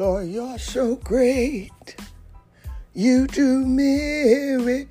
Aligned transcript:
Lord, 0.00 0.28
you're 0.28 0.58
so 0.58 0.96
great. 0.96 1.94
You 2.94 3.26
do 3.26 3.66
miracles 3.66 4.88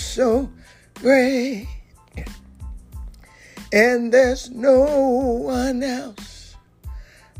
so 0.00 0.48
great. 0.94 1.68
And 3.74 4.10
there's 4.10 4.48
no 4.48 4.80
one 4.80 5.82
else 5.82 6.56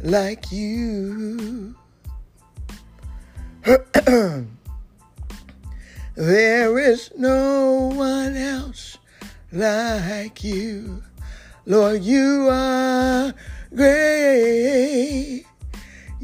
like 0.02 0.52
you. 0.52 1.74
there 6.16 6.78
is 6.78 7.12
no 7.16 7.92
one 7.94 8.36
else 8.36 8.98
like 9.52 10.44
you. 10.44 11.02
Lord, 11.64 12.02
you 12.02 12.46
are 12.50 13.32
great. 13.74 15.46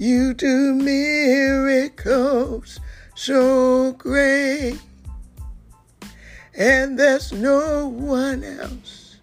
You 0.03 0.35
do 0.35 0.75
miracles 0.75 2.01
so 3.15 3.93
great. 3.93 4.81
And 6.59 6.99
there's 6.99 7.33
no 7.33 7.87
one 7.87 8.43
else 8.43 9.19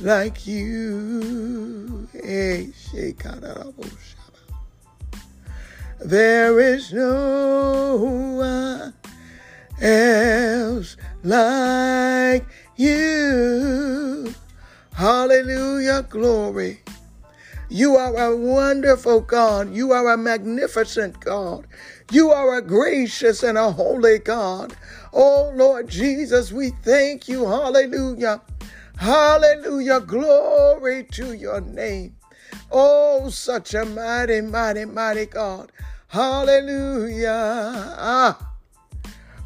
like 0.00 0.46
you. 0.46 2.08
There 6.00 6.60
is 6.60 6.94
no 6.94 7.96
one 8.38 8.94
else 9.82 10.96
like 11.22 12.46
you. 12.76 14.34
Hallelujah, 14.94 16.06
glory. 16.08 16.80
You 17.72 17.96
are 17.96 18.16
a 18.16 18.36
wonderful 18.36 19.20
God. 19.20 19.72
You 19.72 19.92
are 19.92 20.12
a 20.12 20.18
magnificent 20.18 21.20
God. 21.20 21.68
You 22.10 22.32
are 22.32 22.58
a 22.58 22.62
gracious 22.62 23.44
and 23.44 23.56
a 23.56 23.70
holy 23.70 24.18
God. 24.18 24.74
Oh 25.12 25.52
Lord 25.54 25.88
Jesus, 25.88 26.50
we 26.50 26.70
thank 26.82 27.28
you. 27.28 27.46
Hallelujah. 27.46 28.40
Hallelujah. 28.96 30.00
Glory 30.00 31.04
to 31.12 31.32
your 31.32 31.60
name. 31.60 32.16
Oh, 32.72 33.30
such 33.30 33.74
a 33.74 33.84
mighty, 33.84 34.40
mighty, 34.40 34.84
mighty 34.84 35.26
God. 35.26 35.70
Hallelujah. 36.08 37.30
Ah. 37.96 38.54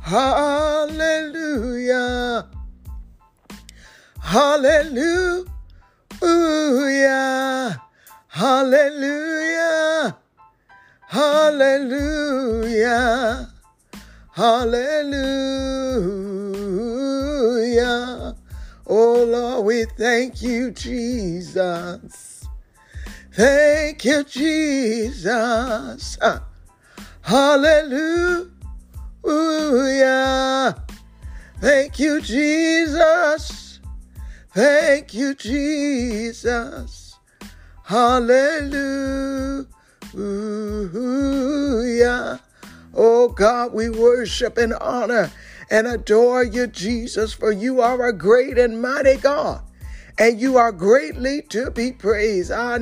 Hallelujah. 0.00 1.28
Hallelujah. 4.19 5.45
Hallelujah. 8.34 10.16
Hallelujah. 11.06 12.34
Hallelujah. 14.32 14.74
Oh 18.88 19.24
Lord, 19.24 19.66
we 19.66 19.84
thank 19.96 20.42
you, 20.42 20.72
Jesus. 20.72 22.48
Thank 23.34 24.05
you, 24.05 24.24
Jesus. 24.24 26.18
Hallelujah. 27.22 28.50
Thank 31.60 32.00
you, 32.00 32.20
Jesus. 32.20 33.78
Thank 34.52 35.14
you, 35.14 35.36
Jesus. 35.36 37.03
Hallelujah. 37.86 39.66
Oh 42.95 43.28
God, 43.28 43.74
we 43.74 43.90
worship 43.90 44.56
and 44.56 44.72
honor 44.72 45.30
and 45.70 45.86
adore 45.86 46.45
you, 46.45 46.67
Jesus, 46.67 47.34
for 47.34 47.52
you 47.52 47.83
are 47.83 48.06
a 48.06 48.12
great 48.12 48.56
and 48.56 48.80
mighty 48.80 49.17
God, 49.17 49.61
and 50.17 50.40
you 50.40 50.56
are 50.56 50.72
greatly 50.72 51.42
to 51.50 51.70
be 51.70 51.92
praised. 51.92 52.50
Ah, 52.50 52.78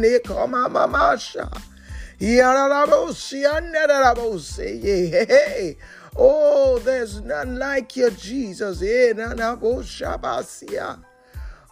oh, 6.16 6.78
there's 6.78 7.20
none 7.22 7.58
like 7.58 7.96
you, 7.96 8.10
Jesus. 8.10 8.80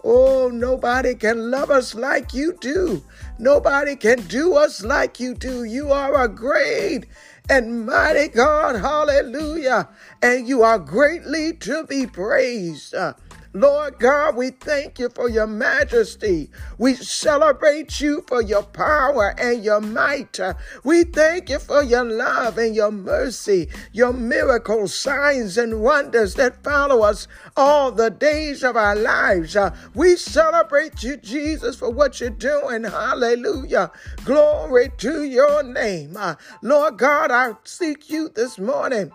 Oh, 0.02 0.48
nobody 0.52 1.14
can 1.14 1.50
love 1.50 1.70
us 1.70 1.94
like 1.94 2.32
you 2.32 2.56
do. 2.60 3.02
Nobody 3.38 3.96
can 3.96 4.20
do 4.26 4.54
us 4.54 4.82
like 4.82 5.20
you 5.20 5.34
do. 5.34 5.64
You 5.64 5.92
are 5.92 6.22
a 6.24 6.28
great 6.28 7.06
and 7.48 7.84
mighty 7.84 8.28
God. 8.28 8.76
Hallelujah. 8.76 9.88
And 10.22 10.48
you 10.48 10.62
are 10.62 10.78
greatly 10.78 11.52
to 11.54 11.84
be 11.84 12.06
praised. 12.06 12.94
Uh, 12.94 13.14
Lord 13.52 13.98
God, 13.98 14.36
we 14.36 14.50
thank 14.50 15.00
you 15.00 15.08
for 15.08 15.28
your 15.28 15.48
majesty. 15.48 16.50
We 16.78 16.94
celebrate 16.94 18.00
you 18.00 18.24
for 18.28 18.40
your 18.40 18.62
power 18.62 19.34
and 19.38 19.64
your 19.64 19.80
might. 19.80 20.38
We 20.84 21.02
thank 21.02 21.50
you 21.50 21.58
for 21.58 21.82
your 21.82 22.04
love 22.04 22.58
and 22.58 22.76
your 22.76 22.92
mercy, 22.92 23.68
your 23.92 24.12
miracles, 24.12 24.94
signs, 24.94 25.58
and 25.58 25.80
wonders 25.80 26.34
that 26.34 26.62
follow 26.62 27.02
us 27.02 27.26
all 27.56 27.90
the 27.90 28.10
days 28.10 28.62
of 28.62 28.76
our 28.76 28.94
lives. 28.94 29.56
We 29.94 30.14
celebrate 30.14 31.02
you, 31.02 31.16
Jesus, 31.16 31.74
for 31.74 31.90
what 31.90 32.20
you're 32.20 32.30
doing. 32.30 32.84
Hallelujah. 32.84 33.90
Glory 34.24 34.92
to 34.98 35.24
your 35.24 35.64
name. 35.64 36.16
Lord 36.62 36.98
God, 36.98 37.32
I 37.32 37.54
seek 37.64 38.08
you 38.08 38.28
this 38.28 38.58
morning 38.58 39.10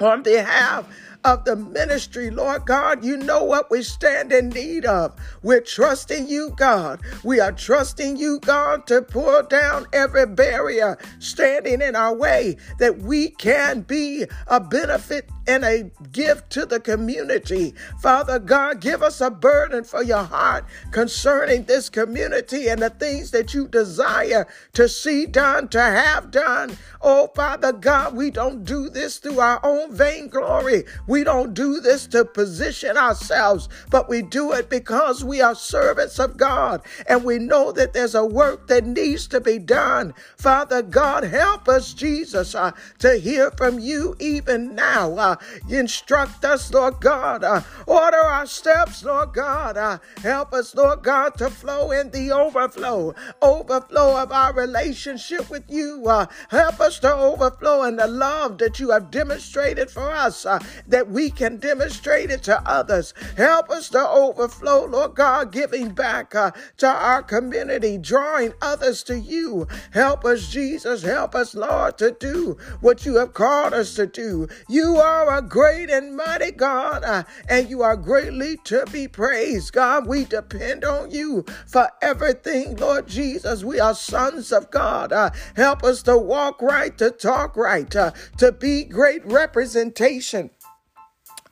on 0.00 0.22
behalf 0.22 0.86
of 1.24 1.44
the 1.44 1.56
ministry, 1.56 2.30
Lord 2.30 2.64
God. 2.66 3.04
You 3.04 3.16
know 3.16 3.44
what 3.44 3.70
we 3.70 3.82
stand 3.82 4.32
in 4.32 4.48
need 4.50 4.84
of. 4.84 5.14
We're 5.42 5.60
trusting 5.60 6.28
you, 6.28 6.54
God. 6.56 7.00
We 7.22 7.40
are 7.40 7.52
trusting 7.52 8.16
you, 8.16 8.40
God, 8.40 8.86
to 8.86 9.02
pull 9.02 9.42
down 9.42 9.86
every 9.92 10.26
barrier 10.26 10.98
standing 11.18 11.82
in 11.82 11.94
our 11.94 12.14
way 12.14 12.56
that 12.78 12.98
we 12.98 13.28
can 13.30 13.82
be 13.82 14.24
a 14.46 14.60
benefit 14.60 15.28
and 15.46 15.64
a 15.64 15.90
gift 16.12 16.50
to 16.50 16.64
the 16.64 16.80
community. 16.80 17.74
Father 18.00 18.38
God, 18.38 18.80
give 18.80 19.02
us 19.02 19.20
a 19.20 19.30
burden 19.30 19.84
for 19.84 20.02
your 20.02 20.22
heart 20.22 20.64
concerning 20.92 21.64
this 21.64 21.88
community 21.88 22.68
and 22.68 22.80
the 22.80 22.90
things 22.90 23.30
that 23.32 23.52
you 23.52 23.66
desire 23.66 24.46
to 24.74 24.88
see 24.88 25.26
done, 25.26 25.68
to 25.68 25.80
have 25.80 26.30
done. 26.30 26.76
Oh, 27.02 27.28
Father 27.34 27.72
God, 27.72 28.14
we 28.14 28.30
don't 28.30 28.64
do 28.64 28.90
this 28.90 29.18
through 29.18 29.40
our 29.40 29.60
own 29.62 29.94
vainglory. 29.94 30.84
We 31.06 31.24
don't 31.24 31.54
do 31.54 31.80
this 31.80 32.06
to 32.08 32.24
position 32.24 32.96
ourselves, 32.96 33.68
but 33.90 34.08
we 34.08 34.22
do 34.22 34.52
it 34.52 34.68
because 34.68 35.24
we 35.24 35.40
are 35.40 35.54
servants 35.54 36.18
of 36.18 36.36
God 36.36 36.82
and 37.08 37.24
we 37.24 37.38
know 37.38 37.72
that 37.72 37.92
there's 37.92 38.14
a 38.14 38.24
work 38.24 38.66
that 38.68 38.84
needs 38.84 39.26
to 39.28 39.40
be 39.40 39.58
done. 39.58 40.14
Father 40.36 40.82
God, 40.82 41.24
help 41.24 41.68
us, 41.68 41.94
Jesus, 41.94 42.54
uh, 42.54 42.72
to 42.98 43.16
hear 43.16 43.50
from 43.52 43.78
you 43.78 44.14
even 44.18 44.74
now. 44.74 45.16
Uh, 45.16 45.36
instruct 45.68 46.44
us, 46.44 46.72
Lord 46.72 47.00
God. 47.00 47.44
Uh, 47.44 47.62
order 47.86 48.18
our 48.18 48.46
steps, 48.46 49.04
Lord 49.04 49.32
God. 49.32 49.76
Uh, 49.76 49.98
help 50.22 50.52
us, 50.52 50.74
Lord 50.74 51.02
God, 51.02 51.36
to 51.38 51.50
flow 51.50 51.92
in 51.92 52.10
the 52.10 52.30
overflow, 52.32 53.14
overflow 53.40 54.22
of 54.22 54.32
our 54.32 54.52
relationship 54.52 55.48
with 55.50 55.64
you. 55.68 56.04
Uh, 56.06 56.26
help 56.50 56.80
us 56.80 56.89
to 56.98 57.12
overflow 57.14 57.82
in 57.84 57.96
the 57.96 58.06
love 58.06 58.58
that 58.58 58.78
you 58.78 58.90
have 58.90 59.10
demonstrated 59.10 59.90
for 59.90 60.10
us. 60.10 60.46
Uh, 60.46 60.58
that 60.86 61.00
that 61.00 61.08
we 61.10 61.30
can 61.30 61.56
demonstrate 61.56 62.30
it 62.30 62.42
to 62.42 62.60
others. 62.68 63.14
Help 63.34 63.70
us 63.70 63.88
to 63.88 64.06
overflow, 64.06 64.84
Lord 64.84 65.14
God, 65.14 65.50
giving 65.50 65.90
back 65.94 66.34
uh, 66.34 66.50
to 66.76 66.86
our 66.86 67.22
community, 67.22 67.96
drawing 67.96 68.52
others 68.60 69.02
to 69.04 69.18
you. 69.18 69.66
Help 69.92 70.26
us, 70.26 70.50
Jesus. 70.50 71.02
Help 71.02 71.34
us, 71.34 71.54
Lord, 71.54 71.96
to 71.96 72.10
do 72.10 72.58
what 72.82 73.06
you 73.06 73.16
have 73.16 73.32
called 73.32 73.72
us 73.72 73.94
to 73.94 74.06
do. 74.06 74.46
You 74.68 74.96
are 74.96 75.38
a 75.38 75.40
great 75.40 75.88
and 75.88 76.14
mighty 76.14 76.50
God, 76.50 77.02
uh, 77.02 77.22
and 77.48 77.70
you 77.70 77.80
are 77.80 77.96
greatly 77.96 78.58
to 78.64 78.84
be 78.92 79.08
praised. 79.08 79.72
God, 79.72 80.06
we 80.06 80.26
depend 80.26 80.84
on 80.84 81.10
you 81.10 81.46
for 81.66 81.88
everything, 82.02 82.76
Lord 82.76 83.06
Jesus. 83.06 83.64
We 83.64 83.80
are 83.80 83.94
sons 83.94 84.52
of 84.52 84.70
God. 84.70 85.14
Uh, 85.14 85.30
help 85.56 85.82
us 85.82 86.02
to 86.02 86.18
walk 86.18 86.60
right, 86.60 86.79
to 86.88 87.10
talk 87.10 87.56
right, 87.56 87.94
uh, 87.94 88.12
to 88.38 88.52
be 88.52 88.84
great 88.84 89.24
representation 89.26 90.50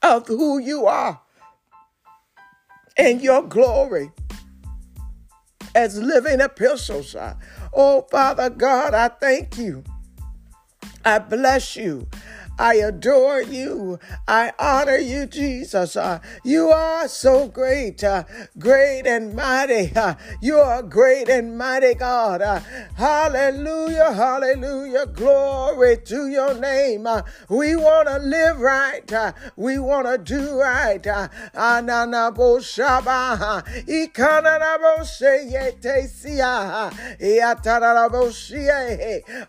of 0.02 0.26
who 0.26 0.58
you 0.58 0.86
are 0.86 1.20
and 2.96 3.20
your 3.20 3.42
glory 3.42 4.10
as 5.74 6.00
living 6.00 6.40
epistles. 6.40 7.14
Oh, 7.72 8.06
Father 8.10 8.50
God, 8.50 8.94
I 8.94 9.08
thank 9.08 9.58
you. 9.58 9.84
I 11.04 11.18
bless 11.18 11.76
you. 11.76 12.08
I 12.58 12.74
adore 12.74 13.42
you. 13.42 13.98
I 14.26 14.52
honor 14.58 14.98
you, 14.98 15.26
Jesus. 15.26 15.96
Uh, 15.96 16.18
you 16.44 16.70
are 16.70 17.06
so 17.08 17.48
great, 17.48 18.02
uh, 18.02 18.24
great 18.58 19.06
and 19.06 19.34
mighty. 19.34 19.92
Uh, 19.94 20.14
you 20.40 20.56
are 20.56 20.82
great 20.82 21.28
and 21.28 21.56
mighty 21.56 21.94
God. 21.94 22.42
Uh, 22.42 22.60
hallelujah, 22.96 24.12
hallelujah. 24.12 25.06
Glory 25.06 25.98
to 26.06 26.28
your 26.28 26.54
name. 26.54 27.06
Uh, 27.06 27.22
we 27.48 27.76
want 27.76 28.08
to 28.08 28.18
live 28.18 28.58
right. 28.58 29.12
Uh, 29.12 29.32
we 29.56 29.78
want 29.78 30.06
to 30.06 30.18
do 30.18 30.58
right. 30.58 31.02
Ananabo. 31.02 32.58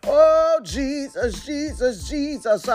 Oh, 0.03 0.59
Jesus, 0.63 1.45
Jesus, 1.45 2.09
Jesus. 2.09 2.69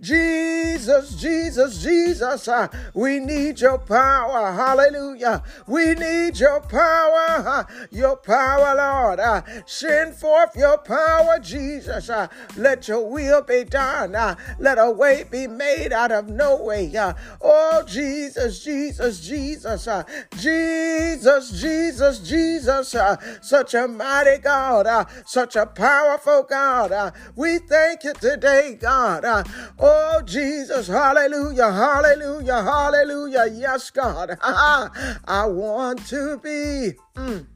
Jesus, 0.00 1.14
Jesus, 1.14 1.82
Jesus. 1.82 2.48
Uh, 2.48 2.68
we 2.94 3.18
need 3.20 3.60
your 3.60 3.78
power. 3.78 4.52
Hallelujah. 4.52 5.42
We 5.66 5.94
need 5.94 6.38
your 6.38 6.60
power. 6.60 7.26
Uh, 7.28 7.64
your 7.90 8.16
power, 8.16 8.74
Lord. 8.76 9.20
Uh, 9.20 9.42
send 9.66 10.14
forth 10.14 10.56
your 10.56 10.78
power, 10.78 11.38
Jesus. 11.38 12.08
Uh, 12.10 12.28
let 12.56 12.88
your 12.88 13.08
will 13.10 13.42
be 13.42 13.64
done. 13.64 14.14
Uh, 14.14 14.34
let 14.58 14.78
a 14.78 14.90
way 14.90 15.24
be 15.30 15.46
made 15.46 15.92
out 15.92 16.12
of 16.12 16.28
no 16.28 16.62
way. 16.62 16.94
Uh, 16.96 17.14
oh, 17.40 17.82
Jesus, 17.86 18.62
Jesus, 18.64 19.20
Jesus. 19.20 19.86
Uh, 19.86 20.02
Jesus, 20.38 21.60
Jesus, 21.60 22.18
Jesus. 22.20 22.94
Uh, 22.94 23.16
such 23.40 23.74
a 23.74 23.86
mighty 23.88 24.38
God. 24.38 24.86
Uh, 24.86 25.04
such 25.26 25.56
a 25.56 25.66
powerful 25.66 26.42
God. 26.42 26.92
Uh, 26.92 27.10
we 27.36 27.58
thank 27.58 28.04
you 28.04 28.12
today, 28.14 28.78
God. 28.80 29.24
Uh, 29.24 29.44
oh, 29.78 30.22
Jesus. 30.24 30.88
Hallelujah. 30.88 31.70
Hallelujah. 31.72 32.62
Hallelujah. 32.62 33.46
Yes, 33.52 33.90
God. 33.90 34.38
I 34.42 35.46
want 35.46 36.06
to 36.08 36.38
be. 36.38 36.92
Mm, 37.16 37.46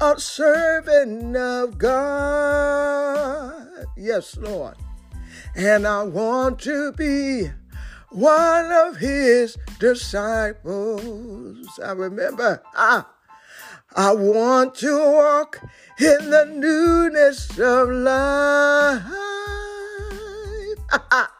a 0.00 0.18
servant 0.20 1.36
of 1.36 1.78
God. 1.78 3.66
Yes, 3.96 4.36
Lord. 4.36 4.76
And 5.54 5.86
I 5.86 6.02
want 6.02 6.58
to 6.60 6.92
be 6.92 7.50
one 8.10 8.70
of 8.70 8.96
his 8.98 9.56
disciples. 9.78 11.66
I 11.82 11.92
remember, 11.92 12.62
ah, 12.74 13.08
I 13.94 14.12
want 14.12 14.74
to 14.76 14.98
walk 14.98 15.60
in 15.98 16.30
the 16.30 16.44
newness 16.44 17.58
of 17.58 17.88
life. 17.88 19.02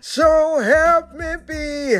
so 0.00 0.60
help 0.60 1.12
me 1.14 1.34
be 1.46 1.96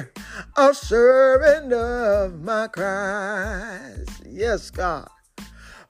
a 0.56 0.74
servant 0.74 1.72
of 1.72 2.42
my 2.42 2.68
Christ. 2.68 4.22
Yes, 4.26 4.70
God. 4.70 5.08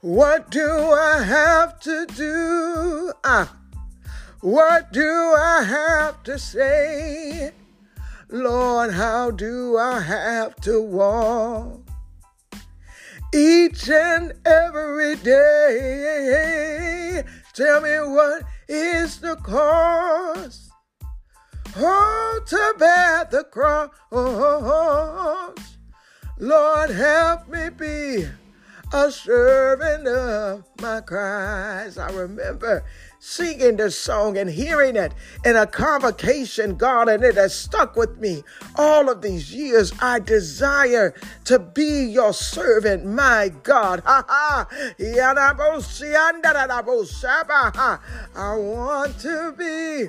What 0.00 0.50
do 0.50 0.92
I 0.92 1.22
have 1.22 1.78
to 1.80 2.06
do? 2.06 3.12
Ah, 3.22 3.54
what 4.40 4.92
do 4.92 5.34
I 5.36 5.62
have 5.62 6.22
to 6.22 6.38
say? 6.38 7.52
Lord, 8.30 8.92
how 8.92 9.30
do 9.30 9.76
I 9.76 10.00
have 10.00 10.56
to 10.62 10.80
walk? 10.80 11.82
Each 13.34 13.90
and 13.90 14.32
every 14.46 15.16
day, 15.16 17.24
tell 17.52 17.82
me 17.82 18.00
what 18.00 18.44
is 18.68 19.20
the 19.20 19.36
cost? 19.36 20.69
Oh, 21.76 22.40
to 22.46 22.74
bear 22.78 23.28
the 23.30 23.44
cross. 23.44 23.90
Lord, 26.38 26.90
help 26.90 27.48
me 27.48 27.68
be 27.70 28.26
a 28.92 29.10
servant 29.12 30.08
of 30.08 30.64
my 30.80 31.00
Christ. 31.00 31.98
I 31.98 32.10
remember 32.10 32.84
singing 33.20 33.76
this 33.76 33.96
song 33.96 34.36
and 34.36 34.50
hearing 34.50 34.96
it 34.96 35.12
in 35.44 35.54
a 35.54 35.66
convocation, 35.66 36.74
God, 36.76 37.08
and 37.08 37.22
it 37.22 37.36
has 37.36 37.54
stuck 37.54 37.94
with 37.94 38.18
me 38.18 38.42
all 38.76 39.08
of 39.08 39.22
these 39.22 39.54
years. 39.54 39.92
I 40.00 40.18
desire 40.18 41.14
to 41.44 41.60
be 41.60 42.04
your 42.06 42.32
servant, 42.32 43.04
my 43.04 43.52
God. 43.62 44.02
Ha 44.04 44.24
ha. 44.26 44.66
I 48.34 48.56
want 48.56 49.20
to 49.20 49.54
be 49.56 50.08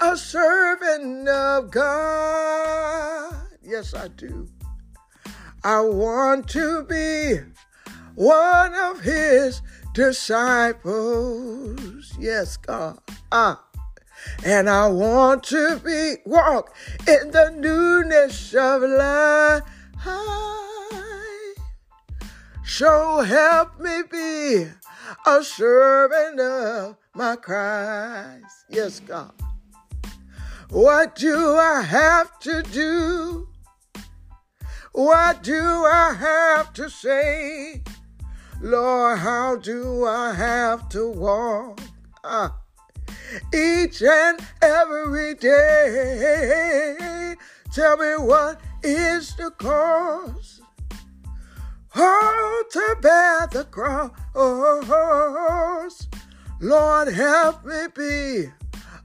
a 0.00 0.16
servant 0.16 1.28
of 1.28 1.70
God. 1.70 3.34
Yes, 3.62 3.94
I 3.94 4.08
do. 4.08 4.48
I 5.64 5.80
want 5.80 6.48
to 6.50 6.84
be 6.84 7.38
one 8.14 8.74
of 8.74 9.00
his 9.00 9.60
disciples. 9.92 11.36
Yes, 12.18 12.56
God. 12.56 12.98
Ah. 13.32 13.64
And 14.44 14.68
I 14.68 14.88
want 14.88 15.42
to 15.44 15.78
be 15.84 16.16
walk 16.26 16.74
in 17.06 17.30
the 17.30 17.50
newness 17.56 18.54
of 18.54 18.82
life. 18.82 19.62
So 22.64 23.22
help 23.22 23.80
me 23.80 24.02
be 24.10 24.66
a 25.26 25.42
servant 25.42 26.38
of 26.38 26.96
my 27.14 27.34
Christ. 27.36 28.66
Yes, 28.68 29.00
God. 29.00 29.32
What 30.70 31.14
do 31.14 31.56
I 31.56 31.80
have 31.80 32.38
to 32.40 32.62
do? 32.62 33.48
What 34.92 35.42
do 35.42 35.86
I 35.86 36.12
have 36.12 36.74
to 36.74 36.90
say? 36.90 37.82
Lord, 38.60 39.18
how 39.18 39.56
do 39.56 40.04
I 40.04 40.34
have 40.34 40.90
to 40.90 41.10
walk? 41.10 41.80
Uh, 42.22 42.50
each 43.54 44.02
and 44.02 44.40
every 44.60 45.32
day. 45.34 47.34
Tell 47.72 47.96
me 47.96 48.16
what 48.18 48.60
is 48.82 49.34
the 49.36 49.50
cause? 49.52 50.60
Oh, 51.96 52.64
to 52.72 52.96
bear 53.00 53.46
the 53.50 53.64
cross. 53.64 54.10
Lord, 56.60 57.08
help 57.08 57.64
me 57.64 57.86
be 57.94 58.50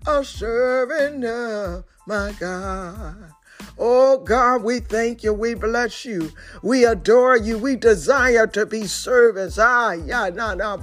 a 0.07 0.23
servant 0.23 1.23
of 1.23 1.83
my 2.05 2.33
God. 2.39 3.31
Oh 3.77 4.19
God, 4.19 4.63
we 4.63 4.79
thank 4.79 5.23
you. 5.23 5.33
We 5.33 5.53
bless 5.53 6.05
you. 6.05 6.31
We 6.61 6.85
adore 6.85 7.37
you. 7.37 7.57
We 7.57 7.75
desire 7.75 8.47
to 8.47 8.65
be 8.65 8.85
servants. 8.85 9.57
Ah, 9.57 9.93
yeah, 9.93 10.29
na, 10.29 10.53
na, 10.53 10.77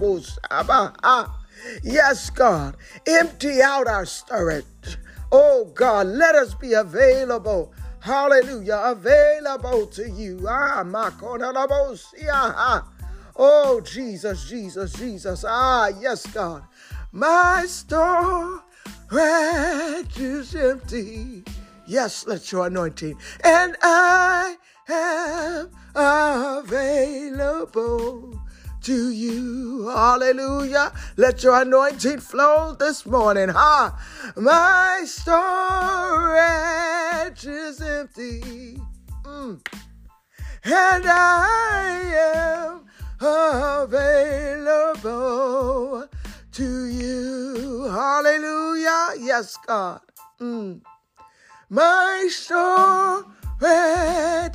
ah. 0.50 1.36
Yes, 1.82 2.30
God. 2.30 2.76
Empty 3.06 3.62
out 3.62 3.86
our 3.86 4.06
storage. 4.06 4.64
Oh 5.30 5.70
God, 5.74 6.06
let 6.06 6.34
us 6.34 6.54
be 6.54 6.72
available. 6.72 7.72
Hallelujah. 8.00 8.80
Available 8.84 9.86
to 9.88 10.08
you. 10.10 10.46
Ah, 10.48 10.82
my 10.82 11.10
Oh, 13.36 13.80
Jesus, 13.80 14.48
Jesus, 14.48 14.92
Jesus. 14.94 15.44
Ah, 15.46 15.88
yes, 16.00 16.26
God. 16.26 16.64
My 17.12 17.66
storage 19.10 20.20
is 20.20 20.54
empty. 20.54 21.42
Yes, 21.86 22.26
let 22.28 22.52
your 22.52 22.68
anointing. 22.68 23.18
And 23.42 23.76
I 23.82 24.56
am 24.88 25.70
available 26.62 28.40
to 28.82 29.10
you. 29.10 29.88
Hallelujah. 29.88 30.92
Let 31.16 31.42
your 31.42 31.60
anointing 31.60 32.20
flow 32.20 32.76
this 32.78 33.04
morning. 33.04 33.48
Ha! 33.48 34.32
My 34.36 35.02
storage 35.06 36.36
is 37.46 37.80
empty. 37.80 38.78
Mm. 39.24 39.60
And 40.62 41.04
I 41.06 42.12
am 42.36 42.84
available 43.20 45.00
to 46.60 46.84
you. 46.86 47.88
Hallelujah. 47.90 49.14
Yes, 49.18 49.56
God. 49.66 50.02
Mm. 50.38 50.82
My 51.70 52.28
storage 52.30 53.24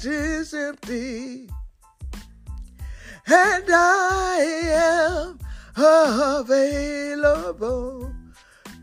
is 0.05 0.53
empty, 0.53 1.49
and 3.25 3.65
I 3.67 4.37
am 4.69 5.39
available 6.43 8.13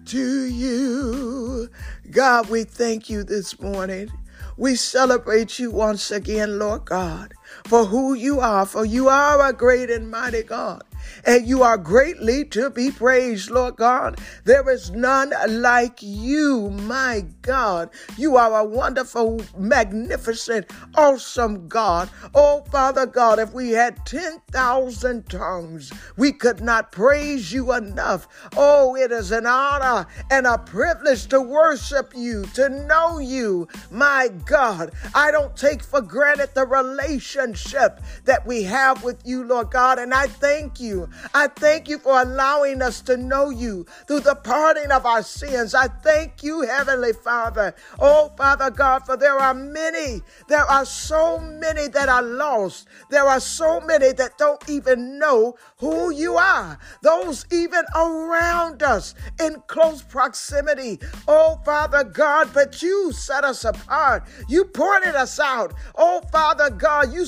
to 0.07 0.45
you. 0.47 1.69
God, 2.11 2.51
we 2.51 2.65
thank 2.65 3.09
you 3.09 3.23
this 3.23 3.61
morning. 3.61 4.11
We 4.57 4.75
celebrate 4.75 5.61
you 5.61 5.71
once 5.71 6.11
again, 6.11 6.59
Lord 6.59 6.87
God, 6.87 7.35
for 7.67 7.85
who 7.85 8.15
you 8.15 8.41
are, 8.41 8.67
for 8.67 8.85
you 8.85 9.09
are 9.09 9.49
a 9.49 9.53
great 9.53 9.91
and 9.91 10.11
mighty 10.11 10.43
God. 10.43 10.83
And 11.25 11.47
you 11.47 11.63
are 11.63 11.79
greatly 11.79 12.45
to 12.47 12.71
be 12.71 12.91
praised, 12.91 13.51
Lord 13.51 13.77
God. 13.77 14.19
There 14.45 14.69
is 14.71 14.91
none 14.91 15.33
like 15.49 15.99
you, 16.01 16.71
my 16.71 17.25
God. 17.43 17.91
You 18.17 18.37
are 18.37 18.61
a 18.61 18.65
wonderful, 18.65 19.43
magnificent, 19.57 20.71
awesome 20.95 21.69
God. 21.69 22.11
Oh, 22.35 22.65
Father 22.71 23.07
God, 23.07 23.39
if 23.39 23.53
we 23.53 23.71
had 23.71 24.05
10,000 24.07 25.29
tongues, 25.29 25.93
we 26.17 26.33
could 26.33 26.61
not 26.61 26.93
praise 26.93 27.53
you 27.53 27.73
enough. 27.73 28.29
Oh, 28.57 28.97
it 28.97 29.13
is 29.13 29.33
an 29.33 29.47
honor 29.47 30.07
and 30.31 30.47
a 30.47 30.59
privilege 30.59 31.27
to 31.29 31.41
worship 31.41 32.13
you, 32.15 32.45
to 32.55 32.69
know 32.69 33.19
you, 33.19 33.69
my 33.91 34.29
God. 34.45 34.93
I 35.15 35.31
don't 35.31 35.57
take 35.57 35.83
for 35.83 36.01
granted 36.01 36.51
the 36.55 36.67
relationship 36.67 38.01
that 38.25 38.47
we 38.47 38.63
have 38.65 39.03
with 39.03 39.21
you, 39.25 39.45
Lord 39.45 39.71
God, 39.71 39.99
and 39.99 40.13
I 40.15 40.27
thank 40.27 40.81
you. 40.81 40.92
I 41.35 41.49
thank 41.49 41.89
you 41.89 41.99
for 41.99 42.21
allowing 42.21 42.83
us 42.83 43.01
to 43.03 43.17
know 43.17 43.51
you 43.51 43.87
through 44.07 44.21
the 44.21 44.35
pardoning 44.35 44.91
of 44.91 45.07
our 45.07 45.23
sins. 45.23 45.75
I 45.75 45.89
thank 45.89 46.43
you, 46.43 46.63
Heavenly 46.63 47.13
Father. 47.13 47.75
Oh, 47.99 48.33
Father 48.37 48.71
God, 48.71 49.07
for 49.07 49.17
there 49.17 49.39
are 49.39 49.55
many, 49.55 50.23
there 50.49 50.65
are 50.65 50.85
so 50.85 51.39
many 51.39 51.89
that 51.89 52.09
are 52.09 52.23
lost. 52.23 52.89
There 53.11 53.25
are 53.25 53.41
so 53.41 53.81
many 53.81 54.13
that 54.13 54.39
don't 54.39 54.63
even 54.69 55.19
know 55.19 55.57
who 55.79 56.13
you 56.13 56.37
are. 56.37 56.79
Those 57.03 57.47
even 57.51 57.85
around 57.95 58.83
us 58.83 59.15
in 59.41 59.63
close 59.67 60.03
proximity. 60.03 61.01
Oh, 61.27 61.61
Father 61.65 62.05
God, 62.05 62.51
but 62.53 62.83
you 62.83 63.13
set 63.13 63.45
us 63.45 63.65
apart. 63.65 64.25
You 64.49 64.65
pointed 64.65 65.15
us 65.15 65.39
out. 65.41 65.75
Oh, 65.97 66.21
Father 66.31 66.71
God, 66.71 67.13
you 67.13 67.27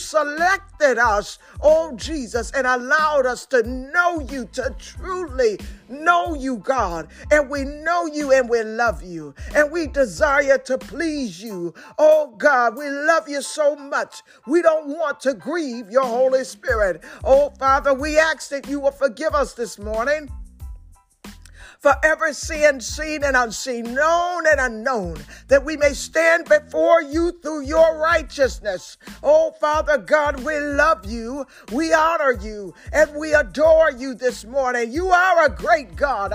us, 0.85 1.39
oh 1.63 1.97
Jesus, 1.97 2.51
and 2.53 2.67
allowed 2.67 3.27
us 3.27 3.47
to 3.47 3.63
know 3.63 4.21
you, 4.21 4.47
to 4.53 4.75
truly 4.79 5.59
know 5.89 6.35
you, 6.35 6.59
God. 6.59 7.09
And 7.31 7.49
we 7.51 7.65
know 7.65 8.07
you 8.07 8.33
and 8.33 8.49
we 8.49 8.63
love 8.63 9.03
you. 9.03 9.35
And 9.55 9.71
we 9.71 9.87
desire 9.87 10.59
to 10.59 10.79
please 10.79 11.43
you. 11.43 11.75
Oh, 11.99 12.35
God, 12.37 12.77
we 12.77 12.89
love 12.89 13.29
you 13.29 13.43
so 13.43 13.77
much. 13.77 14.23
We 14.47 14.63
don't 14.63 14.89
want 14.89 15.21
to 15.21 15.35
grieve 15.35 15.91
your 15.91 16.05
Holy 16.05 16.45
Spirit. 16.45 17.03
Oh, 17.23 17.51
Father, 17.59 17.95
we 17.95 18.19
ask 18.19 18.51
that 18.51 18.69
you 18.69 18.81
will 18.81 18.93
forgive 18.93 19.35
us 19.35 19.55
this 19.55 19.79
morning 19.79 20.31
for 21.85 21.95
every 22.03 22.33
sin 22.33 22.81
seen 22.81 23.23
and 23.23 23.37
unseen, 23.37 23.93
known 23.93 24.47
and 24.47 24.59
unknown, 24.59 25.19
that 25.49 25.63
we 25.63 25.77
may 25.77 25.93
stand 25.93 26.49
before 26.49 27.03
you 27.03 27.31
through 27.43 27.61
your 27.61 27.99
righteousness. 27.99 28.97
Oh, 29.23 29.53
Father 29.61 29.99
God, 29.99 30.43
we 30.45 30.59
love 30.59 31.05
you, 31.05 31.45
we 31.73 31.93
honor 31.93 32.33
you, 32.33 32.73
and 32.91 33.15
we 33.15 33.35
adore 33.35 33.91
you 33.91 34.15
this 34.15 34.47
morning. 34.47 34.93
You 34.93 35.09
are 35.09 35.45
a 35.45 35.51
great 35.51 35.95
God. 35.95 36.33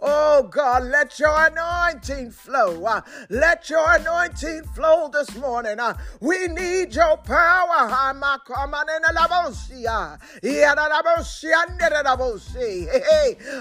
Oh, 0.00 0.48
God, 0.48 0.84
let 0.84 1.18
your 1.18 1.46
anointing 1.46 2.30
flow. 2.30 2.84
Uh, 2.84 3.00
let 3.28 3.68
your 3.68 3.92
anointing 3.96 4.62
flow 4.72 5.10
this 5.12 5.34
morning. 5.36 5.80
Uh, 5.80 5.94
we 6.20 6.46
need 6.46 6.94
your 6.94 7.07
power. 7.16 7.88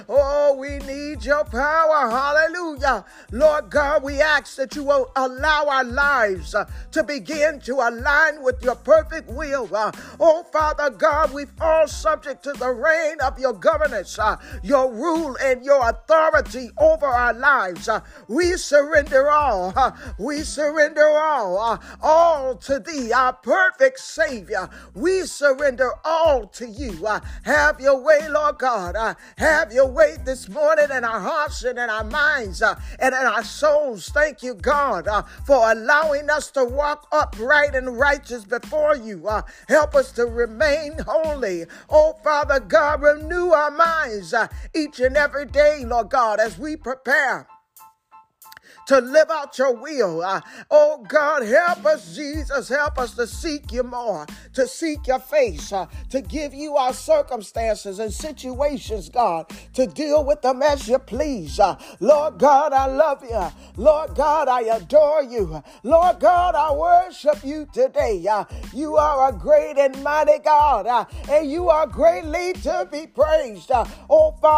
Oh, 0.09 0.55
we 0.59 0.77
need 0.79 1.23
your 1.25 1.43
power. 1.45 2.09
Hallelujah. 2.09 3.05
Lord 3.31 3.69
God, 3.69 4.03
we 4.03 4.21
ask 4.21 4.55
that 4.57 4.75
you 4.75 4.83
will 4.83 5.11
allow 5.15 5.65
our 5.67 5.83
lives 5.83 6.55
uh, 6.55 6.69
to 6.91 7.03
begin 7.03 7.59
to 7.61 7.73
align 7.75 8.41
with 8.41 8.63
your 8.63 8.75
perfect 8.75 9.29
will. 9.29 9.69
Uh, 9.73 9.91
oh, 10.19 10.43
Father 10.51 10.89
God, 10.89 11.33
we've 11.33 11.51
all 11.59 11.87
subject 11.87 12.43
to 12.43 12.53
the 12.53 12.69
reign 12.69 13.19
of 13.21 13.39
your 13.39 13.53
governance, 13.53 14.17
uh, 14.19 14.37
your 14.63 14.91
rule, 14.93 15.37
and 15.41 15.63
your 15.63 15.87
authority 15.89 16.69
over 16.79 17.05
our 17.05 17.33
lives. 17.33 17.89
we 18.27 18.53
surrender 18.53 19.29
all. 19.29 19.73
we 20.19 20.41
surrender 20.41 21.07
all. 21.07 21.79
all 22.01 22.55
to 22.55 22.79
thee, 22.79 23.11
our 23.11 23.33
perfect 23.43 23.99
Savior. 23.99 24.69
We 24.93 25.23
surrender 25.23 25.91
all 26.03 26.47
to 26.47 26.67
you. 26.67 27.05
Uh, 27.05 27.19
have 27.43 27.79
your 27.79 28.01
way, 28.01 28.27
Lord 28.29 28.57
God. 28.57 28.95
Uh, 28.95 29.15
have 29.37 29.71
your 29.71 29.87
way 29.87 30.17
this 30.25 30.49
morning 30.49 30.87
in 30.91 31.03
our 31.03 31.19
hearts 31.19 31.63
and 31.63 31.79
in 31.79 31.89
our 31.89 32.03
minds 32.03 32.61
uh, 32.61 32.79
and 32.99 33.13
in 33.13 33.21
our 33.21 33.43
souls. 33.43 34.09
Thank 34.09 34.43
you, 34.43 34.53
God, 34.53 35.07
uh, 35.07 35.23
for 35.45 35.71
allowing 35.71 36.29
us 36.29 36.51
to 36.51 36.65
walk 36.65 37.07
upright 37.11 37.75
and 37.75 37.97
righteous 37.97 38.43
before 38.45 38.95
you. 38.95 39.27
Uh, 39.27 39.41
help 39.67 39.95
us 39.95 40.11
to 40.13 40.25
remain 40.25 40.97
holy. 40.99 41.65
Oh, 41.89 42.17
Father 42.23 42.59
God, 42.59 43.01
renew 43.01 43.51
our 43.51 43.71
minds 43.71 44.33
uh, 44.33 44.47
each 44.75 44.99
and 44.99 45.17
every 45.17 45.45
day, 45.45 45.83
Lord 45.85 46.09
God, 46.09 46.39
as 46.39 46.57
we 46.57 46.75
prepare 46.75 47.47
to 48.87 48.99
live 48.99 49.29
out 49.29 49.57
your 49.57 49.73
will. 49.75 50.21
Uh, 50.21 50.41
oh 50.71 51.03
God, 51.07 51.43
help 51.43 51.85
us, 51.85 52.15
Jesus. 52.15 52.69
Help 52.69 52.97
us 52.97 53.13
to 53.15 53.27
seek 53.27 53.71
you 53.71 53.83
more, 53.83 54.25
to 54.53 54.67
seek 54.67 55.07
your 55.07 55.19
face, 55.19 55.71
uh, 55.71 55.85
to 56.09 56.21
give 56.21 56.53
you 56.53 56.75
our 56.75 56.93
circumstances 56.93 57.99
and 57.99 58.11
situations, 58.11 59.09
God, 59.09 59.51
to 59.73 59.87
deal 59.87 60.23
with 60.25 60.41
them 60.41 60.61
as 60.61 60.87
you 60.87 60.99
please. 60.99 61.59
Uh, 61.59 61.77
Lord 61.99 62.39
God, 62.39 62.73
I 62.73 62.87
love 62.87 63.23
you. 63.23 63.47
Lord 63.75 64.15
God, 64.15 64.47
I 64.47 64.61
adore 64.61 65.23
you. 65.23 65.61
Lord 65.83 66.19
God, 66.19 66.55
I 66.55 66.73
worship 66.73 67.43
you 67.43 67.67
today. 67.73 68.25
Uh, 68.29 68.45
you 68.73 68.95
are 68.97 69.29
a 69.29 69.33
great 69.33 69.77
and 69.77 70.01
mighty 70.03 70.39
God, 70.39 70.87
uh, 70.87 71.05
and 71.29 71.49
you 71.51 71.69
are 71.69 71.87
greatly 71.87 72.53
to 72.53 72.87
be 72.91 73.07
praised. 73.07 73.71
Uh, 73.71 73.85
oh, 74.09 74.31
Father, 74.41 74.57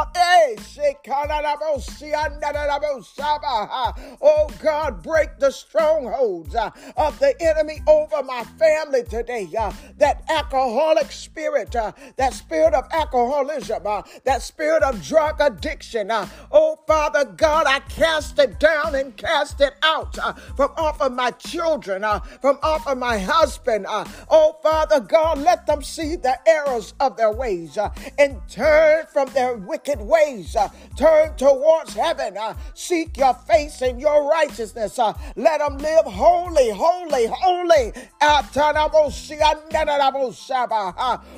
Oh 4.21 4.49
God, 4.61 5.01
break 5.01 5.37
the 5.39 5.51
strongholds 5.51 6.53
uh, 6.55 6.71
of 6.97 7.17
the 7.19 7.33
enemy 7.41 7.81
over 7.87 8.21
my 8.23 8.43
family 8.57 9.03
today. 9.03 9.47
Uh, 9.57 9.71
that 9.97 10.23
alcoholic 10.29 11.11
spirit, 11.11 11.75
uh, 11.75 11.91
that 12.17 12.33
spirit 12.33 12.73
of 12.73 12.85
alcoholism, 12.91 13.85
uh, 13.85 14.01
that 14.25 14.41
spirit 14.41 14.83
of 14.83 15.01
drug 15.03 15.39
addiction. 15.39 16.11
Uh, 16.11 16.27
oh 16.51 16.79
Father 16.85 17.25
God, 17.25 17.65
I 17.67 17.79
cast 17.81 18.39
it 18.39 18.59
down 18.59 18.95
and 18.95 19.15
cast 19.15 19.61
it 19.61 19.73
out 19.83 20.17
uh, 20.19 20.33
from 20.33 20.71
off 20.75 21.01
of 21.01 21.13
my 21.13 21.31
children, 21.31 22.03
from 22.41 22.59
off 22.61 22.87
of 22.87 22.97
my 22.97 23.19
husband. 23.19 23.85
oh 23.89 24.57
Father 24.61 24.99
God, 24.99 25.37
let 25.37 25.65
them 25.65 25.81
see 25.81 26.15
the 26.15 26.37
errors 26.47 26.93
of 26.99 27.15
their 27.15 27.31
ways 27.31 27.77
and 28.17 28.41
turn 28.49 29.05
from 29.13 29.29
their 29.29 29.55
wicked 29.55 30.01
ways. 30.01 30.55
turn 30.97 31.35
towards 31.37 31.93
heaven. 31.93 32.37
seek 32.73 33.17
your 33.17 33.33
face 33.33 33.81
and 33.81 34.01
your 34.01 34.08
your 34.09 34.29
righteousness. 34.29 34.97
Uh, 34.99 35.13
let 35.35 35.59
them 35.59 35.77
live 35.77 36.05
holy, 36.05 36.69
holy, 36.71 37.27
holy. 37.31 37.93
Uh, 38.21 38.43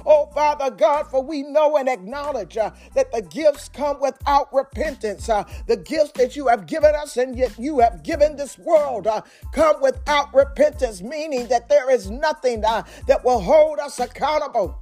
oh, 0.06 0.26
Father 0.34 0.72
God, 0.72 1.04
for 1.08 1.24
we 1.24 1.44
know 1.44 1.78
and 1.78 1.90
acknowledge 1.90 2.58
uh, 2.58 2.72
that 2.96 3.12
the 3.12 3.22
gifts 3.22 3.70
come 3.70 4.00
without 4.00 4.54
repentance. 4.54 5.30
Uh, 5.30 5.44
the 5.68 5.78
gifts 5.78 6.12
that 6.14 6.36
you 6.36 6.48
have 6.48 6.66
given 6.66 6.96
us 6.96 7.18
and 7.18 7.38
yet 7.38 7.58
you 7.58 7.80
have 7.80 8.04
given 8.04 8.36
this 8.36 8.58
world 8.58 9.08
uh, 9.08 9.22
come 9.54 9.82
without 9.82 10.34
repentance, 10.34 11.02
meaning 11.02 11.48
that 11.48 11.70
there 11.70 11.90
is 11.92 12.10
nothing 12.10 12.64
uh, 12.66 12.84
that 13.08 13.24
will 13.24 13.40
hold 13.42 13.80
us 13.80 14.00
accountable 14.00 14.81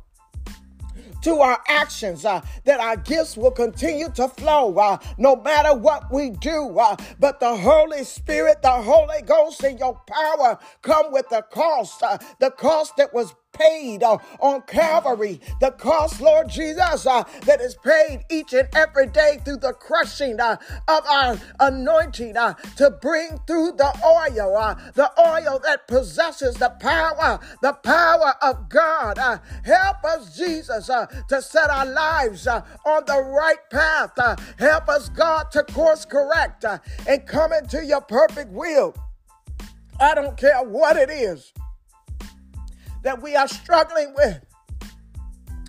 to 1.21 1.39
our 1.39 1.59
actions, 1.67 2.25
uh, 2.25 2.41
that 2.65 2.79
our 2.79 2.97
gifts 2.97 3.37
will 3.37 3.51
continue 3.51 4.09
to 4.11 4.27
flow 4.27 4.75
uh, 4.77 4.97
no 5.17 5.35
matter 5.35 5.73
what 5.73 6.11
we 6.11 6.31
do. 6.31 6.77
Uh, 6.79 6.95
but 7.19 7.39
the 7.39 7.55
Holy 7.55 8.03
Spirit, 8.03 8.61
the 8.61 8.71
Holy 8.71 9.21
Ghost, 9.21 9.63
and 9.63 9.79
your 9.79 9.99
power 10.07 10.59
come 10.81 11.11
with 11.11 11.29
the 11.29 11.41
cost, 11.51 12.01
uh, 12.03 12.17
the 12.39 12.51
cost 12.51 12.97
that 12.97 13.13
was 13.13 13.33
paid 13.59 14.03
uh, 14.03 14.17
on 14.39 14.61
Calvary, 14.63 15.39
the 15.59 15.71
cost, 15.71 16.21
Lord 16.21 16.49
Jesus, 16.49 17.05
uh, 17.05 17.23
that 17.45 17.61
is 17.61 17.75
paid 17.75 18.25
each 18.29 18.53
and 18.53 18.67
every 18.73 19.07
day 19.07 19.39
through 19.43 19.57
the 19.57 19.73
crushing 19.73 20.39
uh, 20.39 20.57
of 20.87 21.05
our 21.05 21.37
anointing 21.59 22.37
uh, 22.37 22.53
to 22.77 22.89
bring 22.89 23.37
through 23.45 23.73
the 23.73 23.91
oil, 24.05 24.57
uh, 24.57 24.75
the 24.93 25.11
oil 25.19 25.59
that 25.63 25.87
possesses 25.87 26.55
the 26.55 26.69
power, 26.79 27.39
the 27.61 27.73
power 27.73 28.33
of 28.41 28.69
God. 28.69 29.17
Uh, 29.17 29.39
help 29.63 30.03
us, 30.05 30.35
Jesus, 30.37 30.87
to 30.87 31.41
set 31.41 31.69
our 31.69 31.85
lives 31.85 32.47
on 32.47 33.03
the 33.05 33.21
right 33.21 33.69
path. 33.69 34.11
help 34.57 34.89
us, 34.89 35.09
God, 35.09 35.51
to 35.51 35.63
course 35.63 36.05
correct 36.05 36.65
and 37.07 37.27
come 37.27 37.51
into 37.53 37.85
your 37.85 38.01
perfect 38.01 38.51
will. 38.51 38.95
I 39.99 40.15
don't 40.15 40.37
care 40.37 40.63
what 40.63 40.95
it 40.95 41.09
is 41.09 41.51
that 43.03 43.21
we 43.21 43.35
are 43.35 43.47
struggling 43.47 44.13
with, 44.15 44.43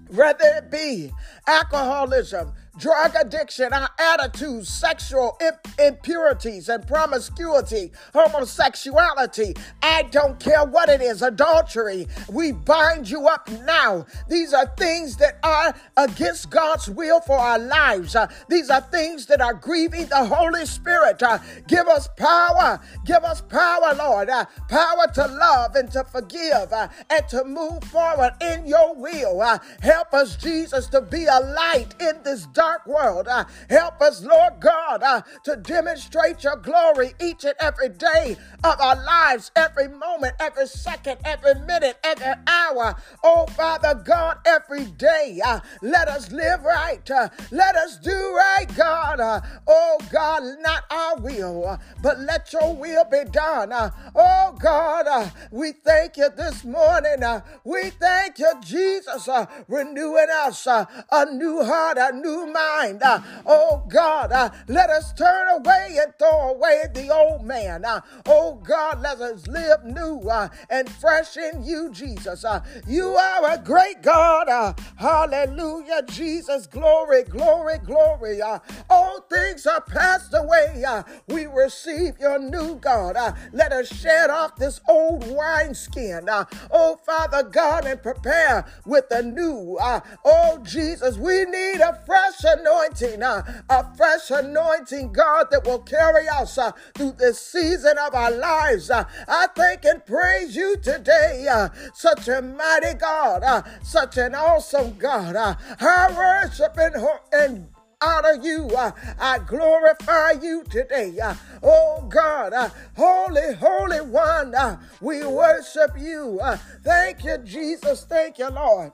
whether 0.09 0.45
it 0.45 0.71
be 0.71 1.13
alcoholism, 1.47 2.53
drug 2.81 3.15
addiction, 3.21 3.73
our 3.73 3.91
attitudes, 3.99 4.69
sexual 4.69 5.39
impurities 5.79 6.69
and 6.69 6.87
promiscuity, 6.87 7.93
homosexuality. 8.15 9.55
I 9.83 10.05
don't 10.05 10.41
care 10.41 10.65
what 10.65 10.89
it 10.89 11.03
is, 11.03 11.21
adultery. 11.21 12.09
We 12.29 12.53
bind 12.53 13.09
you 13.11 13.29
up 13.29 13.49
now. 13.65 14.07
These 14.29 14.55
are 14.55 14.67
things 14.79 15.17
that 15.19 15.39
are 15.43 15.75
against 15.97 16.51
God's 16.51 16.89
will 16.89 17.21
for 17.21 17.37
our 17.37 17.59
lives. 17.59 18.17
Uh, 18.17 18.29
these 18.49 18.71
are 18.71 18.81
things 18.81 19.27
that 19.27 19.43
are 19.43 19.55
grieving 19.55 20.07
the 20.07 20.25
Holy 20.25 20.65
Spirit. 20.65 21.23
Uh, 21.23 21.39
give 21.69 21.87
us 21.87 22.09
power. 22.17 22.81
Give 23.05 23.23
us 23.25 23.43
power, 23.43 23.95
Lord. 23.95 24.31
Uh, 24.31 24.47
power 24.69 25.07
to 25.15 25.27
love 25.27 25.77
and 25.77 25.91
to 25.93 26.05
forgive 26.05 26.73
uh, 26.73 26.89
and 27.11 27.29
to 27.29 27.45
move 27.45 27.85
forward 27.85 28.33
in 28.41 28.67
your 28.67 28.95
will. 28.95 29.43
Uh, 29.43 29.59
help 29.83 30.15
us, 30.15 30.37
Jesus, 30.37 30.87
to 30.89 31.03
be 31.03 31.27
a 31.27 31.41
light 31.41 31.95
in 32.01 32.23
this 32.23 32.47
dark 32.47 32.70
world. 32.87 33.29
Uh, 33.29 33.45
help 33.69 34.01
us, 34.01 34.23
Lord 34.23 34.61
God, 34.61 35.03
uh, 35.03 35.23
to 35.45 35.57
demonstrate 35.57 36.45
your 36.45 36.57
glory 36.57 37.13
each 37.21 37.45
and 37.45 37.55
every 37.61 37.89
day 37.89 38.37
of 38.65 38.81
our 38.81 38.97
lives, 39.05 39.51
every 39.57 39.89
moment, 39.89 40.35
every 40.41 40.67
second, 40.67 41.19
every 41.25 41.55
minute, 41.67 41.99
every 42.05 42.35
hour. 42.47 42.97
Oh, 43.25 43.47
Father 43.49 43.95
God, 43.95 44.39
every 44.47 44.85
day. 44.87 45.41
Uh, 45.45 45.61
let 45.83 46.09
us 46.09 46.31
live 46.31 46.63
right. 46.63 47.09
Uh, 47.11 47.29
let 47.51 47.77
us 47.77 47.99
do 47.99 48.11
right, 48.13 48.67
God. 48.77 49.21
oh, 49.67 49.99
God, 50.11 50.43
not 50.61 50.85
our 50.91 51.17
will, 51.17 51.79
but 52.03 52.19
let 52.21 52.53
your 52.53 52.75
will 52.75 53.05
be 53.05 53.25
done. 53.31 53.73
oh, 53.73 54.57
God, 54.59 55.33
we 55.51 55.73
thank 55.73 56.17
you 56.17 56.29
this 56.37 56.65
morning. 56.65 57.23
we 57.65 57.91
thank 57.91 58.39
you, 58.39 58.51
Jesus, 58.65 59.29
renewing 59.69 60.27
us 60.43 60.67
a 60.67 60.87
new 61.33 61.65
heart, 61.65 61.99
a 62.01 62.13
new 62.15 62.50
mind. 62.53 63.03
Uh, 63.03 63.21
oh, 63.47 63.83
God, 63.89 64.33
uh, 64.33 64.51
let 64.69 64.91
us 64.91 65.13
turn 65.13 65.49
away 65.49 65.99
and 66.01 66.13
throw 66.19 66.51
away 66.51 66.85
the 66.95 67.11
old 67.11 67.45
man. 67.45 67.85
Uh, 67.85 68.01
oh, 68.27 68.55
God, 68.63 69.01
let 69.01 69.21
us 69.21 69.47
live 69.47 69.85
new 69.85 70.21
and 70.69 70.91
fresh 70.91 71.37
in 71.37 71.65
you, 71.65 71.91
Jesus. 71.93 72.45
you 72.87 73.09
are 73.09 73.53
a 73.53 73.59
great 73.59 74.03
God. 74.03 74.77
hallelujah, 74.97 76.03
Jesus. 76.07 76.67
Glory, 76.67 77.25
glory, 77.25 77.79
glory. 77.79 78.41
all 78.89 79.21
things 79.31 79.67
are 79.67 79.81
passed 79.81 80.35
away. 80.35 80.85
we 81.29 81.47
receive 81.47 82.19
your 82.19 82.39
new 82.39 82.77
God. 82.77 83.17
let 83.53 83.73
us 83.73 83.89
shed 83.89 84.31
off 84.31 84.57
this 84.57 84.81
old 84.89 85.27
wineskin. 85.27 86.29
oh, 86.71 86.99
Father 87.05 87.43
God, 87.43 87.87
and 87.87 88.03
prepare 88.03 88.67
with 88.87 89.07
a 89.11 89.23
new. 89.23 89.79
oh, 89.81 90.59
Jesus, 90.63 91.17
we 91.17 91.45
need 91.45 91.81
a 91.81 92.01
fresh 92.07 92.40
anointing, 92.45 93.23
a 93.23 93.97
fresh 93.97 94.31
anointing, 94.31 95.13
God, 95.13 95.49
that 95.51 95.65
will 95.65 95.81
carry 95.81 96.29
us 96.29 96.59
uh, 96.59 96.73
through 96.95 97.13
this 97.13 97.41
season 97.41 97.97
of 97.99 98.15
our 98.15 98.31
lives. 98.31 98.91
Uh, 98.91 99.05
I 99.29 99.49
thank 99.55 99.85
and 99.85 100.05
praise 100.05 100.57
you 100.57 100.77
today. 100.77 101.47
Uh, 101.51 101.69
such 101.95 102.29
a 102.29 102.43
mighty 102.43 102.95
God, 102.95 103.43
uh, 103.43 103.63
such 103.83 104.17
an 104.17 104.35
awesome 104.35 104.97
God. 104.99 105.37
Uh, 105.37 105.55
I 105.81 106.13
worship 106.17 106.77
and, 106.79 106.97
and 107.33 107.69
honor 108.03 108.39
you. 108.43 108.69
Uh, 108.77 108.93
I 109.19 109.39
glorify 109.39 110.33
you 110.43 110.65
today. 110.65 111.19
Uh, 111.23 111.35
oh 111.63 112.07
God, 112.09 112.53
uh, 112.53 112.71
holy, 112.97 113.55
holy 113.55 114.01
one, 114.01 114.55
uh, 114.55 114.79
we 115.01 115.25
worship 115.27 115.93
you. 115.99 116.39
Uh, 116.43 116.57
thank 116.83 117.25
you, 117.25 117.39
Jesus. 117.39 118.05
Thank 118.05 118.39
you, 118.39 118.49
Lord. 118.49 118.93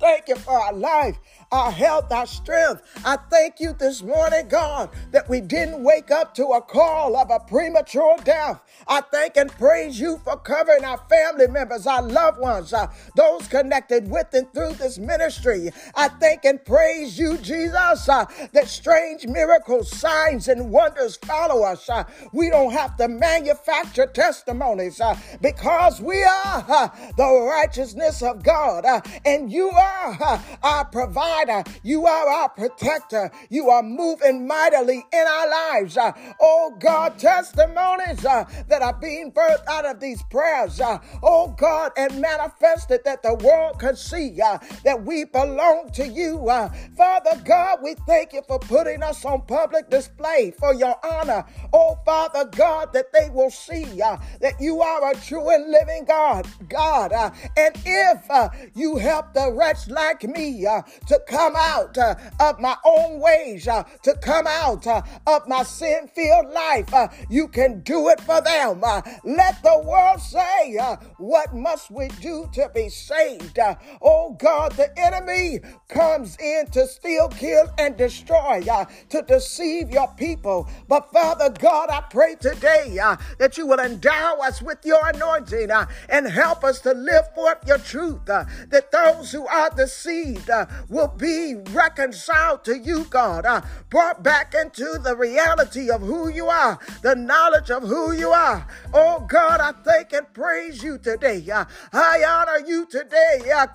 Thank 0.00 0.28
you 0.28 0.36
for 0.36 0.52
our 0.52 0.72
life 0.72 1.16
our 1.52 1.70
health, 1.70 2.10
our 2.10 2.26
strength. 2.26 2.82
I 3.04 3.16
thank 3.30 3.60
you 3.60 3.74
this 3.74 4.02
morning, 4.02 4.48
God, 4.48 4.88
that 5.12 5.28
we 5.28 5.40
didn't 5.40 5.84
wake 5.84 6.10
up 6.10 6.34
to 6.36 6.46
a 6.48 6.62
call 6.62 7.16
of 7.16 7.30
a 7.30 7.38
premature 7.40 8.16
death. 8.24 8.62
I 8.88 9.02
thank 9.02 9.36
and 9.36 9.50
praise 9.52 10.00
you 10.00 10.18
for 10.24 10.36
covering 10.38 10.84
our 10.84 10.98
family 11.08 11.46
members, 11.48 11.86
our 11.86 12.02
loved 12.02 12.40
ones, 12.40 12.72
uh, 12.72 12.86
those 13.16 13.46
connected 13.46 14.10
with 14.10 14.32
and 14.32 14.52
through 14.52 14.74
this 14.74 14.98
ministry. 14.98 15.70
I 15.94 16.08
thank 16.08 16.44
and 16.44 16.64
praise 16.64 17.18
you, 17.18 17.36
Jesus, 17.38 18.08
uh, 18.08 18.24
that 18.52 18.66
strange 18.66 19.26
miracles, 19.26 19.90
signs, 19.90 20.48
and 20.48 20.70
wonders 20.70 21.16
follow 21.16 21.64
us. 21.64 21.88
Uh, 21.88 22.04
we 22.32 22.48
don't 22.48 22.72
have 22.72 22.96
to 22.96 23.08
manufacture 23.08 24.06
testimonies 24.06 25.00
uh, 25.00 25.16
because 25.42 26.00
we 26.00 26.22
are 26.22 26.64
uh, 26.68 26.88
the 27.16 27.46
righteousness 27.48 28.22
of 28.22 28.42
God, 28.42 28.84
uh, 28.86 29.00
and 29.24 29.52
you 29.52 29.68
are 29.70 30.40
our 30.62 30.84
provider 30.86 31.41
provider. 31.44 31.70
You 31.82 32.06
are 32.06 32.28
our 32.28 32.48
protector. 32.48 33.30
You 33.50 33.70
are 33.70 33.82
moving 33.82 34.46
mightily 34.46 35.04
in 35.12 35.26
our 35.26 35.50
lives. 35.50 35.96
Uh, 35.96 36.12
oh 36.40 36.76
God, 36.78 37.18
testimonies 37.18 38.24
uh, 38.24 38.44
that 38.68 38.82
are 38.82 38.94
being 38.94 39.32
birthed 39.32 39.66
out 39.68 39.86
of 39.86 40.00
these 40.00 40.22
prayers. 40.24 40.80
Uh, 40.80 40.98
oh 41.22 41.54
God, 41.56 41.92
and 41.96 42.20
manifested 42.20 43.00
that 43.04 43.22
the 43.22 43.34
world 43.34 43.78
can 43.78 43.96
see 43.96 44.40
uh, 44.40 44.58
that 44.84 45.02
we 45.04 45.24
belong 45.24 45.90
to 45.94 46.06
you. 46.06 46.48
Father 46.96 47.40
God, 47.44 47.78
we 47.82 47.94
thank 48.06 48.32
you 48.32 48.42
for 48.46 48.58
putting 48.58 49.02
us 49.02 49.24
on 49.24 49.42
public 49.42 49.90
display 49.90 50.52
for 50.58 50.74
your 50.74 50.96
honor. 51.04 51.44
Oh 51.72 51.98
Father 52.04 52.44
God, 52.44 52.92
that 52.92 53.12
they 53.12 53.28
will 53.30 53.50
see 53.50 53.84
that 53.84 54.54
you 54.60 54.80
are 54.80 55.10
a 55.10 55.14
true 55.16 55.50
and 55.50 55.70
living 55.70 56.04
God. 56.04 56.46
God, 56.68 57.12
and 57.56 57.74
if 57.84 58.72
you 58.74 58.96
help 58.96 59.34
the 59.34 59.52
wretch 59.52 59.88
like 59.88 60.22
me 60.24 60.62
to 60.62 61.20
come 61.32 61.54
out 61.56 61.96
uh, 61.96 62.14
of 62.40 62.60
my 62.60 62.76
own 62.84 63.18
ways, 63.18 63.66
uh, 63.66 63.82
to 64.02 64.14
come 64.16 64.46
out 64.46 64.86
uh, 64.86 65.00
of 65.26 65.48
my 65.48 65.62
sin 65.62 66.08
filled 66.14 66.50
life. 66.52 66.92
Uh, 66.92 67.08
you 67.30 67.48
can 67.48 67.80
do 67.80 68.10
it 68.10 68.20
for 68.20 68.42
them. 68.42 68.82
Uh, 68.84 69.00
let 69.24 69.62
the 69.62 69.82
world 69.86 70.20
say, 70.20 70.76
uh, 70.76 70.96
What 71.16 71.54
must 71.54 71.90
we 71.90 72.08
do 72.20 72.48
to 72.52 72.70
be 72.74 72.88
saved? 72.90 73.58
oh 74.02 74.36
God, 74.38 74.72
the 74.72 74.88
enemy 74.98 75.60
comes 75.88 76.36
in 76.36 76.66
to 76.72 76.86
steal, 76.86 77.28
kill, 77.28 77.68
and 77.78 77.96
destroy, 77.96 78.62
to 79.08 79.22
deceive 79.22 79.90
your 79.90 80.08
people. 80.16 80.68
But 80.88 81.10
Father 81.12 81.50
God, 81.50 81.88
I 81.90 82.02
pray 82.10 82.34
today 82.34 82.98
that 83.38 83.56
you 83.56 83.66
will 83.66 83.80
endow 83.80 84.36
us 84.42 84.60
with 84.60 84.78
your 84.84 85.00
anointing 85.08 85.70
and 86.08 86.26
help 86.26 86.64
us 86.64 86.80
to 86.80 86.92
live 86.92 87.32
forth 87.34 87.66
your 87.66 87.78
truth, 87.78 88.24
that 88.26 88.90
those 88.90 89.32
who 89.32 89.46
are 89.46 89.70
deceived 89.70 90.50
will 90.88 91.08
be 91.22 91.54
reconciled 91.70 92.64
to 92.64 92.76
you, 92.76 93.04
God, 93.04 93.46
uh, 93.46 93.62
brought 93.90 94.24
back 94.24 94.54
into 94.54 94.98
the 95.00 95.14
reality 95.16 95.88
of 95.88 96.00
who 96.00 96.28
you 96.28 96.48
are, 96.48 96.80
the 97.02 97.14
knowledge 97.14 97.70
of 97.70 97.84
who 97.84 98.10
you 98.10 98.30
are. 98.30 98.66
Oh 98.92 99.24
God, 99.28 99.60
I 99.60 99.70
thank 99.84 100.12
and 100.12 100.26
praise 100.34 100.82
you 100.82 100.98
today. 100.98 101.48
Uh, 101.48 101.64
I 101.92 102.24
honor 102.26 102.66
you 102.66 102.86
today. 102.86 103.38
Uh, 103.54 103.66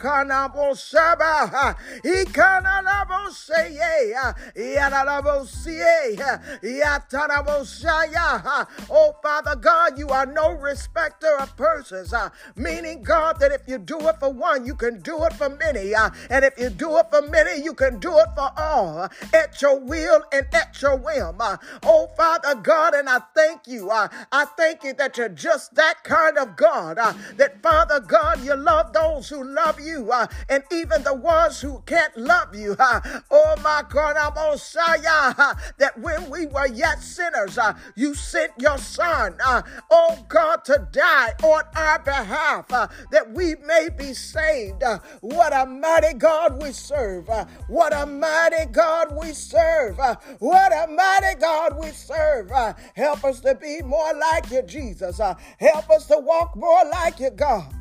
oh 8.89 9.15
Father 9.23 9.55
God, 9.55 9.97
you 9.97 10.09
are 10.09 10.25
no 10.25 10.51
respecter 10.51 11.37
of 11.39 11.55
persons, 11.55 12.11
uh, 12.11 12.29
meaning 12.57 13.03
God 13.03 13.39
that 13.39 13.53
if 13.53 13.61
you 13.67 13.77
do 13.77 13.99
it 14.09 14.19
for 14.19 14.33
one, 14.33 14.65
you 14.65 14.75
can 14.75 14.99
do 14.99 15.23
it 15.23 15.31
for 15.33 15.49
many, 15.49 15.95
uh, 15.95 16.09
and 16.29 16.43
if 16.43 16.59
you 16.59 16.69
do 16.69 16.97
it 16.97 17.09
for 17.09 17.21
many, 17.29 17.61
you 17.63 17.73
can 17.73 17.99
do 17.99 18.17
it 18.17 18.27
for 18.35 18.51
all 18.57 19.09
at 19.33 19.61
your 19.61 19.79
will 19.79 20.23
and 20.31 20.45
at 20.53 20.81
your 20.81 20.97
whim. 20.97 21.37
Uh, 21.39 21.57
oh, 21.83 22.09
Father 22.15 22.55
God, 22.55 22.93
and 22.93 23.09
I 23.09 23.19
thank 23.35 23.67
you. 23.67 23.89
Uh, 23.89 24.07
I 24.31 24.45
thank 24.45 24.83
you 24.83 24.93
that 24.93 25.17
you're 25.17 25.29
just 25.29 25.75
that 25.75 26.03
kind 26.03 26.37
of 26.37 26.55
God. 26.55 26.97
Uh, 26.97 27.13
that, 27.37 27.61
Father 27.61 27.99
God, 27.99 28.43
you 28.43 28.55
love 28.55 28.93
those 28.93 29.29
who 29.29 29.43
love 29.43 29.79
you 29.79 30.11
uh, 30.11 30.27
and 30.49 30.63
even 30.71 31.03
the 31.03 31.13
ones 31.13 31.61
who 31.61 31.81
can't 31.85 32.15
love 32.17 32.55
you. 32.55 32.75
Uh, 32.79 33.01
oh, 33.31 33.55
my 33.63 33.83
God, 33.89 34.15
I'm 34.17 34.37
Messiah, 34.51 35.33
uh, 35.37 35.53
that 35.77 35.97
when 35.99 36.29
we 36.29 36.45
were 36.45 36.67
yet 36.67 37.01
sinners, 37.01 37.57
uh, 37.57 37.73
you 37.95 38.13
sent 38.13 38.51
your 38.59 38.77
Son, 38.77 39.35
uh, 39.43 39.61
oh 39.89 40.25
God, 40.27 40.63
to 40.65 40.87
die 40.91 41.33
on 41.43 41.63
our 41.75 41.99
behalf 41.99 42.71
uh, 42.71 42.87
that 43.11 43.31
we 43.31 43.55
may 43.65 43.89
be 43.97 44.13
saved. 44.13 44.83
Uh, 44.83 44.99
what 45.21 45.53
a 45.53 45.65
mighty 45.65 46.13
God 46.13 46.61
we 46.61 46.71
serve 46.71 47.16
serve. 47.17 47.29
Uh, 47.29 47.45
what 47.67 47.93
a 47.93 48.05
mighty 48.05 48.65
God 48.71 49.15
we 49.19 49.31
serve. 49.31 49.99
Uh, 49.99 50.15
what 50.39 50.71
a 50.71 50.87
mighty 50.91 51.39
God 51.39 51.77
we 51.77 51.89
serve. 51.89 52.51
Uh, 52.51 52.73
help 52.95 53.23
us 53.23 53.39
to 53.41 53.55
be 53.55 53.81
more 53.81 54.13
like 54.13 54.49
you, 54.51 54.61
Jesus. 54.63 55.17
Help 55.17 55.89
us 55.89 56.07
to 56.07 56.17
walk 56.19 56.55
more 56.55 56.83
like 56.91 57.19
you, 57.19 57.31
God. 57.31 57.73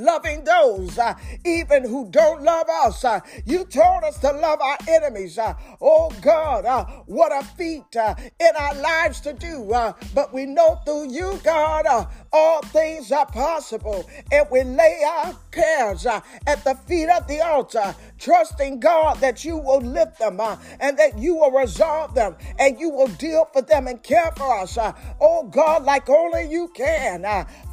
Loving 0.00 0.44
those 0.44 0.98
uh, 0.98 1.14
even 1.44 1.88
who 1.88 2.08
don't 2.10 2.42
love 2.42 2.66
us. 2.84 3.04
Uh, 3.04 3.20
you 3.44 3.64
told 3.64 4.02
us 4.04 4.18
to 4.18 4.32
love 4.32 4.60
our 4.60 4.78
enemies. 4.88 5.38
Uh, 5.38 5.54
oh 5.80 6.10
God, 6.20 6.64
uh, 6.64 6.84
what 7.06 7.32
a 7.32 7.44
feat 7.44 7.96
uh, 7.96 8.14
in 8.18 8.50
our 8.58 8.74
lives 8.74 9.20
to 9.20 9.32
do. 9.32 9.72
Uh, 9.72 9.92
but 10.14 10.32
we 10.32 10.46
know 10.46 10.80
through 10.84 11.10
you, 11.10 11.38
God, 11.44 11.86
all 12.32 12.62
things 12.62 13.12
are 13.12 13.26
possible. 13.26 14.08
And 14.32 14.46
we 14.50 14.62
lay 14.62 15.02
our 15.06 15.36
cares 15.50 16.06
at 16.06 16.64
the 16.64 16.74
feet 16.86 17.08
of 17.08 17.26
the 17.26 17.40
altar, 17.40 17.94
trusting 18.18 18.80
God 18.80 19.18
that 19.18 19.44
you 19.44 19.56
will 19.56 19.80
lift 19.80 20.18
them 20.18 20.40
and 20.80 20.98
that 20.98 21.18
you 21.18 21.34
will 21.36 21.50
resolve 21.50 22.14
them 22.14 22.36
and 22.58 22.78
you 22.78 22.90
will 22.90 23.08
deal 23.08 23.46
for 23.52 23.62
them 23.62 23.86
and 23.86 24.02
care 24.02 24.32
for 24.36 24.58
us. 24.58 24.78
oh 25.20 25.44
God, 25.50 25.84
like 25.84 26.08
only 26.08 26.50
you 26.50 26.68
can. 26.68 27.22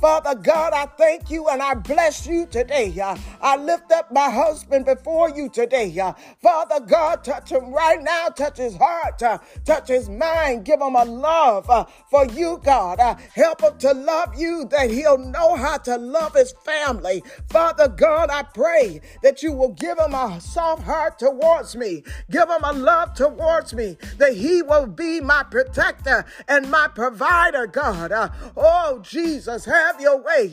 Father 0.01 0.35
God, 0.35 0.73
I 0.73 0.85
thank 0.85 1.29
you 1.29 1.47
and 1.47 1.61
I 1.61 1.75
bless 1.75 2.16
you 2.25 2.45
today. 2.47 2.93
I 3.41 3.57
lift 3.57 3.91
up 3.91 4.11
my 4.11 4.29
husband 4.29 4.85
before 4.85 5.29
you 5.29 5.49
today. 5.49 5.95
Father 6.41 6.79
God, 6.85 7.23
touch 7.23 7.51
him 7.51 7.71
right 7.71 8.01
now. 8.01 8.29
Touch 8.29 8.57
his 8.57 8.75
heart. 8.77 9.21
Uh, 9.21 9.39
touch 9.65 9.89
his 9.89 10.09
mind. 10.09 10.65
Give 10.65 10.79
him 10.79 10.95
a 10.95 11.03
love 11.03 11.69
uh, 11.69 11.85
for 12.09 12.25
you, 12.25 12.59
God. 12.63 12.99
Uh, 12.99 13.15
help 13.33 13.61
him 13.61 13.77
to 13.79 13.93
love 13.93 14.33
you 14.37 14.65
that 14.71 14.89
he'll 14.89 15.17
know 15.17 15.55
how 15.55 15.77
to 15.79 15.97
love 15.97 16.33
his 16.33 16.53
family. 16.63 17.23
Father 17.49 17.87
God, 17.87 18.29
I 18.29 18.43
pray 18.43 19.01
that 19.23 19.43
you 19.43 19.51
will 19.51 19.73
give 19.73 19.99
him 19.99 20.13
a 20.13 20.39
soft 20.39 20.83
heart 20.83 21.19
towards 21.19 21.75
me. 21.75 22.03
Give 22.31 22.49
him 22.49 22.63
a 22.63 22.73
love 22.73 23.13
towards 23.13 23.73
me 23.73 23.97
that 24.17 24.33
he 24.33 24.61
will 24.61 24.87
be 24.87 25.19
my 25.19 25.43
protector 25.43 26.25
and 26.47 26.71
my 26.71 26.87
provider, 26.87 27.67
God. 27.67 28.11
Oh, 28.55 28.99
Jesus, 29.03 29.65
have 29.65 29.99
your 29.99 30.21
way. 30.21 30.49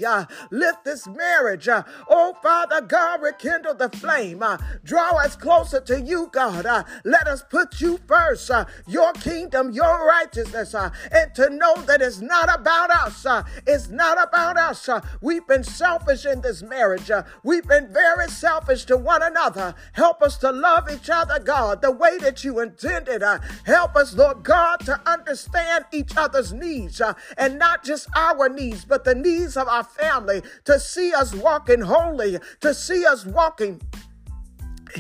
Lift 0.51 0.85
this 0.85 1.07
marriage. 1.07 1.54
Uh, 1.69 1.83
oh, 2.09 2.37
Father 2.43 2.81
God, 2.81 3.23
rekindle 3.23 3.75
the 3.75 3.89
flame. 3.91 4.43
draw 4.85 5.11
us 5.19 5.37
closer 5.37 5.81
to 5.81 6.01
you, 6.01 6.29
God. 6.33 6.67
let 7.05 7.27
us 7.27 7.43
put 7.49 7.81
you 7.81 7.99
first, 8.07 8.51
uh, 8.51 8.65
your 8.87 9.13
kingdom, 9.15 9.71
your 9.73 10.07
righteousness, 10.07 10.75
uh, 10.75 10.91
and 11.13 11.35
to 11.35 11.51
know 11.51 11.75
that 11.83 12.03
it's 12.03 12.21
not 12.21 12.53
about 12.53 12.91
us. 12.91 13.25
Uh, 13.27 13.43
it's 13.67 13.89
not 13.89 14.23
about 14.23 14.57
us. 14.57 14.89
Uh, 14.89 15.01
we've 15.21 15.47
been 15.47 15.65
selfish 15.65 16.27
in 16.27 16.41
this 16.41 16.63
marriage. 16.63 17.11
Uh, 17.11 17.23
we've 17.43 17.67
been 17.67 17.93
very 17.93 18.29
selfish 18.29 18.85
to 18.87 18.97
one 18.97 19.23
another. 19.23 19.75
Help 19.93 20.23
us 20.23 20.37
to 20.39 20.51
love 20.51 20.91
each 20.91 21.11
other, 21.11 21.39
God, 21.39 21.83
the 21.83 21.91
way 21.91 22.19
that 22.19 22.45
you 22.45 22.61
intended. 22.61 23.23
Uh, 23.23 23.39
help 23.65 23.97
us, 23.97 24.15
Lord 24.15 24.43
God, 24.43 24.81
to 24.81 25.01
understand 25.07 25.85
each 25.93 26.17
other's 26.17 26.53
needs 26.53 27.01
and 27.37 27.59
not 27.59 27.85
just 27.85 28.09
our 28.17 28.49
needs, 28.49 28.85
but 28.85 29.05
the 29.05 29.15
needs 29.15 29.57
of 29.57 29.69
our 29.69 29.85
family, 29.85 30.43
to 30.65 30.79
see 30.79 31.13
us 31.13 31.34
walking 31.35 31.81
holy, 31.81 32.39
to 32.61 32.75
see 32.75 33.05
us 33.05 33.25
walking 33.27 33.81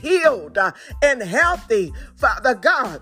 healed 0.02 0.58
uh, 0.58 0.72
and 1.02 1.22
healthy, 1.22 1.92
Father 2.16 2.54
God 2.54 3.00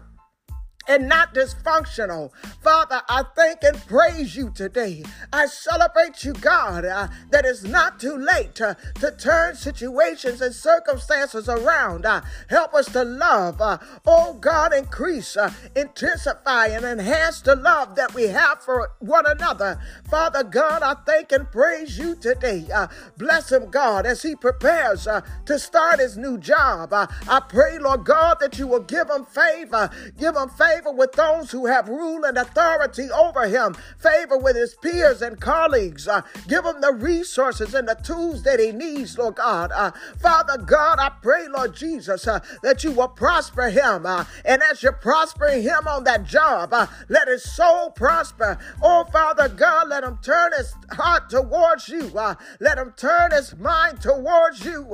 and 0.93 1.09
not 1.09 1.35
dysfunctional. 1.35 2.31
Father, 2.61 3.01
I 3.09 3.25
thank 3.35 3.63
and 3.63 3.79
praise 3.87 4.37
you 4.37 4.51
today. 4.51 5.03
I 5.33 5.47
celebrate 5.47 6.23
you, 6.23 6.35
God, 6.35 6.85
uh, 6.85 7.09
that 7.31 7.47
it's 7.47 7.63
not 7.65 7.99
too 7.99 8.19
late 8.19 8.55
to, 8.57 8.77
to 9.01 9.11
turn 9.11 9.57
situations 9.57 10.43
and 10.43 10.55
circumstances 10.55 11.49
around. 11.49 12.05
Uh, 12.05 12.21
help 12.49 12.75
us 12.75 12.87
to 12.93 13.05
love. 13.05 13.59
Uh, 13.63 13.79
oh, 14.05 14.35
God, 14.35 14.75
increase, 14.75 15.35
uh, 15.35 15.51
intensify, 15.75 16.67
and 16.67 16.85
enhance 16.85 17.41
the 17.41 17.57
love 17.57 17.97
that 17.97 18.15
we 18.15 18.25
have 18.25 18.63
for 18.63 18.91
one 18.99 19.25
another. 19.27 19.81
Father 20.11 20.45
God, 20.45 20.83
I 20.83 20.95
thank 21.07 21.33
and 21.33 21.51
praise 21.51 21.97
you 21.97 22.17
today. 22.17 22.67
Uh, 22.73 22.89
bless 23.17 23.51
him, 23.51 23.71
God, 23.71 24.05
as 24.05 24.21
he 24.21 24.37
prepares 24.37 25.07
uh, 25.07 25.23
to 25.47 25.59
start 25.59 26.01
his 26.01 26.19
new 26.19 26.37
job. 26.37 26.93
I 26.93 27.41
pray, 27.49 27.79
Lord 27.79 28.05
God, 28.05 28.37
that 28.41 28.59
you 28.59 28.67
will 28.67 28.81
give 28.81 29.09
him 29.09 29.25
favor, 29.25 29.89
give 30.19 30.37
him 30.37 30.51
favor 30.51 30.82
favor 30.83 30.97
with 30.97 31.13
those 31.13 31.51
who 31.51 31.67
have 31.67 31.89
rule 31.89 32.25
and 32.25 32.37
authority 32.37 33.09
over 33.11 33.47
him, 33.47 33.75
favor 33.99 34.37
with 34.37 34.57
his 34.57 34.75
peers 34.75 35.23
and 35.23 35.41
colleagues. 35.41 36.09
Uh, 36.09 36.23
give 36.49 36.65
him 36.65 36.81
the 36.81 36.93
resources 36.93 37.75
and 37.75 37.89
the 37.89 37.95
tools 37.95 38.43
that 38.43 38.59
he 38.59 38.73
needs, 38.73 39.17
Lord 39.17 39.37
God. 39.37 39.71
Uh, 39.73 39.93
Father 40.19 40.59
God, 40.59 40.99
I 40.99 41.11
pray, 41.23 41.47
Lord 41.49 41.75
Jesus, 41.75 42.27
uh, 42.27 42.41
that 42.63 42.83
you 42.83 42.91
will 42.93 43.09
prosper 43.09 43.71
him. 43.71 44.07
Uh, 44.07 44.25
and 44.45 44.63
as 44.71 44.83
you're 44.83 44.93
prospering 44.93 45.63
him 45.63 45.87
on 45.87 46.05
that 46.05 46.25
job, 46.25 46.73
uh, 46.73 46.87
let 47.09 47.29
his 47.29 47.45
soul 47.45 47.91
prosper. 47.91 48.59
Oh, 48.83 49.05
Father 49.13 49.49
God, 49.49 49.89
let 49.89 50.05
him 50.05 50.19
turn 50.23 50.53
his 50.57 50.75
heart 50.91 51.31
towards 51.31 51.89
you. 51.89 52.11
Uh, 52.17 52.35
let 52.61 52.79
him 52.79 52.93
turn 52.97 53.31
his 53.31 53.57
mind 53.57 54.01
towards 54.01 54.65
you. 54.65 54.87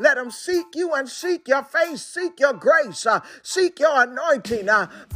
let 0.00 0.16
him 0.16 0.30
seek 0.30 0.66
you 0.74 0.94
and 0.94 1.08
seek 1.08 1.48
your 1.48 1.64
face, 1.64 2.02
seek 2.02 2.40
your 2.40 2.54
grace, 2.54 3.06
seek 3.42 3.78
your 3.78 4.02
anointing. 4.02 4.68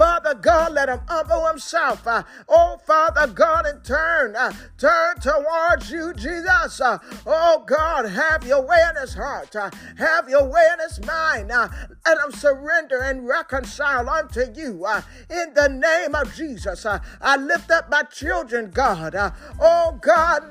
Father 0.09 0.35
God, 0.37 0.73
let 0.73 0.88
him 0.88 1.01
humble 1.07 1.47
himself. 1.49 2.07
Uh, 2.07 2.23
oh, 2.49 2.79
Father 2.87 3.27
God, 3.27 3.66
in 3.66 3.83
turn, 3.83 4.35
uh, 4.35 4.51
turn 4.79 5.21
towards 5.21 5.90
you, 5.90 6.14
Jesus. 6.14 6.81
Uh, 6.81 6.97
oh, 7.27 7.62
God, 7.66 8.07
have 8.07 8.42
your 8.47 8.66
way 8.66 8.79
in 8.88 9.01
his 9.03 9.12
heart. 9.12 9.55
Uh, 9.55 9.71
have 9.99 10.27
your 10.27 10.47
way 10.49 10.62
in 10.73 10.79
his 10.88 11.05
mind. 11.05 11.53
Uh, 11.53 11.68
let 12.07 12.16
him 12.25 12.33
surrender 12.33 13.03
and 13.03 13.29
reconcile 13.29 14.09
unto 14.09 14.44
you. 14.55 14.87
Uh, 14.87 15.03
in 15.29 15.53
the 15.53 15.68
name 15.68 16.14
of 16.14 16.35
Jesus, 16.35 16.87
I 16.87 17.37
lift 17.37 17.71
up 17.71 17.90
my 17.90 18.03
children, 18.05 18.71
God. 18.71 19.14
oh, 19.61 19.99
God, 20.01 20.44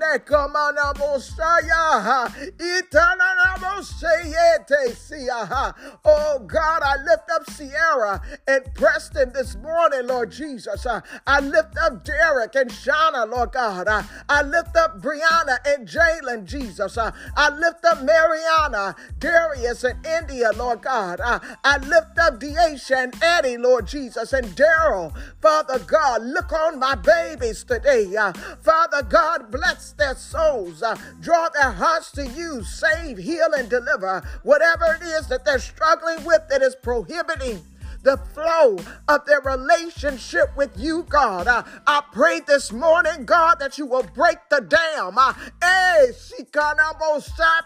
Oh, 6.05 6.39
God, 6.45 6.81
I 6.83 6.95
lift 7.03 7.29
up 7.33 7.49
Sierra 7.49 8.21
and 8.47 8.63
Preston 8.75 9.31
this 9.33 9.46
this 9.47 9.63
morning, 9.63 10.07
Lord 10.07 10.29
Jesus. 10.29 10.85
Uh, 10.85 10.99
I 11.25 11.39
lift 11.39 11.77
up 11.77 12.03
Derek 12.03 12.55
and 12.55 12.69
Shauna, 12.69 13.29
Lord 13.29 13.53
God. 13.53 13.87
Uh, 13.87 14.03
I 14.27 14.41
lift 14.41 14.75
up 14.75 14.99
Brianna 15.01 15.57
and 15.65 15.87
Jalen, 15.87 16.43
Jesus. 16.45 16.97
Uh, 16.97 17.11
I 17.37 17.49
lift 17.51 17.85
up 17.85 18.03
Mariana, 18.03 18.95
Darius, 19.19 19.85
and 19.85 20.05
India, 20.05 20.51
Lord 20.57 20.81
God. 20.81 21.21
Uh, 21.21 21.39
I 21.63 21.77
lift 21.77 22.19
up 22.19 22.41
Deisha 22.41 23.03
and 23.03 23.23
Eddie, 23.23 23.57
Lord 23.57 23.87
Jesus, 23.87 24.33
and 24.33 24.47
Daryl. 24.47 25.17
Father 25.41 25.79
God, 25.79 26.23
look 26.23 26.51
on 26.51 26.77
my 26.77 26.95
babies 26.95 27.63
today. 27.63 28.13
Uh, 28.17 28.33
Father 28.33 29.01
God, 29.03 29.49
bless 29.49 29.93
their 29.93 30.15
souls. 30.15 30.83
Uh, 30.83 30.97
draw 31.21 31.47
their 31.49 31.71
hearts 31.71 32.11
to 32.11 32.27
you. 32.27 32.63
Save, 32.63 33.17
heal, 33.17 33.53
and 33.57 33.69
deliver. 33.69 34.27
Whatever 34.43 34.97
it 34.99 35.05
is 35.05 35.27
that 35.27 35.45
they're 35.45 35.59
struggling 35.59 36.25
with 36.25 36.41
that 36.49 36.61
is 36.61 36.75
prohibiting 36.75 37.63
the 38.07 38.17
flow 38.33 38.77
of 39.09 39.25
their 39.25 39.41
relationship 39.41 40.55
with 40.55 40.71
you, 40.77 41.05
God. 41.09 41.45
Uh, 41.45 41.63
I 41.85 42.01
pray 42.13 42.39
this 42.39 42.71
morning, 42.71 43.25
God, 43.25 43.55
that 43.59 43.77
you 43.77 43.85
will 43.85 44.07
break 44.15 44.37
the 44.49 44.61
dam. 44.61 45.17
Uh, 45.17 45.33
eh, 45.61 46.13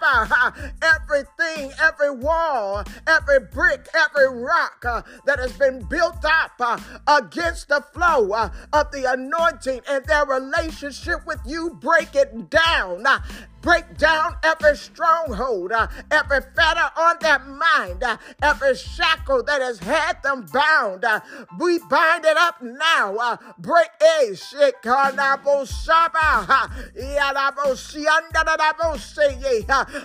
uh, 0.02 0.52
everything, 0.82 1.72
every 1.80 2.10
wall, 2.10 2.84
every 3.06 3.40
brick, 3.40 3.88
every 3.94 4.30
rock 4.42 4.84
uh, 4.84 5.04
that 5.28 5.38
has 5.38 5.54
been 5.54 5.84
built 5.84 6.26
up 6.26 6.54
uh, 6.60 6.80
against 7.08 7.68
the 7.68 7.82
flow 7.94 8.32
uh, 8.32 8.50
of 8.74 8.92
the 8.92 9.12
anointing 9.12 9.82
and 9.88 10.04
their 10.06 10.26
relationship 10.26 11.20
with 11.28 11.40
you, 11.46 11.78
break 11.80 12.16
it 12.16 12.50
down. 12.50 13.06
Break 13.62 13.98
down 13.98 14.36
every 14.44 14.76
stronghold, 14.76 15.72
uh, 15.72 15.88
every 16.10 16.42
fetter 16.56 16.90
on 16.98 17.16
their 17.22 17.40
mind, 17.40 18.04
uh, 18.04 18.18
every 18.42 18.76
shackle 18.76 19.44
that 19.44 19.62
has 19.62 19.80
had 19.80 20.22
them 20.24 20.46
bound. 20.52 21.06
Uh, 21.06 21.20
we 21.60 21.80
bind 21.90 22.26
it 22.26 22.38
up 22.38 22.62
now. 22.62 23.16
Uh, 23.16 23.38
break 23.60 23.90
a 24.02 24.36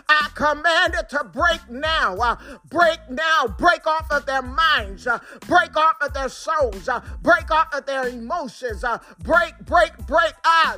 I 0.08 0.28
command 0.34 0.94
it 0.94 1.08
to 1.10 1.24
break 1.24 1.68
now. 1.70 2.16
Uh, 2.16 2.36
break 2.68 2.98
now. 3.10 3.46
Break 3.58 3.86
off 3.86 4.10
of 4.10 4.26
their 4.26 4.42
minds. 4.42 5.06
Uh, 5.06 5.18
break 5.46 5.76
off 5.76 5.96
of 6.02 6.12
their 6.12 6.28
souls. 6.28 6.88
Uh, 6.88 7.00
break 7.22 7.50
off 7.50 7.72
of 7.74 7.86
their 7.86 8.08
emotions. 8.08 8.84
Uh, 8.84 8.98
break, 9.20 9.54
break, 9.64 9.96
break. 10.06 10.34
Ah, 10.44 10.76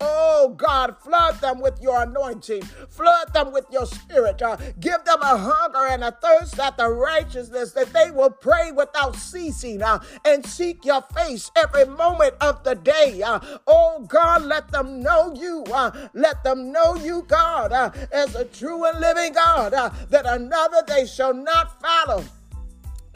Oh 0.00 0.54
God, 0.56 0.96
flood 0.98 1.40
them 1.40 1.60
with 1.60 1.80
your 1.80 2.02
anointing, 2.02 2.62
flood 2.62 3.32
them 3.32 3.52
with 3.52 3.66
your 3.70 3.86
spirit. 3.86 4.42
Uh, 4.42 4.56
give 4.80 5.04
them 5.04 5.20
a 5.22 5.36
hunger 5.36 5.86
and 5.86 6.04
a 6.04 6.12
thirst 6.12 6.58
after 6.58 6.94
righteousness 6.94 7.72
that 7.72 7.92
they 7.92 8.10
will 8.10 8.30
pray 8.30 8.72
without 8.72 9.16
ceasing 9.16 9.82
uh, 9.82 10.00
and 10.24 10.44
seek 10.44 10.84
your 10.84 11.02
face 11.14 11.50
every 11.56 11.86
moment 11.86 12.34
of 12.40 12.62
the 12.64 12.74
day. 12.74 13.22
Uh, 13.22 13.40
oh 13.66 14.04
God, 14.08 14.42
let 14.42 14.70
them 14.70 15.02
know 15.02 15.34
you. 15.34 15.64
Uh, 15.72 15.90
let 16.14 16.42
them 16.44 16.72
know 16.72 16.94
you, 16.96 17.24
God, 17.28 17.72
uh, 17.72 17.90
as 18.12 18.34
a 18.34 18.44
true 18.44 18.84
and 18.84 19.00
living 19.00 19.32
God, 19.32 19.74
uh, 19.74 19.90
that 20.10 20.26
another 20.26 20.82
they 20.86 21.06
shall 21.06 21.34
not 21.34 21.80
follow 21.80 22.24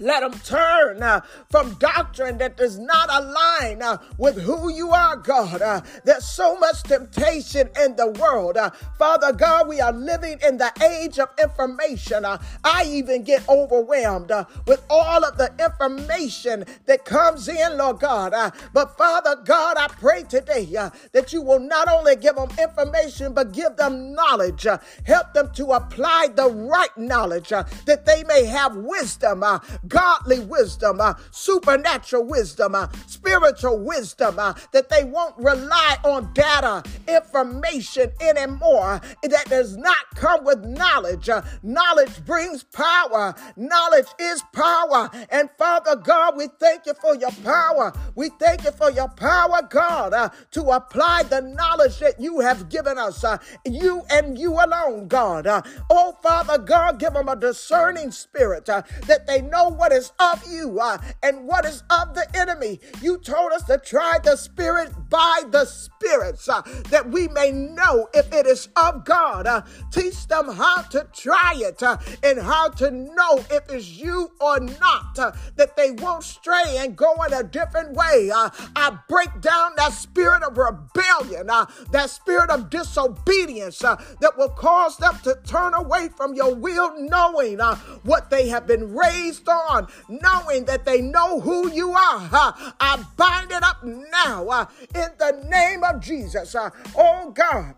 Let 0.00 0.20
them 0.22 0.40
turn 0.40 1.04
uh, 1.04 1.20
from 1.50 1.74
doctrine 1.74 2.38
that 2.38 2.56
does 2.56 2.80
not 2.80 3.08
align 3.12 3.80
uh, 3.80 3.98
with 4.18 4.42
who 4.42 4.68
you 4.72 4.90
are, 4.90 5.16
God. 5.16 5.62
Uh, 5.62 5.82
there's 6.02 6.28
so 6.28 6.58
much 6.58 6.82
temptation 6.82 7.68
in 7.80 7.94
the 7.94 8.08
world. 8.08 8.56
Uh, 8.56 8.70
Father 8.98 9.32
God, 9.32 9.68
we 9.68 9.80
are 9.80 9.92
living 9.92 10.40
in 10.44 10.58
the 10.58 10.72
age 10.84 11.20
of 11.20 11.28
information. 11.40 12.24
Uh, 12.24 12.38
I 12.64 12.84
even 12.86 13.22
get 13.22 13.48
overwhelmed 13.48 14.32
uh, 14.32 14.46
with 14.66 14.82
all 14.90 15.24
of 15.24 15.38
the 15.38 15.52
information 15.64 16.64
that 16.86 17.04
comes 17.04 17.46
in, 17.46 17.78
Lord 17.78 18.00
God. 18.00 18.32
but 18.72 18.98
Father 18.98 19.36
God, 19.44 19.76
I 19.78 19.86
pray 19.86 20.24
today 20.24 20.64
that 21.12 21.32
you 21.32 21.40
will 21.40 21.60
not 21.60 21.86
only 21.88 22.16
give 22.16 22.34
them 22.34 22.50
information, 22.60 23.32
but 23.32 23.52
give 23.52 23.76
them 23.76 24.12
knowledge. 24.12 24.66
help 25.04 25.34
them 25.34 25.52
to 25.52 25.66
apply 25.66 26.28
the 26.34 26.50
right 26.50 26.96
knowledge 26.98 27.50
that 27.50 28.04
they 28.04 28.24
may 28.24 28.44
have 28.44 28.74
wisdom 28.74 29.44
godly 29.88 30.40
wisdom, 30.40 31.00
uh, 31.00 31.14
supernatural 31.30 32.24
wisdom, 32.24 32.74
uh, 32.74 32.88
spiritual 33.06 33.78
wisdom, 33.78 34.38
uh, 34.38 34.54
that 34.72 34.88
they 34.88 35.04
won't 35.04 35.36
rely 35.38 35.96
on 36.04 36.32
data, 36.34 36.82
information 37.08 38.10
anymore 38.20 39.00
that 39.22 39.46
does 39.48 39.76
not 39.76 39.96
come 40.14 40.44
with 40.44 40.64
knowledge. 40.64 41.28
Uh, 41.28 41.42
knowledge 41.62 42.24
brings 42.24 42.62
power. 42.64 43.34
Knowledge 43.56 44.08
is 44.18 44.42
power. 44.52 45.10
And 45.30 45.48
Father 45.58 45.96
God, 45.96 46.36
we 46.36 46.48
thank 46.60 46.86
you 46.86 46.94
for 46.94 47.14
your 47.16 47.32
power. 47.44 47.92
We 48.14 48.30
thank 48.38 48.64
you 48.64 48.72
for 48.72 48.90
your 48.90 49.08
power, 49.08 49.60
God, 49.68 50.14
uh, 50.14 50.30
to 50.52 50.62
apply 50.70 51.24
the 51.24 51.40
knowledge 51.40 51.98
that 52.00 52.20
you 52.20 52.40
have 52.40 52.68
given 52.68 52.98
us. 52.98 53.24
Uh, 53.24 53.38
you 53.64 54.02
and 54.10 54.38
you 54.38 54.52
alone, 54.54 55.08
God. 55.08 55.46
oh, 55.90 56.16
Father 56.22 56.58
God, 56.58 56.98
give 56.98 57.14
them 57.14 57.28
a 57.28 57.36
discerning 57.36 58.10
spirit 58.10 58.66
that 58.66 59.26
they 59.26 59.40
know 59.42 59.68
what 59.76 59.92
is 59.92 60.12
of 60.18 60.42
you 60.50 60.78
uh, 60.80 60.98
and 61.22 61.46
what 61.46 61.64
is 61.64 61.82
of 61.90 62.14
the 62.14 62.26
enemy. 62.34 62.80
You 63.02 63.18
told 63.18 63.52
us 63.52 63.64
to 63.64 63.78
try 63.78 64.18
the 64.22 64.36
spirit 64.36 64.92
by 65.08 65.42
the 65.50 65.64
spirits 65.64 66.48
uh, 66.48 66.62
that 66.90 67.10
we 67.10 67.28
may 67.28 67.50
know 67.50 68.08
if 68.14 68.32
it 68.32 68.46
is 68.46 68.68
of 68.76 69.04
God. 69.04 69.46
Uh, 69.46 69.62
teach 69.90 70.26
them 70.26 70.48
how 70.52 70.82
to 70.82 71.06
try 71.12 71.54
it 71.56 71.82
uh, 71.82 71.96
and 72.22 72.38
how 72.40 72.68
to 72.68 72.90
know 72.90 73.44
if 73.50 73.70
it's 73.70 73.88
you 73.88 74.30
or 74.40 74.60
not, 74.60 75.18
uh, 75.18 75.32
that 75.56 75.76
they 75.76 75.90
won't 75.92 76.24
stray 76.24 76.76
and 76.78 76.96
go 76.96 77.14
in 77.24 77.32
a 77.32 77.42
different 77.42 77.92
way. 77.92 78.30
Uh, 78.34 78.50
I 78.76 78.98
break 79.08 79.40
down 79.40 79.72
that 79.76 79.92
spirit 79.92 80.42
of 80.42 80.56
rebellion, 80.56 81.46
that 81.46 82.10
spirit 82.10 82.50
of 82.50 82.70
disobedience 82.70 83.78
that 83.78 84.32
will 84.36 84.48
cause 84.48 84.96
them 84.96 85.18
to 85.24 85.38
turn 85.44 85.74
away 85.74 86.08
from 86.16 86.34
your 86.34 86.54
will, 86.54 86.94
knowing 86.98 87.58
what 88.02 88.30
they 88.30 88.48
have 88.48 88.66
been 88.66 88.94
raised 88.94 89.48
on, 89.48 89.63
knowing 90.08 90.64
that 90.66 90.84
they 90.84 91.00
know 91.00 91.40
who 91.40 91.70
you 91.70 91.90
are. 91.90 92.54
I 92.80 93.04
bind 93.16 93.50
it 93.50 93.62
up 93.62 93.82
now 93.84 94.48
uh, 94.48 94.66
in 94.94 95.08
the 95.18 95.46
name 95.48 95.82
of 95.84 96.00
Jesus. 96.00 96.54
Uh, 96.54 96.70
oh 96.96 97.30
God. 97.30 97.74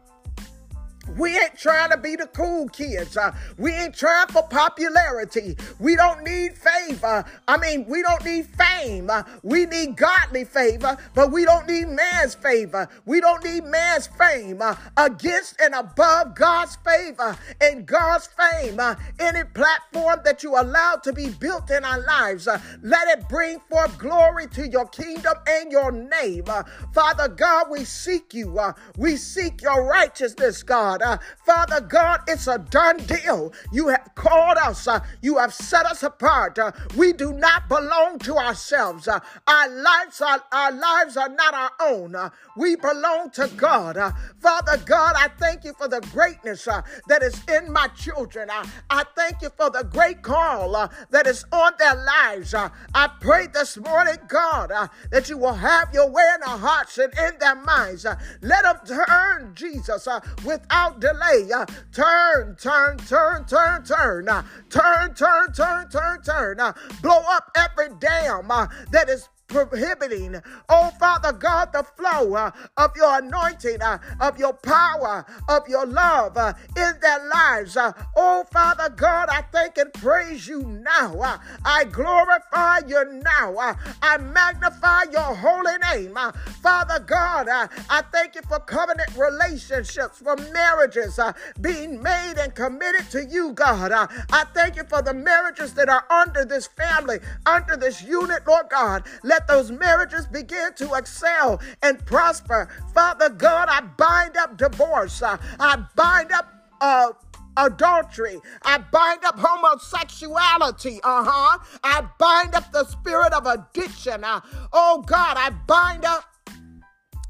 We 1.17 1.39
ain't 1.39 1.59
trying 1.59 1.91
to 1.91 1.97
be 1.97 2.17
the 2.17 2.27
cool 2.27 2.69
kids. 2.69 3.17
Uh, 3.17 3.35
we 3.59 3.73
ain't 3.73 3.95
trying 3.95 4.29
for 4.29 4.43
popularity. 4.43 5.57
We 5.79 5.97
don't 5.97 6.25
need 6.25 6.55
favor. 6.55 7.25
I 7.47 7.57
mean, 7.59 7.87
we 7.87 8.03
don't 8.03 8.25
need 8.25 8.47
fame. 8.47 9.11
Uh, 9.11 9.23
we 9.43 9.67
need 9.67 9.97
godly 9.97 10.45
favor, 10.45 10.97
but 11.15 11.31
we 11.33 11.45
don't 11.45 11.67
need 11.69 11.89
man's 11.89 12.35
favor. 12.35 12.89
We 13.05 13.21
don't 13.21 13.45
need 13.45 13.65
man's 13.65 14.07
fame 14.07 14.61
uh, 14.63 14.77
against 14.97 15.61
and 15.61 15.75
above 15.75 16.35
God's 16.35 16.77
favor 16.77 17.37
and 17.61 17.87
God's 17.87 18.29
fame. 18.29 18.79
Uh, 18.81 18.95
any 19.19 19.45
platform 19.45 20.21
that 20.25 20.43
you 20.43 20.61
allow 20.61 20.97
to 21.03 21.13
be 21.13 21.29
built 21.31 21.71
in 21.71 21.85
our 21.85 22.01
lives, 22.01 22.49
uh, 22.49 22.61
let 22.83 23.09
it 23.19 23.29
bring 23.29 23.61
forth 23.69 23.97
glory 23.99 24.47
to 24.49 24.69
your 24.69 24.87
kingdom 24.89 25.35
and 25.47 25.71
your 25.71 25.93
name. 25.93 26.45
Uh, 26.47 26.63
Father 26.93 27.29
God, 27.29 27.71
we 27.71 27.85
seek 27.85 28.35
you. 28.35 28.59
we 28.97 29.17
seek 29.17 29.63
your 29.63 29.85
righteousness, 29.85 30.63
God. 30.63 30.96
God. 30.99 31.03
Uh, 31.03 31.19
Father 31.45 31.81
God, 31.81 32.21
it's 32.27 32.47
a 32.47 32.59
done 32.59 32.99
deal. 32.99 33.53
You 33.73 33.89
have 33.89 34.11
called 34.15 34.59
us, 34.59 34.89
uh, 34.89 35.01
you 35.23 35.39
have 35.39 35.53
set 35.53 35.87
us 35.87 36.03
apart. 36.03 36.59
Uh, 36.59 36.73
we 36.97 37.13
do 37.13 37.33
not 37.33 37.69
belong 37.69 38.19
to 38.21 38.37
ourselves. 38.37 39.09
Uh, 39.09 39.21
our 39.47 39.69
lives 39.69 40.21
are 40.21 40.43
our 40.53 40.73
lives 40.73 41.17
are 41.17 41.29
not 41.29 41.55
our 41.55 41.71
own. 41.81 42.15
Uh, 42.15 42.31
we 42.57 42.77
belong 42.77 43.31
to 43.31 43.49
God. 43.57 43.97
Uh, 43.97 44.13
Father 44.41 44.79
God, 44.85 45.15
I 45.17 45.29
thank 45.39 45.65
you 45.65 45.73
for 45.75 45.89
the 45.89 46.01
greatness 46.13 46.65
that 47.09 47.23
is 47.23 47.41
in 47.49 47.73
my 47.73 47.89
children. 47.89 48.49
I 48.91 49.05
thank 49.17 49.43
you 49.43 49.51
for 49.57 49.71
the 49.71 49.85
great 49.85 50.23
call 50.23 50.89
that 51.11 51.27
is 51.27 51.45
on 51.53 51.73
their 51.79 51.95
lives. 51.95 52.55
I 52.55 53.09
pray 53.21 53.47
this 53.53 53.77
morning, 53.77 54.17
God, 54.29 54.73
that 55.11 55.29
you 55.29 55.39
will 55.39 55.55
have 55.55 55.93
your 55.93 56.09
way 56.09 56.25
in 56.35 56.41
their 56.41 56.57
hearts 56.57 56.99
and 56.99 57.13
in 57.19 57.39
their 57.39 57.55
minds. 57.55 58.07
let 58.41 58.63
them 58.63 58.79
turn, 58.87 59.55
Jesus, 59.55 60.09
without 60.45 60.86
without 60.87 61.01
delay. 61.01 61.51
Uh, 61.53 61.67
turn, 61.93 62.57
turn, 62.57 62.99
turn, 62.99 63.45
turn, 63.45 63.85
turn. 63.85 64.29
Uh, 64.29 64.43
turn, 64.71 65.15
turn, 65.15 65.53
turn, 65.53 65.89
turn, 65.89 66.23
turn. 66.23 66.61
Uh, 66.61 66.73
blow 67.03 67.21
up 67.29 67.51
every 67.57 67.89
dam 67.99 68.51
uh, 68.51 68.67
that 68.93 69.09
is 69.09 69.29
prohibiting, 69.49 70.37
oh 70.69 70.91
Father 70.99 71.33
God, 71.33 71.73
the 71.73 71.83
flow 71.83 72.35
uh, 72.35 72.51
of 72.77 72.91
your 72.97 73.19
anointing, 73.19 73.83
uh, 73.83 73.99
of 74.21 74.39
your 74.39 74.53
power, 74.53 75.25
of 75.49 75.69
your 75.69 75.87
love 75.87 76.37
uh, 76.37 76.53
in 76.77 76.93
their 77.01 77.29
lives. 77.29 77.77
Uh, 77.77 77.93
oh 78.17 78.45
Father 78.51 78.89
God, 78.91 79.29
I 79.31 79.43
thank 79.53 79.79
and 79.79 79.93
praise 79.93 80.49
you 80.49 80.63
now. 80.63 81.19
Uh, 81.21 81.39
I 81.65 81.85
glorify 81.85 82.81
you 82.87 83.23
now. 83.25 83.55
Uh, 83.57 83.75
I 84.03 84.19
magnify 84.19 85.03
your 85.13 85.35
holy 85.35 85.77
name. 85.93 86.19
Father 86.63 87.01
God, 87.01 87.49
I 87.49 88.03
thank 88.13 88.35
you 88.35 88.43
for 88.49 88.59
covenant 88.61 89.11
relationships, 89.17 90.19
for 90.19 90.37
marriages 90.53 91.19
being 91.61 92.03
made 92.03 92.35
and 92.39 92.55
committed 92.55 93.11
to 93.11 93.25
you, 93.25 93.53
God. 93.53 93.93
I 93.93 94.45
thank 94.55 94.77
you 94.77 94.85
for 94.85 95.03
the 95.03 95.15
marriages 95.15 95.75
that 95.75 95.89
are 95.89 96.05
under 96.11 96.45
this 96.45 96.67
family, 96.67 97.19
under 97.45 97.77
this 97.77 98.03
unit, 98.03 98.47
Lord 98.47 98.67
God. 98.71 99.07
Let 99.23 99.36
let 99.37 99.47
those 99.47 99.71
marriages 99.71 100.27
begin 100.27 100.73
to 100.73 100.95
excel 100.95 101.61
and 101.83 102.05
prosper. 102.07 102.71
Father 102.95 103.29
God, 103.29 103.69
I 103.71 103.83
bind 103.83 104.35
up 104.39 104.57
divorce. 104.57 105.23
I 105.23 105.85
bind 105.95 106.33
up 106.33 106.55
uh, 106.81 107.13
adultery. 107.59 108.41
I 108.63 108.79
bind 108.79 109.27
up 109.27 109.39
homosexuality. 109.39 111.01
Uh 111.05 111.25
huh. 111.29 111.59
I 111.85 112.09
bind 112.19 112.55
up 112.55 112.73
the 112.73 112.85
spirit 112.85 113.35
of 113.35 113.45
addiction. 113.45 114.25
Uh, 114.25 114.41
oh 114.73 115.05
God, 115.07 115.37
I 115.37 115.51
bind 115.51 116.07
up 116.07 116.25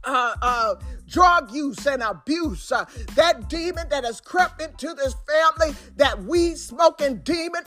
uh, 0.05 0.37
uh, 0.41 0.75
drug 1.09 1.53
use 1.53 1.87
and 1.87 2.03
abuse. 2.03 2.73
Uh, 2.73 2.85
that 3.15 3.49
demon 3.49 3.89
that 3.91 4.05
has 4.05 4.21
crept 4.21 4.61
into 4.63 4.95
this 4.95 5.15
family, 5.27 5.75
that 5.97 6.23
weed 6.25 6.57
smoking 6.57 7.19
demon. 7.19 7.63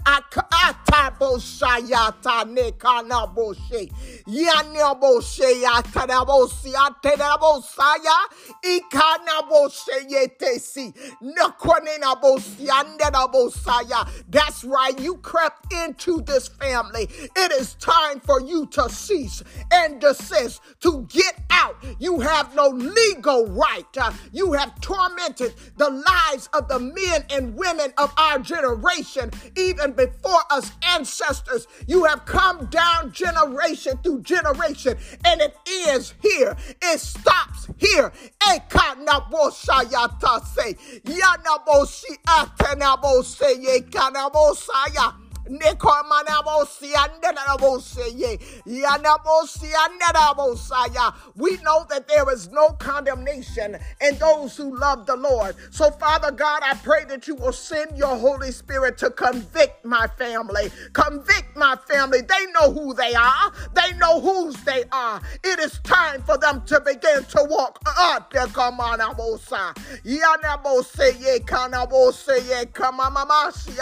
That's 14.30 14.64
right, 14.64 15.00
you 15.00 15.18
crept 15.18 15.74
into 15.74 16.22
this 16.22 16.48
family. 16.48 17.10
It 17.36 17.52
is 17.52 17.76
time 17.76 18.20
for 18.20 18.42
you 18.42 18.66
to 18.68 18.90
cease 18.90 19.44
and 19.72 20.00
desist, 20.02 20.62
to 20.82 21.08
get 21.10 21.40
out. 21.50 21.76
You 22.00 22.20
have 22.20 22.56
no 22.56 22.68
legal 22.70 23.29
right. 23.38 23.86
Uh, 23.98 24.12
you 24.32 24.54
have 24.54 24.80
tormented 24.82 25.54
the 25.78 25.90
lives 25.90 26.50
of 26.54 26.68
the 26.68 26.80
men 26.80 27.24
and 27.30 27.56
women 27.56 27.94
of 27.98 28.14
our 28.18 28.40
generation, 28.40 29.32
even 29.56 29.94
before 29.94 30.42
us 30.50 30.72
ancestors. 30.84 31.68
You 31.88 32.06
have 32.06 32.26
come 32.26 32.66
down 32.68 33.12
generation 33.12 34.00
through 34.04 34.22
generation, 34.22 34.98
and 35.26 35.42
it 35.42 35.56
is 35.68 36.14
here. 36.22 36.56
It 36.82 37.00
stops 37.00 37.68
here. 37.78 38.12
We 45.50 45.58
know 51.64 51.86
that 51.90 52.06
there 52.08 52.32
is 52.32 52.52
no 52.52 52.70
condemnation 52.74 53.78
in 54.02 54.18
those 54.20 54.56
who 54.58 54.78
love 54.78 55.06
the 55.08 55.16
Lord. 55.16 55.56
So, 55.72 55.90
Father 55.92 56.32
God, 56.32 56.62
I 56.64 56.76
pray 56.76 57.06
that 57.06 57.28
you 57.28 57.34
will 57.36 57.54
send 57.54 57.98
your 57.98 58.16
Holy 58.18 58.52
Spirit 58.52 58.98
to 59.00 59.10
convict 59.10 59.84
my 59.86 60.06
family. 60.20 60.70
Convict 60.94 61.56
my 61.58 61.76
family. 61.90 62.22
They 62.22 62.46
know 62.54 62.72
who 62.72 62.94
they 62.94 63.14
are, 63.16 63.52
they 63.74 63.94
know 63.98 64.22
whose 64.22 64.56
they 64.64 64.84
are. 64.92 65.20
It 65.44 65.60
is 65.60 65.80
time 65.84 66.22
for 66.24 66.38
them 66.38 66.62
to 66.68 66.80
begin 66.82 67.24
to 67.24 67.46
walk. 67.50 67.84
Come 67.84 68.80
on, 68.80 69.00
Abosa. 69.00 69.74
Yanabose, 70.06 71.20
ye, 71.20 71.40
ye, 72.50 72.66
Kamamamashi, 72.66 73.78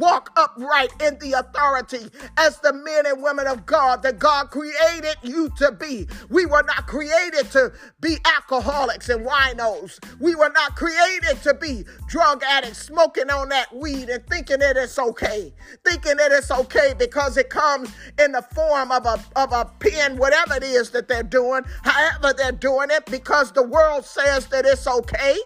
walk 0.00 0.32
upright 0.36 0.90
in 1.02 1.18
the 1.20 1.34
authority 1.34 2.08
as 2.38 2.58
the 2.60 2.72
men 2.72 3.06
and 3.06 3.22
women 3.22 3.46
of 3.46 3.66
God 3.66 4.02
that 4.02 4.18
God 4.18 4.50
created 4.50 5.16
you 5.22 5.50
to 5.58 5.72
be. 5.72 6.08
We 6.30 6.46
were 6.46 6.64
not 6.64 6.86
created 6.86 7.50
to 7.52 7.72
be 8.00 8.18
alcoholics 8.24 9.08
and 9.08 9.26
winos. 9.26 9.98
We 10.18 10.34
were 10.34 10.50
not 10.50 10.74
created 10.76 11.42
to 11.42 11.54
be 11.54 11.84
drug 12.08 12.42
addicts 12.42 12.82
smoking 12.82 13.30
on 13.30 13.50
that 13.50 13.74
weed 13.74 14.08
and 14.08 14.26
thinking 14.26 14.60
that 14.60 14.76
it's 14.76 14.98
okay. 14.98 15.52
Thinking 15.84 16.16
that 16.16 16.32
it's 16.32 16.50
okay 16.50 16.94
because 16.98 17.36
it 17.36 17.50
comes 17.50 17.92
in 18.18 18.32
the 18.32 18.42
form 18.54 18.90
of 18.90 19.06
a, 19.06 19.22
of 19.36 19.52
a 19.52 19.70
pen, 19.78 20.16
whatever 20.16 20.56
it 20.56 20.64
is 20.64 20.90
that 20.90 21.08
they're 21.08 21.22
doing, 21.22 21.62
however 21.82 22.34
they're 22.36 22.52
doing 22.52 22.90
it, 22.90 23.06
because 23.06 23.52
the 23.52 23.62
world 23.62 24.04
says 24.04 24.46
that 24.46 24.64
it's 24.66 24.86
okay 24.86 25.36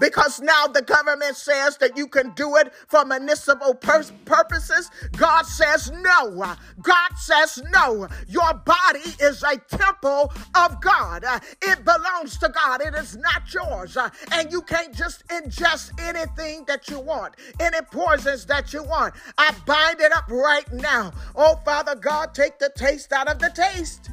because 0.00 0.40
now 0.40 0.66
the 0.66 0.82
government 0.82 1.36
says 1.36 1.76
that 1.78 1.96
you 1.96 2.06
can 2.06 2.30
do 2.34 2.56
it 2.56 2.72
for 2.88 3.04
municipal 3.04 3.74
pur- 3.74 4.04
purposes. 4.24 4.90
God 5.16 5.44
says 5.46 5.90
no. 5.90 6.54
God 6.82 7.10
says 7.16 7.62
no. 7.72 8.08
Your 8.28 8.54
body 8.54 9.00
is 9.20 9.42
a 9.42 9.56
temple 9.56 10.32
of 10.54 10.80
God. 10.80 11.24
It 11.62 11.84
belongs 11.84 12.38
to 12.38 12.48
God. 12.48 12.80
It 12.82 12.94
is 12.94 13.16
not 13.16 13.52
yours. 13.52 13.96
And 14.32 14.52
you 14.52 14.62
can't 14.62 14.94
just 14.94 15.26
ingest 15.28 15.98
anything 16.00 16.64
that 16.66 16.88
you 16.88 17.00
want, 17.00 17.34
any 17.60 17.80
poisons 17.92 18.46
that 18.46 18.72
you 18.72 18.82
want. 18.82 19.14
I 19.38 19.54
bind 19.66 20.00
it 20.00 20.14
up 20.16 20.30
right 20.30 20.70
now. 20.72 21.12
Oh, 21.36 21.60
Father 21.64 21.94
God, 21.94 22.34
take 22.34 22.58
the 22.58 22.70
taste 22.76 23.12
out 23.12 23.28
of 23.28 23.38
the 23.38 23.50
taste. 23.54 24.10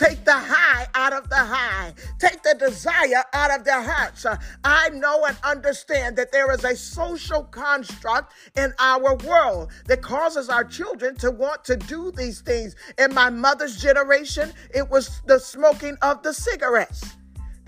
Take 0.00 0.24
the 0.24 0.32
high 0.32 0.86
out 0.94 1.12
of 1.12 1.28
the 1.28 1.36
high. 1.36 1.92
Take 2.18 2.42
the 2.42 2.54
desire 2.54 3.22
out 3.34 3.50
of 3.50 3.64
their 3.64 3.82
hearts. 3.82 4.24
I 4.64 4.88
know 4.88 5.26
and 5.26 5.36
understand 5.44 6.16
that 6.16 6.32
there 6.32 6.50
is 6.52 6.64
a 6.64 6.74
social 6.74 7.44
construct 7.44 8.32
in 8.56 8.72
our 8.78 9.16
world 9.16 9.70
that 9.88 10.00
causes 10.00 10.48
our 10.48 10.64
children 10.64 11.16
to 11.16 11.30
want 11.30 11.66
to 11.66 11.76
do 11.76 12.12
these 12.12 12.40
things. 12.40 12.76
In 12.96 13.12
my 13.12 13.28
mother's 13.28 13.76
generation, 13.76 14.54
it 14.74 14.88
was 14.88 15.20
the 15.26 15.38
smoking 15.38 15.98
of 16.00 16.22
the 16.22 16.32
cigarettes. 16.32 17.18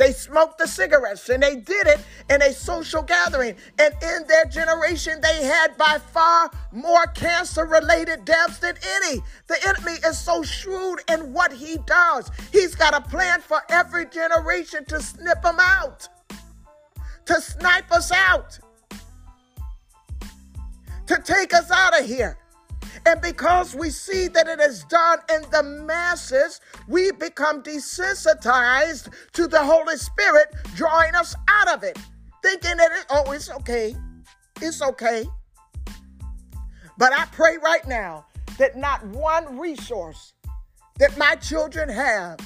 They 0.03 0.11
smoked 0.11 0.59
the 0.59 0.67
cigarettes 0.67 1.29
and 1.29 1.41
they 1.41 1.55
did 1.55 1.87
it 1.87 2.01
in 2.29 2.43
a 2.43 2.53
social 2.53 3.03
gathering. 3.03 3.55
And 3.79 3.95
in 4.03 4.27
their 4.27 4.47
generation, 4.47 5.21
they 5.21 5.45
had 5.45 5.79
by 5.79 5.99
far 6.13 6.51
more 6.73 7.07
cancer 7.15 7.65
related 7.65 8.25
deaths 8.25 8.59
than 8.59 8.75
any. 8.97 9.23
The 9.47 9.65
enemy 9.65 9.99
is 10.05 10.19
so 10.19 10.43
shrewd 10.43 11.03
in 11.09 11.33
what 11.33 11.53
he 11.53 11.79
does. 11.87 12.33
He's 12.51 12.75
got 12.75 12.95
a 12.95 13.01
plan 13.01 13.43
for 13.43 13.63
every 13.71 14.07
generation 14.07 14.85
to 14.87 15.01
snip 15.01 15.41
them 15.41 15.59
out, 15.61 16.09
to 17.27 17.41
snipe 17.41 17.93
us 17.93 18.11
out, 18.11 18.59
to 21.07 21.23
take 21.25 21.55
us 21.55 21.71
out 21.71 22.01
of 22.01 22.09
here. 22.09 22.42
And 23.05 23.21
because 23.21 23.75
we 23.75 23.91
see 23.91 24.29
that 24.29 24.47
it 24.47 24.61
is 24.61 24.85
done 24.85 25.19
in 25.33 25.43
the 25.51 25.63
masses, 25.63 26.61
we 26.87 27.11
become 27.13 27.63
desensitized 27.63 29.13
to 29.33 29.49
the 29.49 29.63
Holy 29.63 29.97
Spirit 29.97 30.55
drawing 30.77 31.15
us 31.15 31.35
out 31.49 31.69
of 31.69 31.83
it, 31.83 31.99
thinking 32.43 32.77
that 32.77 32.93
it, 32.93 33.07
oh, 33.11 33.33
it's 33.33 33.51
okay. 33.51 33.97
It's 34.61 34.81
okay. 34.83 35.25
But 36.97 37.13
I 37.13 37.25
pray 37.33 37.57
right 37.59 37.87
now 37.89 38.27
that 38.59 38.77
not 38.77 39.05
one 39.07 39.59
resource 39.59 40.35
that 40.99 41.17
my 41.19 41.35
children 41.37 41.89
have 41.89 42.39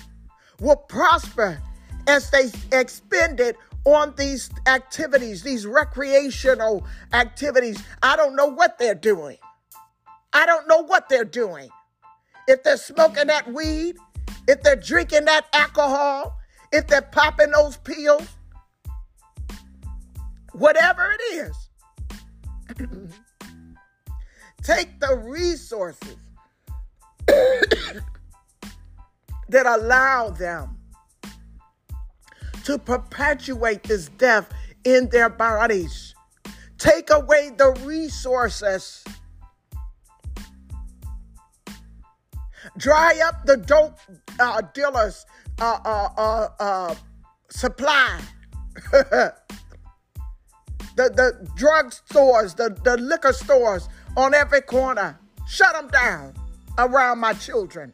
will 0.61 0.77
prosper 0.77 1.61
as 2.07 2.31
they 2.31 2.51
expend 2.73 3.40
it 3.40 3.57
on 3.85 4.14
these 4.16 4.49
activities, 4.66 5.42
these 5.42 5.66
recreational 5.66 6.87
activities. 7.12 7.83
I 8.03 8.16
don't 8.16 8.35
know 8.35 8.47
what 8.47 8.79
they're 8.79 8.95
doing. 8.95 9.37
I 10.37 10.44
don't 10.44 10.68
know 10.68 10.83
what 10.83 11.09
they're 11.09 11.25
doing. 11.25 11.70
If 12.46 12.62
they're 12.62 12.77
smoking 12.77 13.29
that 13.29 13.51
weed, 13.51 13.96
if 14.46 14.62
they're 14.62 14.77
drinking 14.77 15.25
that 15.25 15.46
alcohol, 15.55 16.37
if 16.72 16.87
they're 16.88 17.01
popping 17.01 17.53
those 17.53 17.79
pills, 17.79 18.29
whatever 20.53 21.16
it 21.18 21.22
is, 21.33 21.70
take 24.62 25.01
the 25.01 25.16
resources 25.25 26.16
that 29.49 29.64
allow 29.64 30.29
them 30.29 30.77
to 32.64 32.77
perpetuate 32.77 33.85
this 33.85 34.11
death 34.18 34.53
in 34.85 35.09
their 35.09 35.31
bodies. 35.31 36.14
Take 36.77 37.09
away 37.09 37.53
the 37.57 37.70
resources 37.87 39.03
Dry 42.77 43.21
up 43.25 43.45
the 43.47 43.57
dope 43.57 43.99
uh, 44.38 44.62
dealers' 44.75 45.27
uh, 45.61 45.79
uh, 45.85 46.09
uh, 46.16 46.49
uh 46.61 46.95
supply. 47.51 48.21
the 48.92 49.33
the 50.97 51.49
drug 51.55 51.92
stores, 51.92 52.55
the, 52.55 52.77
the 52.85 52.97
liquor 52.99 53.33
stores 53.33 53.88
on 54.16 54.35
every 54.35 54.62
corner. 54.62 55.19
Shut 55.47 55.73
them 55.75 55.88
down 55.88 56.35
around 56.79 57.21
my 57.21 57.33
children. 57.35 57.92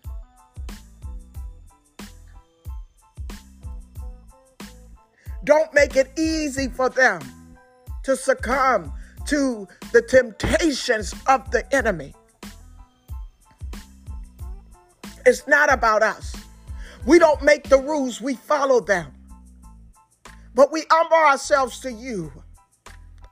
Don't 5.44 5.74
make 5.74 5.96
it 5.96 6.10
easy 6.18 6.68
for 6.68 6.88
them 6.88 7.20
to 8.04 8.16
succumb 8.16 8.92
to 9.26 9.66
the 9.92 10.02
temptations 10.02 11.14
of 11.26 11.50
the 11.50 11.64
enemy. 11.74 12.14
It's 15.24 15.46
not 15.46 15.72
about 15.72 16.02
us. 16.02 16.34
We 17.06 17.18
don't 17.18 17.42
make 17.42 17.68
the 17.68 17.78
rules, 17.78 18.20
we 18.20 18.34
follow 18.34 18.80
them. 18.80 19.12
But 20.54 20.72
we 20.72 20.84
humble 20.90 21.16
ourselves 21.16 21.80
to 21.80 21.92
you, 21.92 22.32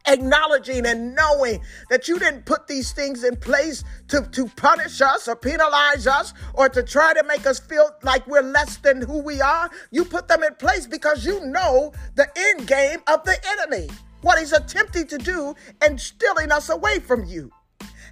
acknowledging 0.07 0.87
and 0.87 1.15
knowing 1.15 1.61
that 1.91 2.09
you 2.09 2.19
didn't 2.19 2.47
put 2.47 2.67
these 2.67 2.93
things 2.93 3.25
in 3.25 3.37
place 3.37 3.85
to, 4.09 4.23
to 4.33 4.47
punish 4.57 5.01
us 5.01 5.29
or 5.29 5.37
penalize 5.37 6.07
us 6.07 6.33
or 6.55 6.69
to 6.69 6.83
try 6.83 7.13
to 7.13 7.23
make 7.25 7.47
us 7.47 7.59
feel 7.59 7.91
like 8.03 8.27
we're 8.27 8.43
less 8.43 8.79
than 8.79 9.03
who 9.03 9.19
we 9.23 9.41
are. 9.41 9.71
You 9.91 10.05
put 10.05 10.29
them 10.29 10.43
in 10.43 10.55
place 10.55 10.87
because 10.87 11.25
you 11.25 11.45
know 11.45 11.93
the 12.15 12.27
end 12.37 12.67
game 12.67 13.01
of 13.07 13.25
the 13.25 13.37
enemy, 13.59 13.89
what 14.23 14.39
he's 14.39 14.53
attempting 14.53 15.07
to 15.09 15.19
do 15.19 15.55
and 15.83 16.01
stealing 16.01 16.51
us 16.51 16.71
away 16.71 17.01
from 17.01 17.25
you 17.25 17.53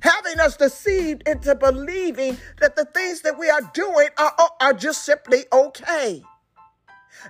having 0.01 0.41
us 0.41 0.57
deceived 0.57 1.27
into 1.27 1.55
believing 1.55 2.37
that 2.61 2.77
the 2.77 2.85
things 2.87 3.23
that 3.23 3.39
we 3.39 3.49
are 3.49 3.63
doing 3.75 4.09
are, 4.19 4.33
oh, 4.39 4.51
are 4.61 4.73
just 4.73 5.05
simply 5.05 5.45
okay. 5.53 6.23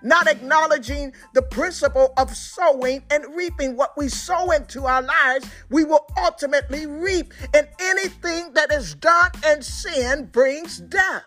Not 0.03 0.29
acknowledging 0.29 1.13
the 1.35 1.43
principle 1.43 2.13
of 2.17 2.37
sowing 2.37 3.03
and 3.11 3.25
reaping. 3.35 3.77
What 3.77 3.97
we 3.97 4.09
sow 4.09 4.51
into 4.51 4.85
our 4.85 5.03
lives, 5.03 5.49
we 5.71 5.85
will 5.85 6.07
ultimately 6.19 6.87
reap. 6.87 7.33
And 7.55 7.67
anything 7.81 8.53
that 8.53 8.71
is 8.71 8.95
done 8.95 9.31
in 9.47 9.63
sin 9.63 10.27
brings 10.27 10.79
death. 10.79 11.25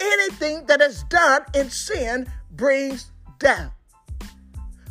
Anything 0.00 0.66
that 0.66 0.80
is 0.80 1.04
done 1.04 1.42
in 1.54 1.70
sin 1.70 2.30
brings 2.50 3.10
death. 3.38 3.72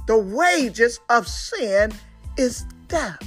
The 0.08 0.18
wages 0.18 1.00
of 1.10 1.28
sin 1.28 1.92
is 2.38 2.66
death. 2.88 3.22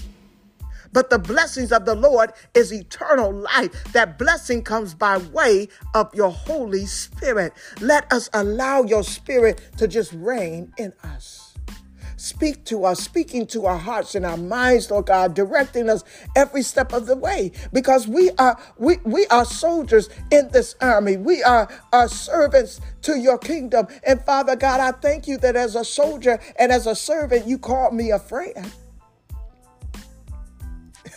But 0.95 1.11
the 1.11 1.19
blessings 1.19 1.73
of 1.73 1.85
the 1.85 1.97
Lord 1.97 2.33
is 2.55 2.73
eternal 2.73 3.33
life. 3.33 3.93
That 3.93 4.17
blessing 4.17 4.63
comes 4.63 4.95
by 4.95 5.19
way 5.19 5.69
of 5.93 6.15
your 6.15 6.31
Holy 6.31 6.87
Spirit. 6.87 7.53
Let 7.81 8.11
us 8.13 8.31
allow 8.33 8.85
your 8.85 9.03
spirit 9.03 9.61
to 9.79 9.89
just 9.89 10.13
reign 10.13 10.73
in 10.79 10.93
us. 11.03 11.55
Speak 12.17 12.65
to 12.67 12.85
us, 12.85 13.01
speaking 13.01 13.45
to 13.49 13.67
our 13.67 13.77
hearts 13.77 14.15
and 14.15 14.25
our 14.25 14.37
minds, 14.37 14.89
Lord 14.89 15.07
God, 15.07 15.35
directing 15.35 15.91
us 15.91 16.05
every 16.37 16.63
step 16.63 16.93
of 16.93 17.07
the 17.07 17.17
way. 17.17 17.51
Because 17.73 18.07
we 18.07 18.31
are 18.39 18.57
we, 18.79 18.99
we 19.05 19.27
are 19.27 19.45
soldiers 19.45 20.09
in 20.31 20.49
this 20.51 20.77
army. 20.81 21.17
We 21.17 21.43
are, 21.43 21.69
are 21.93 22.09
servants 22.09 22.81
to 23.03 23.19
your 23.19 23.37
kingdom. 23.37 23.89
And 24.05 24.25
Father 24.25 24.55
God, 24.55 24.81
I 24.81 24.93
thank 24.93 25.27
you 25.27 25.39
that 25.39 25.57
as 25.57 25.75
a 25.75 25.85
soldier 25.85 26.39
and 26.57 26.71
as 26.71 26.87
a 26.87 26.95
servant, 26.95 27.49
you 27.49 27.59
called 27.59 27.95
me 27.95 28.13
a 28.13 28.19
friend. 28.21 28.73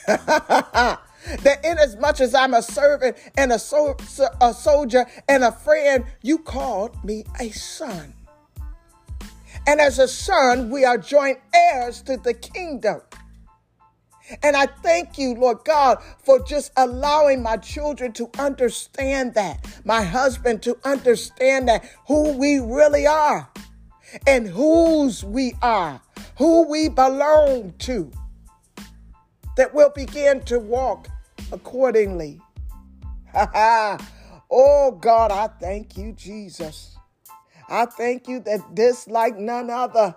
that 1.44 1.60
inasmuch 1.64 2.22
as 2.22 2.34
I'm 2.34 2.54
a 2.54 2.62
servant 2.62 3.18
and 3.38 3.52
a, 3.52 3.60
so, 3.60 3.98
a 4.42 4.54
soldier 4.54 5.06
and 5.28 5.44
a 5.44 5.52
friend, 5.52 6.06
you 6.22 6.38
called 6.40 7.04
me 7.04 7.26
a 7.40 7.50
son. 7.50 8.14
And 9.68 9.82
as 9.82 10.00
a 10.00 10.08
son, 10.08 10.70
we 10.70 10.86
are 10.86 10.98
joint 10.98 11.40
heirs 11.54 12.02
to 12.04 12.16
the 12.16 12.34
kingdom. 12.34 13.02
And 14.44 14.56
I 14.56 14.68
thank 14.68 15.18
you, 15.18 15.36
Lord 15.36 15.60
God, 15.66 15.98
for 16.24 16.40
just 16.40 16.72
allowing 16.78 17.44
my 17.44 17.58
children 17.58 18.14
to 18.14 18.30
understand 18.40 19.34
that, 19.34 19.66
my 19.84 20.04
husband 20.04 20.64
to 20.64 20.78
understand 20.86 21.68
that, 21.68 21.84
who 22.08 22.32
we 22.38 22.60
really 22.60 23.06
are 23.08 23.50
and 24.26 24.48
whose 24.48 25.24
we 25.24 25.54
are, 25.62 26.02
who 26.38 26.68
we 26.70 26.88
belong 26.88 27.74
to. 27.80 28.12
That 29.58 29.74
we'll 29.74 29.90
begin 29.90 30.40
to 30.42 30.60
walk 30.60 31.10
accordingly. 31.52 32.40
Ha 33.34 33.50
ha. 33.54 34.10
Oh 34.50 34.92
God, 34.92 35.32
I 35.32 35.48
thank 35.60 35.98
you, 35.98 36.14
Jesus. 36.14 36.96
I 37.68 37.86
thank 37.86 38.30
you 38.30 38.40
that 38.42 38.76
this, 38.76 39.08
like 39.08 39.38
none 39.38 39.70
other, 39.70 40.16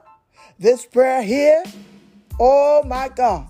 this 0.59 0.87
prayer 0.87 1.23
here, 1.23 1.65
oh 2.39 2.85
my 2.87 3.09
God, 3.09 3.49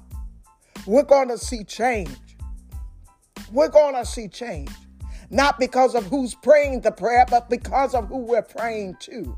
we're 0.87 1.03
going 1.03 1.29
to 1.29 1.37
see 1.37 1.65
change. 1.65 2.17
We're 3.53 3.69
going 3.69 3.95
to 3.95 4.07
see 4.07 4.29
change. 4.29 4.71
Not 5.29 5.59
because 5.59 5.95
of 5.95 6.07
who's 6.07 6.35
praying 6.35 6.81
the 6.81 6.93
prayer, 6.93 7.27
but 7.29 7.51
because 7.51 7.95
of 7.95 8.09
who 8.09 8.19
we're 8.19 8.43
praying 8.43 8.97
to 9.01 9.37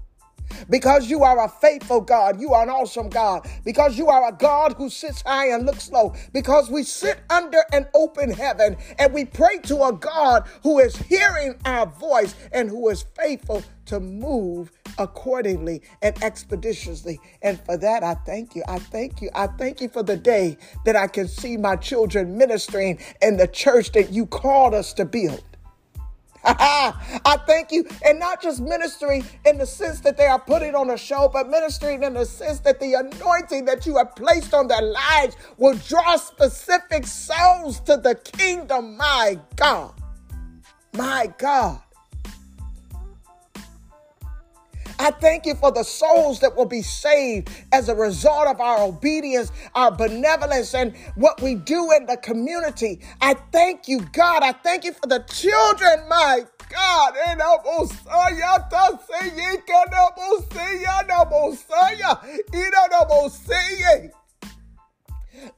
because 0.71 1.09
you 1.09 1.23
are 1.23 1.45
a 1.45 1.49
faithful 1.49 2.01
God. 2.01 2.41
You 2.41 2.53
are 2.55 2.63
an 2.63 2.71
awesome 2.71 3.09
God. 3.09 3.49
Because 3.65 3.99
you 3.99 4.09
are 4.09 4.29
a 4.29 4.33
God 4.33 4.75
who 4.75 4.89
sits 4.89 5.23
high 5.23 5.49
and 5.49 5.67
looks 5.67 5.91
low. 5.91 6.15
Because 6.33 6.71
we 6.71 6.83
sit 6.83 7.21
under 7.31 7.59
an 7.73 7.87
open 7.95 8.31
heaven 8.31 8.77
and 8.99 9.13
we 9.13 9.25
pray 9.25 9.59
to 9.65 9.85
a 9.85 9.93
God 9.93 10.47
who 10.63 10.79
is 10.79 10.97
hearing 10.97 11.55
our 11.65 11.87
voice 11.87 12.35
and 12.53 12.69
who 12.69 12.89
is 12.89 13.05
faithful 13.17 13.63
to 13.87 14.01
move 14.01 14.71
accordingly 14.99 15.83
and 16.03 16.23
expeditiously. 16.23 17.21
And 17.43 17.61
for 17.65 17.77
that, 17.79 18.03
I 18.03 18.15
thank 18.15 18.55
you. 18.55 18.63
I 18.69 18.79
thank 18.79 19.21
you. 19.21 19.31
I 19.35 19.47
thank 19.47 19.81
you 19.81 19.89
for 19.89 20.03
the 20.03 20.17
day 20.17 20.57
that 20.85 20.97
I 20.97 21.07
can 21.07 21.29
see 21.29 21.57
my 21.57 21.77
children 21.77 22.37
ministering 22.37 22.99
in 23.21 23.37
the 23.37 23.49
church 23.49 23.93
that 23.93 24.11
you 24.13 24.27
called 24.27 24.75
us 24.75 24.93
to 24.95 25.05
build. 25.05 25.43
I 26.45 27.39
thank 27.47 27.71
you. 27.71 27.87
And 28.05 28.19
not 28.19 28.43
just 28.43 28.61
ministry 28.61 29.23
in 29.47 29.59
the 29.59 29.67
sense 29.67 30.01
that 30.01 30.17
they 30.17 30.27
are 30.27 30.41
putting 30.41 30.75
on 30.75 30.91
a 30.91 30.97
show, 30.97 31.31
but 31.33 31.49
ministering 31.49 32.03
in 32.03 32.15
the 32.15 32.27
sense 32.27 32.61
that 32.61 32.81
the 32.81 32.95
anointing 32.95 33.65
that 33.67 33.87
you 33.87 33.97
have 33.97 34.17
placed 34.17 34.53
on 34.53 34.67
their 34.67 34.83
lives 34.83 35.37
will 35.57 35.77
draw 35.87 36.17
specific 36.17 37.07
souls 37.07 37.79
to 37.81 37.97
the 37.97 38.17
kingdom. 38.17 38.97
My 38.97 39.39
God. 39.57 39.95
My 40.93 41.33
God. 41.39 41.81
I 44.99 45.11
thank 45.11 45.47
you 45.47 45.55
for 45.55 45.71
the 45.71 45.83
souls 45.83 46.41
that 46.41 46.57
will 46.57 46.67
be 46.67 46.83
saved 46.83 47.51
as 47.73 47.89
a 47.89 47.95
result 47.95 48.49
of 48.49 48.61
our 48.61 48.81
obedience, 48.81 49.53
our 49.75 49.91
benevolence, 49.91 50.75
and 50.75 50.97
what 51.15 51.41
we 51.41 51.55
do 51.55 51.93
in 51.93 52.07
the 52.07 52.17
community. 52.17 53.01
I 53.21 53.35
thank 53.53 53.89
you, 53.89 54.01
God. 54.13 54.43
I 54.43 54.53
thank 54.53 54.85
you 54.85 54.93
for 54.93 55.07
the 55.07 55.21
children, 55.21 56.09
my 56.09 56.41
God. 56.69 57.15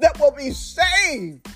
That 0.01 0.19
will 0.19 0.33
be 0.33 0.51
saved 0.51 1.49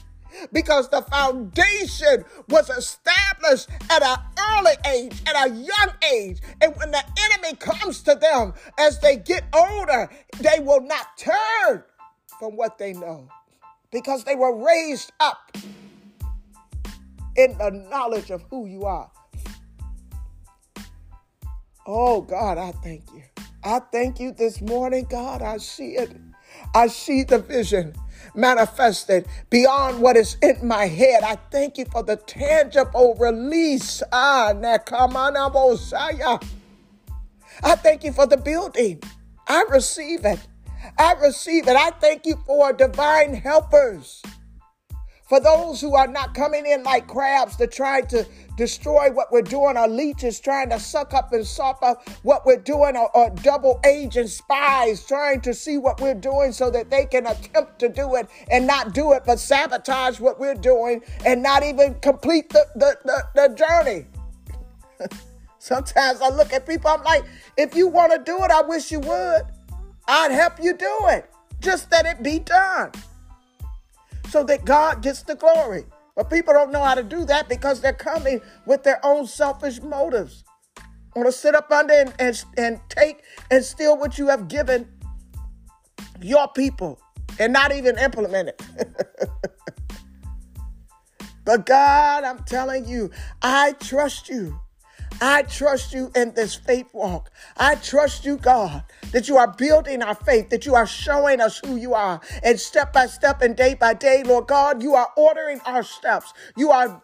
because 0.52 0.88
the 0.88 1.02
foundation 1.02 2.24
was 2.48 2.70
established 2.70 3.68
at 3.90 4.02
an 4.02 4.18
early 4.56 4.76
age, 4.86 5.22
at 5.26 5.46
a 5.46 5.54
young 5.54 5.92
age. 6.12 6.40
And 6.60 6.74
when 6.76 6.90
the 6.90 7.02
enemy 7.32 7.56
comes 7.56 8.02
to 8.02 8.14
them 8.14 8.54
as 8.78 8.98
they 9.00 9.16
get 9.16 9.44
older, 9.54 10.08
they 10.38 10.60
will 10.60 10.82
not 10.82 11.16
turn 11.16 11.84
from 12.38 12.56
what 12.56 12.78
they 12.78 12.92
know 12.92 13.28
because 13.90 14.24
they 14.24 14.34
were 14.34 14.64
raised 14.64 15.12
up 15.20 15.56
in 17.36 17.56
the 17.58 17.70
knowledge 17.90 18.30
of 18.30 18.42
who 18.50 18.66
you 18.66 18.84
are. 18.84 19.10
Oh, 21.86 22.20
God, 22.20 22.58
I 22.58 22.72
thank 22.82 23.04
you. 23.14 23.22
I 23.64 23.80
thank 23.92 24.20
you 24.20 24.32
this 24.32 24.60
morning, 24.60 25.06
God. 25.08 25.40
I 25.40 25.56
see 25.56 25.92
it. 25.96 26.14
I 26.74 26.88
see 26.88 27.22
the 27.22 27.38
vision 27.38 27.94
manifested 28.34 29.26
beyond 29.50 30.00
what 30.00 30.16
is 30.16 30.36
in 30.42 30.66
my 30.66 30.86
head. 30.86 31.22
I 31.22 31.36
thank 31.50 31.78
you 31.78 31.84
for 31.86 32.02
the 32.02 32.16
tangible 32.16 33.14
release. 33.18 34.02
Ah, 34.12 34.52
I 37.62 37.74
thank 37.76 38.04
you 38.04 38.12
for 38.12 38.26
the 38.26 38.36
building. 38.36 39.02
I 39.46 39.64
receive 39.70 40.24
it. 40.24 40.40
I 40.98 41.14
receive 41.14 41.68
it. 41.68 41.76
I 41.76 41.90
thank 41.90 42.26
you 42.26 42.36
for 42.46 42.72
divine 42.72 43.34
helpers. 43.34 44.22
For 45.28 45.40
those 45.40 45.78
who 45.78 45.94
are 45.94 46.06
not 46.06 46.32
coming 46.32 46.64
in 46.64 46.82
like 46.84 47.06
crabs 47.06 47.56
to 47.56 47.66
try 47.66 48.00
to 48.00 48.26
destroy 48.56 49.10
what 49.10 49.30
we're 49.30 49.42
doing, 49.42 49.76
or 49.76 49.86
leeches 49.86 50.40
trying 50.40 50.70
to 50.70 50.80
suck 50.80 51.12
up 51.12 51.34
and 51.34 51.46
suck 51.46 51.80
up 51.82 52.08
what 52.22 52.46
we're 52.46 52.56
doing, 52.56 52.96
or, 52.96 53.14
or 53.14 53.28
double 53.42 53.78
agent 53.84 54.30
spies 54.30 55.04
trying 55.04 55.42
to 55.42 55.52
see 55.52 55.76
what 55.76 56.00
we're 56.00 56.14
doing 56.14 56.50
so 56.52 56.70
that 56.70 56.88
they 56.88 57.04
can 57.04 57.26
attempt 57.26 57.78
to 57.78 57.90
do 57.90 58.14
it 58.14 58.26
and 58.50 58.66
not 58.66 58.94
do 58.94 59.12
it, 59.12 59.22
but 59.26 59.38
sabotage 59.38 60.18
what 60.18 60.40
we're 60.40 60.54
doing 60.54 61.02
and 61.26 61.42
not 61.42 61.62
even 61.62 61.94
complete 61.96 62.48
the, 62.48 62.64
the, 62.76 62.96
the, 63.04 63.24
the 63.34 63.54
journey. 63.54 64.06
Sometimes 65.58 66.22
I 66.22 66.30
look 66.30 66.54
at 66.54 66.66
people, 66.66 66.90
I'm 66.90 67.02
like, 67.02 67.24
if 67.58 67.74
you 67.74 67.86
want 67.88 68.12
to 68.12 68.18
do 68.18 68.42
it, 68.44 68.50
I 68.50 68.62
wish 68.62 68.90
you 68.90 69.00
would. 69.00 69.42
I'd 70.06 70.30
help 70.30 70.54
you 70.62 70.74
do 70.74 70.98
it. 71.08 71.30
Just 71.60 71.90
that 71.90 72.06
it 72.06 72.22
be 72.22 72.38
done 72.38 72.92
so 74.28 74.44
that 74.44 74.64
God 74.64 75.02
gets 75.02 75.22
the 75.22 75.34
glory. 75.34 75.84
But 76.14 76.30
people 76.30 76.52
don't 76.52 76.72
know 76.72 76.82
how 76.82 76.94
to 76.94 77.02
do 77.02 77.24
that 77.26 77.48
because 77.48 77.80
they're 77.80 77.92
coming 77.92 78.40
with 78.66 78.82
their 78.82 79.04
own 79.04 79.26
selfish 79.26 79.80
motives. 79.80 80.44
Want 81.14 81.26
to 81.26 81.32
sit 81.32 81.54
up 81.54 81.70
under 81.70 81.94
and, 81.94 82.14
and, 82.18 82.44
and 82.56 82.80
take 82.88 83.22
and 83.50 83.64
steal 83.64 83.96
what 83.96 84.18
you 84.18 84.28
have 84.28 84.48
given 84.48 84.88
your 86.20 86.48
people 86.48 87.00
and 87.38 87.52
not 87.52 87.72
even 87.72 87.98
implement 87.98 88.48
it. 88.50 88.62
but 91.44 91.66
God, 91.66 92.24
I'm 92.24 92.40
telling 92.44 92.86
you, 92.86 93.10
I 93.42 93.72
trust 93.72 94.28
you. 94.28 94.58
I 95.20 95.42
trust 95.42 95.92
you 95.92 96.10
in 96.14 96.32
this 96.34 96.54
faith 96.54 96.88
walk. 96.92 97.30
I 97.56 97.74
trust 97.76 98.24
you, 98.24 98.36
God, 98.36 98.84
that 99.12 99.28
you 99.28 99.36
are 99.36 99.52
building 99.52 100.02
our 100.02 100.14
faith, 100.14 100.50
that 100.50 100.64
you 100.64 100.74
are 100.74 100.86
showing 100.86 101.40
us 101.40 101.60
who 101.64 101.76
you 101.76 101.94
are. 101.94 102.20
And 102.42 102.58
step 102.58 102.92
by 102.92 103.06
step 103.06 103.42
and 103.42 103.56
day 103.56 103.74
by 103.74 103.94
day, 103.94 104.22
Lord 104.22 104.46
God, 104.46 104.82
you 104.82 104.94
are 104.94 105.08
ordering 105.16 105.60
our 105.66 105.82
steps. 105.82 106.32
You 106.56 106.70
are 106.70 107.02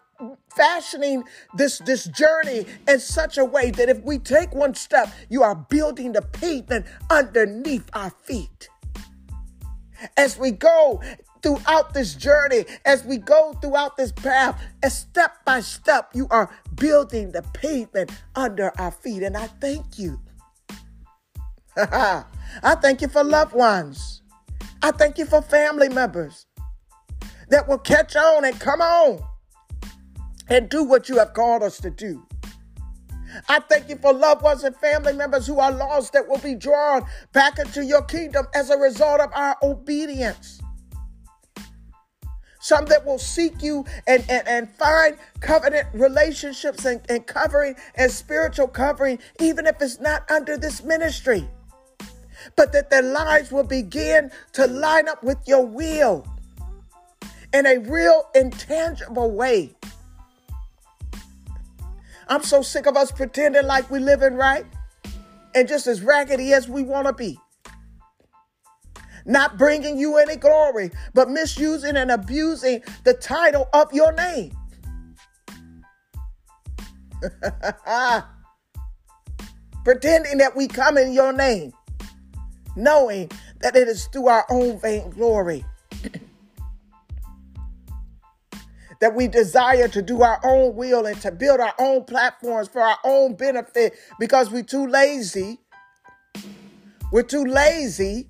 fashioning 0.55 1.23
this 1.55 1.79
this 1.79 2.05
journey 2.05 2.65
in 2.87 2.99
such 2.99 3.37
a 3.37 3.43
way 3.43 3.69
that 3.71 3.89
if 3.89 4.01
we 4.03 4.17
take 4.17 4.53
one 4.55 4.73
step 4.73 5.11
you 5.29 5.43
are 5.43 5.55
building 5.55 6.13
the 6.13 6.21
pavement 6.21 6.85
underneath 7.09 7.89
our 7.91 8.09
feet 8.09 8.69
as 10.15 10.37
we 10.37 10.51
go 10.51 11.01
throughout 11.45 11.93
this 11.93 12.15
journey, 12.15 12.65
as 12.85 13.05
we 13.05 13.19
go 13.19 13.53
throughout 13.61 13.95
this 13.97 14.11
path, 14.11 14.59
as 14.81 14.97
step 14.97 15.45
by 15.45 15.59
step, 15.59 16.09
you 16.15 16.27
are 16.31 16.49
building 16.73 17.31
the 17.31 17.43
pavement 17.53 18.11
under 18.35 18.71
our 18.79 18.89
feet. 18.89 19.21
And 19.21 19.37
I 19.37 19.45
thank 19.45 19.99
you. 19.99 20.19
I 21.77 22.23
thank 22.81 23.01
you 23.01 23.07
for 23.07 23.23
loved 23.23 23.53
ones. 23.53 24.23
I 24.81 24.89
thank 24.89 25.19
you 25.19 25.25
for 25.27 25.39
family 25.39 25.87
members 25.87 26.47
that 27.49 27.67
will 27.67 27.77
catch 27.77 28.15
on 28.15 28.43
and 28.43 28.59
come 28.59 28.81
on 28.81 29.19
and 30.49 30.67
do 30.67 30.83
what 30.83 31.09
you 31.09 31.19
have 31.19 31.33
called 31.33 31.61
us 31.61 31.77
to 31.81 31.91
do. 31.91 32.25
I 33.49 33.59
thank 33.59 33.87
you 33.89 33.97
for 33.97 34.13
loved 34.13 34.41
ones 34.41 34.63
and 34.63 34.75
family 34.77 35.13
members 35.13 35.45
who 35.45 35.59
are 35.59 35.71
lost 35.71 36.13
that 36.13 36.27
will 36.27 36.39
be 36.39 36.55
drawn 36.55 37.03
back 37.33 37.59
into 37.59 37.85
your 37.85 38.01
kingdom 38.01 38.47
as 38.55 38.71
a 38.71 38.77
result 38.77 39.19
of 39.19 39.29
our 39.33 39.57
obedience 39.61 40.61
some 42.65 42.85
that 42.85 43.05
will 43.05 43.19
seek 43.19 43.61
you 43.61 43.85
and, 44.07 44.25
and, 44.27 44.47
and 44.47 44.69
find 44.71 45.17
covenant 45.39 45.87
relationships 45.93 46.83
and, 46.85 46.99
and 47.09 47.27
covering 47.27 47.75
and 47.93 48.11
spiritual 48.11 48.67
covering, 48.67 49.19
even 49.39 49.67
if 49.67 49.79
it's 49.83 49.99
not 49.99 50.29
under 50.31 50.57
this 50.57 50.83
ministry. 50.83 51.47
But 52.55 52.73
that 52.73 52.89
their 52.89 53.03
lives 53.03 53.51
will 53.51 53.65
begin 53.65 54.31
to 54.53 54.65
line 54.65 55.07
up 55.07 55.23
with 55.23 55.37
your 55.45 55.63
will 55.63 56.25
in 57.53 57.67
a 57.67 57.77
real 57.77 58.23
intangible 58.33 59.29
way. 59.29 59.75
I'm 62.27 62.41
so 62.41 62.63
sick 62.63 62.87
of 62.87 62.97
us 62.97 63.11
pretending 63.11 63.67
like 63.67 63.91
we're 63.91 63.99
living 63.99 64.33
right 64.33 64.65
and 65.53 65.67
just 65.67 65.85
as 65.85 66.01
raggedy 66.01 66.51
as 66.51 66.67
we 66.67 66.81
want 66.81 67.05
to 67.05 67.13
be 67.13 67.37
not 69.25 69.57
bringing 69.57 69.97
you 69.97 70.17
any 70.17 70.35
glory, 70.35 70.91
but 71.13 71.29
misusing 71.29 71.97
and 71.97 72.11
abusing 72.11 72.81
the 73.03 73.13
title 73.13 73.67
of 73.73 73.91
your 73.91 74.13
name. 74.13 74.55
Pretending 79.83 80.37
that 80.37 80.55
we 80.55 80.67
come 80.67 80.97
in 80.97 81.11
your 81.13 81.33
name, 81.33 81.73
knowing 82.75 83.29
that 83.61 83.75
it 83.75 83.87
is 83.87 84.05
through 84.07 84.27
our 84.27 84.45
own 84.49 84.79
vain 84.79 85.09
glory. 85.09 85.65
that 89.01 89.13
we 89.15 89.27
desire 89.27 89.87
to 89.87 90.01
do 90.01 90.21
our 90.21 90.39
own 90.43 90.75
will 90.75 91.05
and 91.05 91.19
to 91.21 91.31
build 91.31 91.59
our 91.59 91.73
own 91.79 92.03
platforms 92.05 92.67
for 92.67 92.81
our 92.81 92.97
own 93.03 93.35
benefit 93.35 93.93
because 94.19 94.49
we're 94.49 94.63
too 94.63 94.87
lazy. 94.87 95.59
We're 97.11 97.23
too 97.23 97.45
lazy 97.45 98.27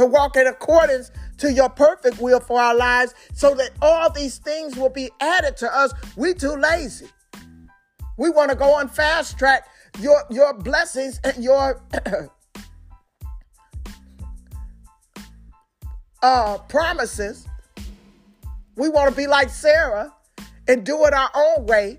to 0.00 0.06
walk 0.06 0.36
in 0.36 0.46
accordance 0.46 1.10
to 1.38 1.52
your 1.52 1.68
perfect 1.68 2.20
will 2.20 2.40
for 2.40 2.60
our 2.60 2.74
lives 2.74 3.14
so 3.32 3.54
that 3.54 3.70
all 3.80 4.10
these 4.10 4.38
things 4.38 4.76
will 4.76 4.88
be 4.90 5.10
added 5.20 5.56
to 5.58 5.74
us. 5.74 5.92
We 6.16 6.34
too 6.34 6.56
lazy. 6.56 7.06
We 8.18 8.30
want 8.30 8.50
to 8.50 8.56
go 8.56 8.74
on 8.74 8.88
fast 8.88 9.38
track 9.38 9.66
your 9.98 10.22
your 10.30 10.54
blessings 10.54 11.20
and 11.24 11.42
your 11.42 11.82
uh, 16.22 16.58
promises. 16.68 17.46
We 18.76 18.88
want 18.88 19.10
to 19.10 19.16
be 19.16 19.26
like 19.26 19.50
Sarah 19.50 20.14
and 20.68 20.84
do 20.84 21.04
it 21.04 21.12
our 21.12 21.30
own 21.34 21.66
way 21.66 21.98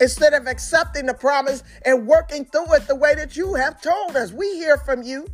instead 0.00 0.32
of 0.32 0.46
accepting 0.46 1.06
the 1.06 1.14
promise 1.14 1.62
and 1.84 2.06
working 2.06 2.44
through 2.44 2.74
it 2.74 2.86
the 2.86 2.94
way 2.94 3.14
that 3.14 3.36
you 3.36 3.54
have 3.54 3.80
told 3.80 4.16
us. 4.16 4.32
We 4.32 4.54
hear 4.54 4.76
from 4.78 5.02
you. 5.02 5.26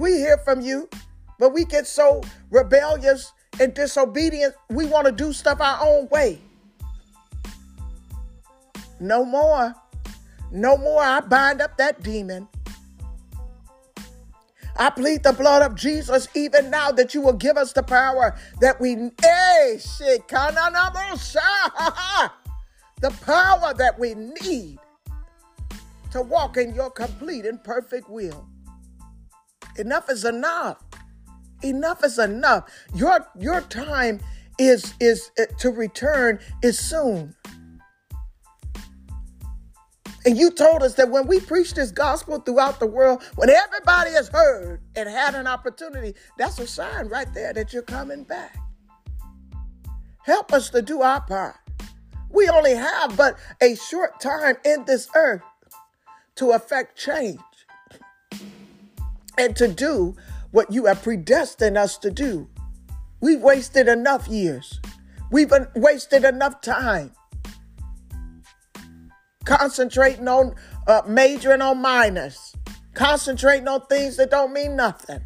We 0.00 0.12
hear 0.12 0.38
from 0.38 0.62
you, 0.62 0.88
but 1.38 1.52
we 1.52 1.66
get 1.66 1.86
so 1.86 2.22
rebellious 2.48 3.34
and 3.60 3.74
disobedient, 3.74 4.54
we 4.70 4.86
want 4.86 5.04
to 5.04 5.12
do 5.12 5.34
stuff 5.34 5.60
our 5.60 5.78
own 5.82 6.08
way. 6.08 6.40
No 8.98 9.26
more. 9.26 9.74
No 10.50 10.78
more. 10.78 11.02
I 11.02 11.20
bind 11.20 11.60
up 11.60 11.76
that 11.76 12.02
demon. 12.02 12.48
I 14.78 14.88
plead 14.88 15.22
the 15.22 15.34
blood 15.34 15.60
of 15.60 15.74
Jesus 15.74 16.28
even 16.34 16.70
now 16.70 16.90
that 16.92 17.12
you 17.12 17.20
will 17.20 17.34
give 17.34 17.58
us 17.58 17.74
the 17.74 17.82
power 17.82 18.34
that 18.60 18.80
we 18.80 18.94
hey, 18.94 19.76
the 23.02 23.10
power 23.20 23.74
that 23.74 23.98
we 23.98 24.14
need 24.14 24.78
to 26.10 26.22
walk 26.22 26.56
in 26.56 26.74
your 26.74 26.90
complete 26.90 27.44
and 27.44 27.62
perfect 27.62 28.08
will. 28.08 28.49
Enough 29.80 30.10
is 30.10 30.26
enough. 30.26 30.76
Enough 31.62 32.04
is 32.04 32.18
enough. 32.18 32.70
Your 32.94 33.26
your 33.38 33.62
time 33.62 34.20
is 34.58 34.94
is 35.00 35.30
uh, 35.40 35.46
to 35.58 35.70
return 35.70 36.38
is 36.62 36.78
soon. 36.78 37.34
And 40.26 40.36
you 40.36 40.50
told 40.50 40.82
us 40.82 40.94
that 40.94 41.08
when 41.08 41.26
we 41.26 41.40
preach 41.40 41.72
this 41.72 41.90
gospel 41.90 42.40
throughout 42.40 42.78
the 42.78 42.86
world, 42.86 43.22
when 43.36 43.48
everybody 43.48 44.10
has 44.10 44.28
heard 44.28 44.82
and 44.94 45.08
had 45.08 45.34
an 45.34 45.46
opportunity, 45.46 46.14
that's 46.36 46.58
a 46.58 46.66
sign 46.66 47.08
right 47.08 47.32
there 47.32 47.54
that 47.54 47.72
you're 47.72 47.82
coming 47.82 48.24
back. 48.24 48.54
Help 50.24 50.52
us 50.52 50.68
to 50.70 50.82
do 50.82 51.00
our 51.00 51.22
part. 51.22 51.56
We 52.28 52.50
only 52.50 52.74
have 52.74 53.16
but 53.16 53.38
a 53.62 53.76
short 53.76 54.20
time 54.20 54.56
in 54.62 54.84
this 54.84 55.08
earth 55.16 55.40
to 56.36 56.50
affect 56.50 56.98
change 56.98 57.40
and 59.40 59.56
to 59.56 59.66
do 59.66 60.14
what 60.50 60.70
you 60.70 60.86
have 60.86 61.02
predestined 61.02 61.78
us 61.78 61.96
to 61.98 62.10
do. 62.10 62.48
We've 63.20 63.40
wasted 63.40 63.88
enough 63.88 64.28
years. 64.28 64.80
We've 65.30 65.52
wasted 65.74 66.24
enough 66.24 66.60
time 66.60 67.12
concentrating 69.44 70.28
on 70.28 70.54
uh, 70.86 71.02
majoring 71.06 71.62
on 71.62 71.80
minors, 71.80 72.54
concentrating 72.94 73.66
on 73.68 73.84
things 73.86 74.16
that 74.16 74.30
don't 74.30 74.52
mean 74.52 74.76
nothing. 74.76 75.20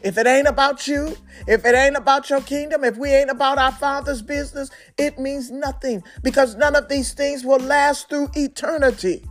If 0.00 0.16
it 0.16 0.26
ain't 0.26 0.46
about 0.46 0.86
you, 0.86 1.16
if 1.46 1.64
it 1.64 1.74
ain't 1.74 1.96
about 1.96 2.30
your 2.30 2.40
kingdom, 2.40 2.84
if 2.84 2.96
we 2.96 3.10
ain't 3.10 3.30
about 3.30 3.58
our 3.58 3.72
Father's 3.72 4.22
business, 4.22 4.70
it 4.96 5.18
means 5.18 5.50
nothing 5.50 6.02
because 6.22 6.54
none 6.54 6.76
of 6.76 6.88
these 6.88 7.12
things 7.12 7.44
will 7.44 7.58
last 7.58 8.08
through 8.08 8.30
eternity. 8.34 9.24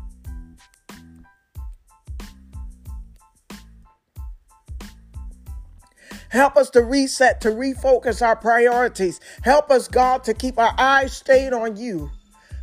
Help 6.29 6.57
us 6.57 6.69
to 6.71 6.81
reset, 6.81 7.41
to 7.41 7.49
refocus 7.49 8.25
our 8.25 8.35
priorities. 8.35 9.19
Help 9.43 9.71
us, 9.71 9.87
God, 9.87 10.23
to 10.25 10.33
keep 10.33 10.57
our 10.57 10.73
eyes 10.77 11.15
stayed 11.15 11.53
on 11.53 11.77
you. 11.77 12.11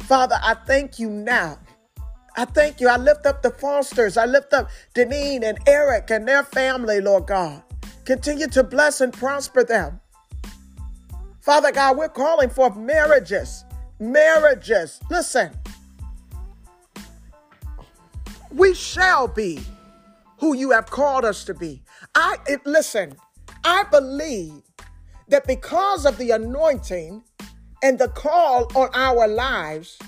Father, 0.03 0.37
I 0.43 0.55
thank 0.55 0.99
you 0.99 1.09
now. 1.09 1.59
I 2.37 2.45
thank 2.45 2.81
you. 2.81 2.89
I 2.89 2.97
lift 2.97 3.27
up 3.27 3.43
the 3.43 3.51
Fosters. 3.51 4.17
I 4.17 4.27
lift 4.27 4.53
up 4.53 4.69
Deneen 4.95 5.45
and 5.45 5.59
Eric 5.67 6.11
and 6.11 6.27
their 6.27 6.43
family, 6.43 7.01
Lord 7.01 7.27
God. 7.27 7.63
Continue 8.05 8.49
to 8.49 8.63
bless 8.65 9.01
and 9.01 9.13
prosper 9.13 9.65
them. 9.65 10.01
Father 11.41 11.73
God, 11.73 11.97
we're 11.97 12.09
calling 12.09 12.51
for 12.51 12.75
marriages. 12.75 13.65
Marriages. 13.99 15.01
Listen, 15.11 15.53
we 18.51 18.75
shall 18.75 19.29
be 19.29 19.61
who 20.39 20.55
you 20.55 20.71
have 20.73 20.87
called 20.91 21.25
us 21.25 21.45
to 21.45 21.55
be. 21.55 21.83
I 22.15 22.37
it, 22.47 22.67
listen. 22.67 23.15
I 23.65 23.85
believe 23.91 24.63
that 25.29 25.47
because 25.47 26.05
of 26.05 26.19
the 26.19 26.33
anointing 26.33 27.25
and 27.83 27.99
the 27.99 28.09
call 28.09 28.71
on 28.77 28.91
our 28.93 29.27
lives, 29.27 29.99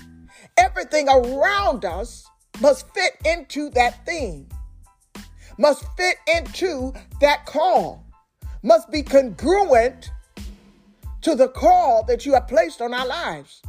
everything 0.57 1.09
around 1.09 1.83
us 1.83 2.27
must 2.61 2.91
fit 2.93 3.13
into 3.25 3.69
that 3.71 4.05
theme, 4.05 4.47
must 5.57 5.85
fit 5.97 6.17
into 6.35 6.93
that 7.19 7.45
call, 7.47 8.05
must 8.61 8.91
be 8.91 9.01
congruent 9.01 10.11
to 11.21 11.35
the 11.35 11.47
call 11.47 12.03
that 12.03 12.25
you 12.25 12.33
have 12.35 12.47
placed 12.47 12.79
on 12.79 12.93
our 12.93 13.07
lives. 13.07 13.61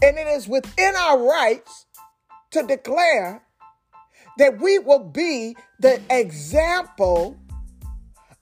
And 0.00 0.16
it 0.16 0.26
is 0.28 0.46
within 0.46 0.94
our 0.96 1.18
rights 1.18 1.86
to 2.52 2.62
declare 2.62 3.42
that 4.38 4.60
we 4.60 4.78
will 4.78 5.04
be 5.04 5.56
the 5.80 6.00
example 6.10 7.36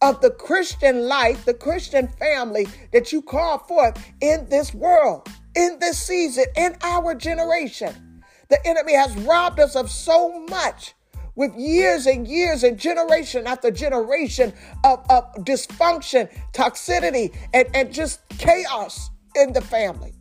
of 0.02 0.20
the 0.20 0.30
Christian 0.30 1.06
life, 1.06 1.44
the 1.44 1.54
Christian 1.54 2.08
family 2.08 2.66
that 2.92 3.12
you 3.12 3.22
call 3.22 3.58
forth 3.58 4.02
in 4.20 4.48
this 4.48 4.72
world, 4.72 5.28
in 5.54 5.78
this 5.78 5.98
season, 5.98 6.44
in 6.56 6.76
our 6.82 7.14
generation. 7.14 8.22
The 8.48 8.66
enemy 8.66 8.94
has 8.94 9.14
robbed 9.18 9.60
us 9.60 9.76
of 9.76 9.90
so 9.90 10.44
much 10.48 10.94
with 11.36 11.54
years 11.54 12.06
and 12.06 12.26
years 12.26 12.64
and 12.64 12.78
generation 12.78 13.46
after 13.46 13.70
generation 13.70 14.52
of, 14.84 15.04
of 15.10 15.32
dysfunction, 15.44 16.30
toxicity, 16.52 17.34
and, 17.54 17.68
and 17.74 17.92
just 17.92 18.20
chaos 18.38 19.10
in 19.36 19.52
the 19.52 19.60
family. 19.60 20.14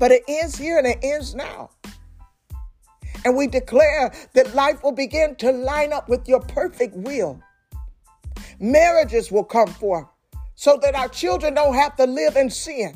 But 0.00 0.10
it 0.10 0.22
ends 0.26 0.56
here 0.56 0.78
and 0.78 0.86
it 0.86 0.98
ends 1.02 1.34
now. 1.34 1.70
And 3.24 3.36
we 3.36 3.46
declare 3.46 4.12
that 4.34 4.54
life 4.54 4.82
will 4.82 4.92
begin 4.92 5.36
to 5.36 5.52
line 5.52 5.92
up 5.92 6.08
with 6.08 6.26
your 6.26 6.40
perfect 6.40 6.96
will 6.96 7.40
marriages 8.58 9.30
will 9.30 9.44
come 9.44 9.68
forth 9.68 10.06
so 10.54 10.78
that 10.82 10.94
our 10.94 11.08
children 11.08 11.54
don't 11.54 11.74
have 11.74 11.96
to 11.96 12.04
live 12.04 12.36
in 12.36 12.50
sin. 12.50 12.94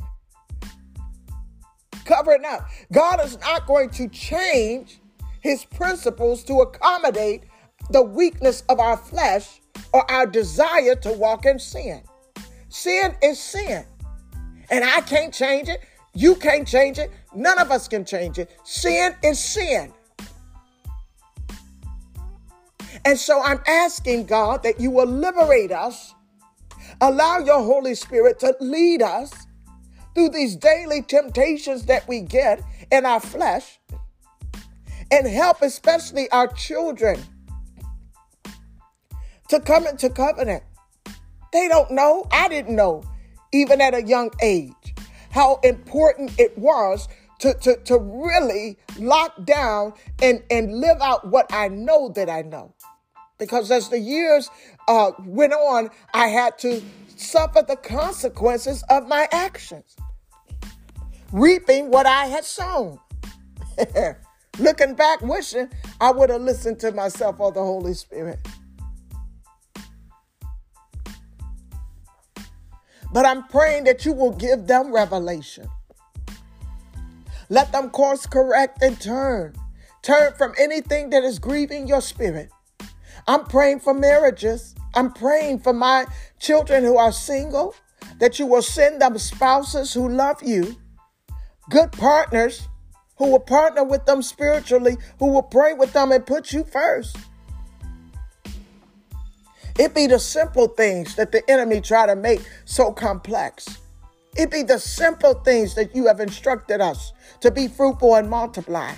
Covering 2.04 2.44
up. 2.44 2.68
God 2.92 3.24
is 3.24 3.38
not 3.40 3.66
going 3.66 3.90
to 3.90 4.08
change 4.08 5.00
his 5.40 5.64
principles 5.64 6.44
to 6.44 6.60
accommodate 6.60 7.44
the 7.90 8.02
weakness 8.02 8.62
of 8.68 8.78
our 8.78 8.96
flesh 8.96 9.60
or 9.92 10.08
our 10.10 10.26
desire 10.26 10.94
to 10.96 11.12
walk 11.12 11.46
in 11.46 11.58
sin. 11.58 12.02
Sin 12.68 13.16
is 13.22 13.40
sin. 13.40 13.84
And 14.70 14.84
I 14.84 15.00
can't 15.02 15.32
change 15.32 15.68
it. 15.68 15.80
You 16.14 16.34
can't 16.34 16.66
change 16.66 16.98
it. 16.98 17.10
None 17.34 17.58
of 17.58 17.70
us 17.70 17.88
can 17.88 18.04
change 18.04 18.38
it. 18.38 18.56
Sin 18.64 19.14
is 19.22 19.38
sin. 19.38 19.92
And 23.04 23.18
so 23.18 23.42
I'm 23.42 23.60
asking 23.66 24.26
God 24.26 24.62
that 24.62 24.80
you 24.80 24.90
will 24.90 25.06
liberate 25.06 25.72
us, 25.72 26.14
allow 27.00 27.38
your 27.38 27.62
Holy 27.62 27.94
Spirit 27.94 28.38
to 28.40 28.56
lead 28.60 29.02
us 29.02 29.32
through 30.14 30.30
these 30.30 30.56
daily 30.56 31.02
temptations 31.02 31.86
that 31.86 32.08
we 32.08 32.20
get 32.20 32.62
in 32.90 33.04
our 33.04 33.20
flesh, 33.20 33.78
and 35.10 35.26
help 35.26 35.62
especially 35.62 36.30
our 36.30 36.48
children 36.48 37.22
to 39.48 39.60
come 39.60 39.86
into 39.86 40.10
covenant. 40.10 40.62
They 41.52 41.68
don't 41.68 41.90
know. 41.90 42.26
I 42.32 42.48
didn't 42.48 42.74
know, 42.74 43.04
even 43.52 43.80
at 43.80 43.94
a 43.94 44.02
young 44.02 44.30
age, 44.42 44.94
how 45.30 45.60
important 45.62 46.38
it 46.40 46.56
was 46.58 47.08
to, 47.40 47.54
to, 47.54 47.76
to 47.84 47.98
really 47.98 48.78
lock 48.98 49.44
down 49.44 49.92
and, 50.22 50.42
and 50.50 50.80
live 50.80 51.00
out 51.00 51.26
what 51.28 51.52
I 51.52 51.68
know 51.68 52.08
that 52.10 52.30
I 52.30 52.42
know 52.42 52.74
because 53.38 53.70
as 53.70 53.88
the 53.88 53.98
years 53.98 54.50
uh, 54.88 55.12
went 55.24 55.52
on, 55.52 55.90
I 56.14 56.28
had 56.28 56.58
to 56.58 56.82
suffer 57.16 57.62
the 57.66 57.76
consequences 57.76 58.82
of 58.88 59.08
my 59.08 59.28
actions, 59.32 59.96
reaping 61.32 61.90
what 61.90 62.06
I 62.06 62.26
had 62.26 62.44
sown. 62.44 62.98
Looking 64.58 64.94
back, 64.94 65.20
wishing 65.20 65.68
I 66.00 66.10
would 66.12 66.30
have 66.30 66.40
listened 66.40 66.80
to 66.80 66.92
myself 66.92 67.40
or 67.40 67.52
the 67.52 67.60
Holy 67.60 67.92
Spirit. 67.92 68.38
But 73.12 73.26
I'm 73.26 73.44
praying 73.48 73.84
that 73.84 74.04
you 74.04 74.12
will 74.12 74.32
give 74.32 74.66
them 74.66 74.92
revelation. 74.94 75.68
Let 77.48 77.72
them 77.72 77.90
course 77.90 78.26
correct 78.26 78.82
and 78.82 79.00
turn. 79.00 79.54
Turn 80.02 80.32
from 80.34 80.54
anything 80.58 81.10
that 81.10 81.24
is 81.24 81.38
grieving 81.38 81.86
your 81.86 82.00
spirit. 82.00 82.50
I'm 83.26 83.44
praying 83.44 83.80
for 83.80 83.94
marriages. 83.94 84.74
I'm 84.94 85.12
praying 85.12 85.60
for 85.60 85.72
my 85.72 86.06
children 86.38 86.84
who 86.84 86.96
are 86.96 87.12
single, 87.12 87.74
that 88.18 88.38
you 88.38 88.46
will 88.46 88.62
send 88.62 89.02
them 89.02 89.18
spouses 89.18 89.92
who 89.92 90.08
love 90.08 90.42
you, 90.42 90.76
good 91.68 91.92
partners 91.92 92.68
who 93.18 93.30
will 93.30 93.40
partner 93.40 93.84
with 93.84 94.06
them 94.06 94.22
spiritually, 94.22 94.96
who 95.18 95.26
will 95.26 95.42
pray 95.42 95.72
with 95.72 95.92
them 95.92 96.12
and 96.12 96.24
put 96.24 96.52
you 96.52 96.64
first. 96.64 97.16
It 99.78 99.94
be 99.94 100.06
the 100.06 100.18
simple 100.18 100.68
things 100.68 101.16
that 101.16 101.32
the 101.32 101.48
enemy 101.50 101.80
try 101.80 102.06
to 102.06 102.16
make 102.16 102.40
so 102.64 102.92
complex. 102.92 103.78
It 104.38 104.50
be 104.50 104.62
the 104.62 104.78
simple 104.78 105.34
things 105.34 105.74
that 105.74 105.94
you 105.94 106.06
have 106.06 106.20
instructed 106.20 106.80
us 106.80 107.12
to 107.40 107.50
be 107.50 107.68
fruitful 107.68 108.14
and 108.14 108.28
multiply, 108.28 108.92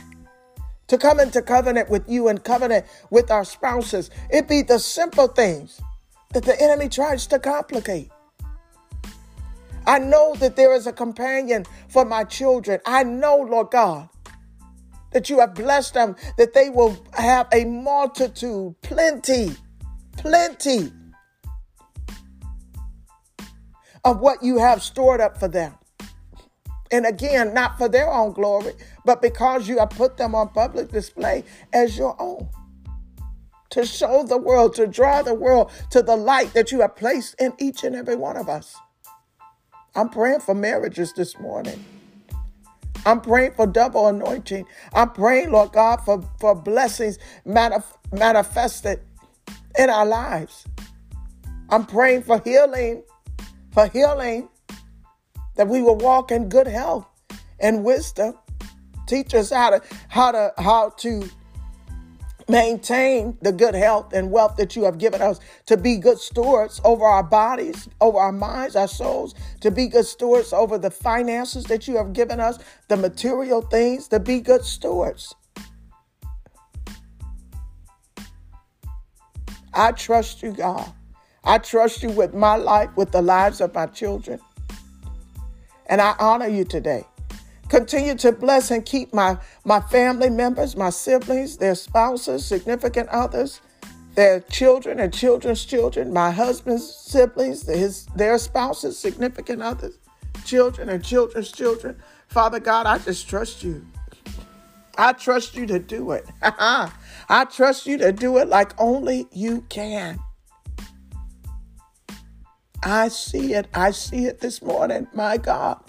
to 0.89 0.99
come 0.99 1.21
into 1.21 1.43
covenant 1.43 1.89
with 1.89 2.09
you 2.09 2.29
and 2.29 2.43
covenant 2.43 2.87
with 3.11 3.31
our 3.31 3.45
spouses. 3.45 4.11
It 4.31 4.49
be 4.49 4.63
the 4.63 4.79
simple 4.79 5.29
things 5.29 5.81
that 6.33 6.45
the 6.45 6.61
enemy 6.61 6.89
tries 6.89 7.27
to 7.29 7.39
complicate. 7.39 8.11
I 9.87 9.99
know 9.99 10.35
that 10.37 10.57
there 10.57 10.75
is 10.75 10.87
a 10.87 10.93
companion 10.93 11.65
for 11.89 12.05
my 12.05 12.25
children. 12.25 12.81
I 12.85 13.05
know, 13.05 13.37
Lord 13.37 13.71
God, 13.71 14.09
that 15.13 15.31
you 15.31 15.41
have 15.41 15.55
blessed 15.55 15.95
them, 15.95 16.17
that 16.37 16.53
they 16.53 16.69
will 16.69 16.99
have 17.15 17.49
a 17.53 17.65
multitude, 17.65 18.75
plenty 18.83 19.57
plenty 20.19 20.93
of 24.09 24.21
what 24.21 24.43
you 24.43 24.59
have 24.59 24.83
stored 24.83 25.21
up 25.21 25.39
for 25.39 25.49
them. 25.49 25.75
And 26.91 27.05
again, 27.05 27.53
not 27.53 27.77
for 27.77 27.89
their 27.89 28.11
own 28.11 28.33
glory, 28.33 28.73
but 29.05 29.21
because 29.21 29.69
you 29.69 29.79
have 29.79 29.91
put 29.91 30.17
them 30.17 30.35
on 30.35 30.49
public 30.49 30.91
display 30.91 31.45
as 31.75 31.99
your 31.99 32.17
own. 32.19 32.49
To 33.71 33.85
show 33.85 34.25
the 34.25 34.39
world, 34.39 34.75
to 34.77 34.87
draw 34.87 35.21
the 35.21 35.35
world 35.35 35.71
to 35.91 36.01
the 36.01 36.17
light 36.17 36.55
that 36.55 36.73
you 36.73 36.81
have 36.81 36.97
placed 36.97 37.35
in 37.39 37.53
each 37.59 37.85
and 37.85 37.95
every 37.95 38.17
one 38.17 38.39
of 38.39 38.49
us. 38.49 38.75
I'm 39.95 40.09
praying 40.09 40.41
for 40.41 40.55
marriages 40.55 41.13
this 41.13 41.39
morning. 41.39 41.85
I'm 43.05 43.21
praying 43.21 43.53
for 43.57 43.67
double 43.67 44.07
anointing. 44.07 44.65
I'm 44.95 45.11
praying, 45.11 45.51
Lord 45.51 45.73
God, 45.73 45.99
for, 45.99 46.25
for 46.41 46.55
blessings 46.55 47.19
manif- 47.47 47.97
manifested 48.11 49.01
in 49.79 49.91
our 49.91 50.07
lives. 50.07 50.65
I'm 51.69 51.85
praying 51.85 52.23
for 52.23 52.41
healing, 52.41 53.03
for 53.79 53.87
healing, 53.93 54.49
that 55.55 55.69
we 55.69 55.81
will 55.81 55.95
walk 55.95 56.33
in 56.33 56.49
good 56.49 56.67
health 56.67 57.07
and 57.61 57.85
wisdom. 57.85 58.35
Teach 59.07 59.35
us 59.35 59.51
how 59.51 59.71
to 59.71 59.81
how 60.09 60.33
to 60.33 60.53
how 60.59 60.91
to 60.99 61.29
maintain 62.49 63.39
the 63.41 63.53
good 63.53 63.77
health 63.77 64.13
and 64.13 64.33
wealth 64.33 64.57
that 64.57 64.75
you 64.75 64.83
have 64.83 64.99
given 64.99 65.23
us 65.23 65.39
to 65.67 65.77
be 65.77 65.97
good 65.97 66.19
stewards 66.19 66.81
over 66.83 67.05
our 67.05 67.23
bodies, 67.23 67.89
over 68.01 68.19
our 68.19 68.33
minds, 68.33 68.75
our 68.75 68.89
souls, 68.89 69.37
to 69.61 69.71
be 69.71 69.87
good 69.87 70.07
stewards 70.07 70.53
over 70.53 70.77
the 70.77 70.91
finances 70.91 71.63
that 71.67 71.87
you 71.87 71.97
have 71.97 72.13
given 72.13 72.41
us, 72.41 72.59
the 72.89 72.97
material 72.97 73.63
things, 73.63 74.09
to 74.09 74.19
be 74.19 74.41
good 74.41 74.65
stewards. 74.65 75.37
I 79.73 79.93
trust 79.93 80.43
you, 80.43 80.51
God. 80.51 80.93
I 81.45 81.59
trust 81.59 82.03
you 82.03 82.11
with 82.11 82.35
my 82.35 82.57
life, 82.57 82.91
with 82.97 83.13
the 83.13 83.23
lives 83.23 83.61
of 83.61 83.75
my 83.75 83.87
children. 83.87 84.41
And 85.87 86.01
I 86.01 86.15
honor 86.19 86.49
you 86.49 86.65
today. 86.65 87.05
Continue 87.69 88.15
to 88.17 88.33
bless 88.33 88.71
and 88.71 88.85
keep 88.85 89.13
my, 89.13 89.37
my 89.65 89.81
family 89.81 90.31
members, 90.31 90.77
my 90.77 90.91
siblings, 90.91 91.59
their 91.59 91.75
spouses, 91.75 92.45
significant 92.45 93.09
others, 93.11 93.61
their 94.15 94.41
children 94.41 94.99
and 95.01 95.13
children's 95.13 95.65
children, 95.65 96.13
my 96.13 96.31
husband's 96.31 96.93
siblings, 96.93 97.67
his, 97.67 98.07
their 98.17 98.39
spouses, 98.39 98.99
significant 98.99 99.63
others, 99.63 99.99
children 100.45 100.89
and 100.89 101.05
children's 101.05 101.53
children. 101.53 101.97
Father 102.29 102.59
God, 102.59 102.87
I 102.87 102.99
just 102.99 103.29
trust 103.29 103.63
you. 103.63 103.87
I 104.97 105.13
trust 105.13 105.55
you 105.55 105.67
to 105.67 105.79
do 105.79 106.11
it. 106.13 106.27
I 106.43 107.45
trust 107.51 107.87
you 107.87 107.99
to 107.99 108.13
do 108.13 108.39
it 108.39 108.49
like 108.49 108.73
only 108.81 109.29
you 109.31 109.61
can. 109.69 110.19
I 112.83 113.09
see 113.09 113.55
it. 113.55 113.69
I 113.75 113.91
see 113.91 114.27
it 114.27 114.41
this 114.41 114.63
morning. 114.63 115.09
My 115.15 115.37
God. 115.37 115.83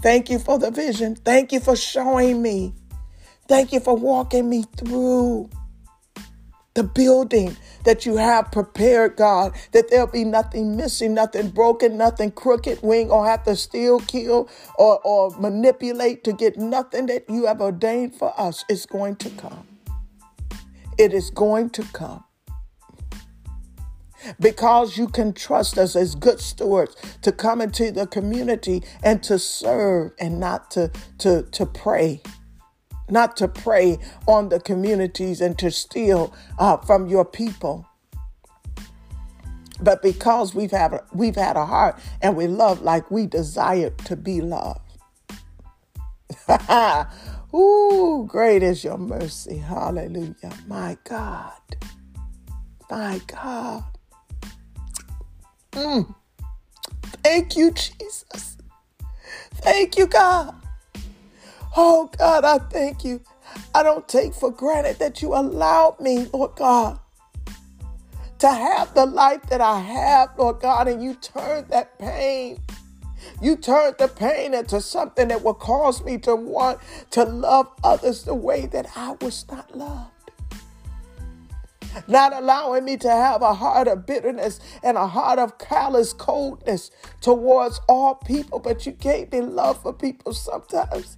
Thank 0.00 0.30
you 0.30 0.38
for 0.38 0.58
the 0.58 0.70
vision. 0.70 1.14
Thank 1.14 1.52
you 1.52 1.60
for 1.60 1.76
showing 1.76 2.42
me. 2.42 2.74
Thank 3.48 3.72
you 3.72 3.80
for 3.80 3.94
walking 3.94 4.48
me 4.48 4.64
through 4.76 5.50
the 6.74 6.82
building 6.82 7.56
that 7.84 8.06
you 8.06 8.16
have 8.16 8.50
prepared, 8.50 9.16
God, 9.16 9.54
that 9.72 9.90
there'll 9.90 10.06
be 10.06 10.24
nothing 10.24 10.76
missing, 10.76 11.14
nothing 11.14 11.50
broken, 11.50 11.98
nothing 11.98 12.30
crooked. 12.30 12.80
We 12.82 12.96
ain't 12.98 13.10
gonna 13.10 13.28
have 13.28 13.44
to 13.44 13.56
steal, 13.56 14.00
kill, 14.00 14.48
or, 14.78 15.00
or 15.04 15.30
manipulate 15.38 16.24
to 16.24 16.32
get 16.32 16.56
nothing 16.56 17.06
that 17.06 17.28
you 17.28 17.46
have 17.46 17.60
ordained 17.60 18.14
for 18.14 18.32
us. 18.40 18.64
It's 18.68 18.86
going 18.86 19.16
to 19.16 19.30
come. 19.30 19.66
It 20.98 21.12
is 21.12 21.30
going 21.30 21.70
to 21.70 21.82
come. 21.92 22.24
Because 24.40 24.96
you 24.96 25.08
can 25.08 25.32
trust 25.32 25.78
us 25.78 25.96
as 25.96 26.14
good 26.14 26.40
stewards 26.40 26.96
to 27.22 27.32
come 27.32 27.60
into 27.60 27.90
the 27.90 28.06
community 28.06 28.82
and 29.02 29.22
to 29.24 29.38
serve 29.38 30.12
and 30.18 30.38
not 30.40 30.70
to, 30.72 30.90
to, 31.18 31.42
to 31.42 31.66
pray 31.66 32.22
not 33.10 33.36
to 33.36 33.46
prey 33.46 33.98
on 34.26 34.48
the 34.48 34.58
communities 34.58 35.42
and 35.42 35.58
to 35.58 35.70
steal 35.70 36.34
uh, 36.58 36.78
from 36.78 37.08
your 37.08 37.26
people. 37.26 37.86
But 39.80 40.00
because 40.02 40.54
we've 40.54 40.70
had, 40.70 40.98
we've 41.12 41.36
had 41.36 41.56
a 41.56 41.66
heart 41.66 41.98
and 42.22 42.36
we 42.36 42.46
love 42.46 42.82
like 42.82 43.10
we 43.10 43.26
desire 43.26 43.90
to 43.90 44.16
be 44.16 44.40
loved. 44.40 44.80
Ooh, 47.54 48.24
great 48.28 48.62
is 48.62 48.84
your 48.84 48.96
mercy. 48.96 49.58
Hallelujah. 49.58 50.52
My 50.66 50.96
God. 51.04 51.60
My 52.90 53.20
God. 53.26 53.84
Mm. 55.72 56.14
Thank 57.22 57.56
you, 57.56 57.70
Jesus. 57.70 58.56
Thank 59.56 59.96
you, 59.96 60.06
God. 60.06 60.54
Oh 61.76 62.10
God, 62.18 62.44
I 62.44 62.58
thank 62.58 63.04
you. 63.04 63.20
I 63.74 63.82
don't 63.82 64.06
take 64.08 64.34
for 64.34 64.50
granted 64.50 64.98
that 64.98 65.22
you 65.22 65.34
allowed 65.34 66.00
me, 66.00 66.28
Lord 66.32 66.56
God, 66.56 66.98
to 68.38 68.48
have 68.48 68.94
the 68.94 69.06
life 69.06 69.42
that 69.48 69.60
I 69.60 69.80
have, 69.80 70.30
Lord 70.38 70.60
God, 70.60 70.88
and 70.88 71.02
you 71.02 71.14
turned 71.14 71.68
that 71.68 71.98
pain. 71.98 72.60
You 73.40 73.56
turned 73.56 73.96
the 73.98 74.08
pain 74.08 74.54
into 74.54 74.80
something 74.80 75.28
that 75.28 75.42
will 75.42 75.54
cause 75.54 76.04
me 76.04 76.18
to 76.18 76.34
want 76.36 76.80
to 77.12 77.24
love 77.24 77.68
others 77.84 78.24
the 78.24 78.34
way 78.34 78.66
that 78.66 78.86
I 78.96 79.16
was 79.20 79.46
not 79.50 79.76
loved. 79.76 80.11
Not 82.08 82.32
allowing 82.32 82.84
me 82.84 82.96
to 82.98 83.10
have 83.10 83.42
a 83.42 83.54
heart 83.54 83.88
of 83.88 84.06
bitterness 84.06 84.60
and 84.82 84.96
a 84.96 85.06
heart 85.06 85.38
of 85.38 85.58
callous 85.58 86.12
coldness 86.12 86.90
towards 87.20 87.80
all 87.88 88.14
people, 88.14 88.58
but 88.58 88.86
you 88.86 88.92
gave 88.92 89.32
me 89.32 89.40
love 89.40 89.82
for 89.82 89.92
people 89.92 90.32
sometimes 90.32 91.16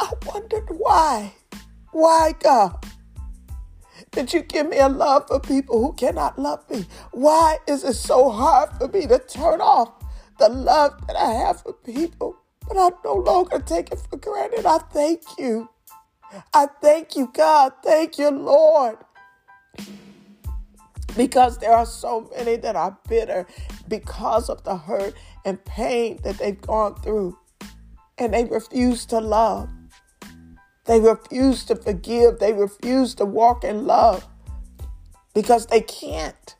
I 0.00 0.12
wondered 0.26 0.68
why. 0.70 1.34
Why, 1.92 2.32
God? 2.38 2.84
Did 4.12 4.32
you 4.32 4.42
give 4.42 4.68
me 4.68 4.78
a 4.78 4.88
love 4.88 5.26
for 5.28 5.40
people 5.40 5.80
who 5.80 5.92
cannot 5.92 6.38
love 6.38 6.68
me? 6.70 6.86
Why 7.12 7.58
is 7.66 7.84
it 7.84 7.94
so 7.94 8.30
hard 8.30 8.70
for 8.78 8.88
me 8.88 9.06
to 9.06 9.18
turn 9.18 9.60
off 9.60 9.92
the 10.38 10.48
love 10.48 10.94
that 11.06 11.16
I 11.16 11.32
have 11.32 11.62
for 11.62 11.72
people? 11.72 12.36
But 12.66 12.78
I 12.78 12.90
no 13.04 13.14
longer 13.14 13.58
take 13.58 13.90
it 13.90 14.00
for 14.08 14.16
granted. 14.16 14.66
I 14.66 14.78
thank 14.78 15.22
you. 15.38 15.68
I 16.52 16.66
thank 16.80 17.16
you, 17.16 17.30
God. 17.32 17.72
Thank 17.82 18.18
you, 18.18 18.30
Lord. 18.30 18.98
Because 21.16 21.58
there 21.58 21.72
are 21.72 21.86
so 21.86 22.30
many 22.36 22.56
that 22.56 22.76
are 22.76 22.96
bitter 23.08 23.46
because 23.88 24.48
of 24.48 24.62
the 24.64 24.76
hurt 24.76 25.14
and 25.44 25.64
pain 25.64 26.18
that 26.22 26.38
they've 26.38 26.60
gone 26.60 26.94
through, 26.96 27.38
and 28.18 28.34
they 28.34 28.44
refuse 28.44 29.06
to 29.06 29.20
love. 29.20 29.68
They 30.84 31.00
refuse 31.00 31.64
to 31.64 31.76
forgive. 31.76 32.38
They 32.38 32.52
refuse 32.52 33.14
to 33.16 33.24
walk 33.24 33.64
in 33.64 33.86
love 33.86 34.26
because 35.34 35.66
they 35.66 35.80
can't. 35.80 36.56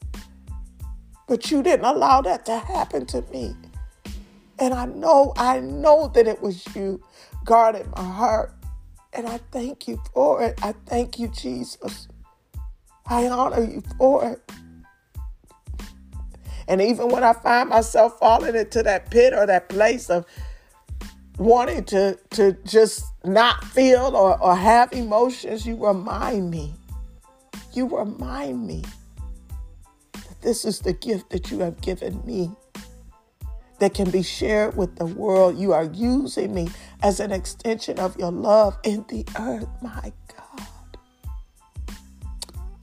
But 1.27 1.51
you 1.51 1.63
didn't 1.63 1.85
allow 1.85 2.23
that 2.23 2.47
to 2.47 2.59
happen 2.59 3.07
to 3.07 3.23
me. 3.33 3.55
And 4.59 4.75
I 4.75 4.87
know, 4.87 5.33
I 5.37 5.61
know 5.61 6.09
that 6.09 6.27
it 6.27 6.43
was 6.43 6.65
you 6.75 7.03
guarding 7.45 7.91
my 7.97 8.03
heart. 8.03 8.53
And 9.19 9.27
I 9.27 9.39
thank 9.51 9.89
you 9.89 10.01
for 10.15 10.41
it. 10.45 10.61
I 10.63 10.73
thank 10.87 11.19
you, 11.19 11.27
Jesus. 11.27 12.07
I 13.05 13.29
honor 13.29 13.65
you 13.65 13.83
for 13.99 14.25
it. 14.25 14.53
And 16.69 16.81
even 16.81 17.09
when 17.09 17.25
I 17.25 17.33
find 17.33 17.69
myself 17.69 18.17
falling 18.21 18.55
into 18.55 18.81
that 18.85 19.11
pit 19.11 19.35
or 19.35 19.45
that 19.45 19.69
place 19.69 20.09
of 20.09 20.25
wanting 21.37 21.83
to, 21.87 22.17
to 22.31 22.53
just 22.65 23.07
not 23.25 23.65
feel 23.65 24.15
or, 24.15 24.41
or 24.41 24.55
have 24.55 24.93
emotions, 24.93 25.67
you 25.67 25.85
remind 25.85 26.53
me. 26.53 26.73
You 27.73 27.89
remind 27.89 28.69
me 28.69 28.85
that 30.13 30.43
this 30.43 30.65
is 30.65 30.79
the 30.79 30.93
gift 30.93 31.31
that 31.31 31.51
you 31.51 31.59
have 31.59 31.81
given 31.81 32.23
me 32.25 32.53
that 33.81 33.95
can 33.95 34.11
be 34.11 34.23
shared 34.23 34.77
with 34.77 34.95
the 34.95 35.07
world. 35.07 35.59
You 35.59 35.73
are 35.73 35.85
using 35.85 36.55
me 36.55 36.69
as 37.03 37.21
an 37.21 37.33
extension 37.33 37.99
of 37.99 38.17
your 38.19 38.33
love 38.33 38.79
in 38.85 39.05
the 39.09 39.25
earth. 39.39 39.69
My 39.81 40.13
God. 40.37 40.99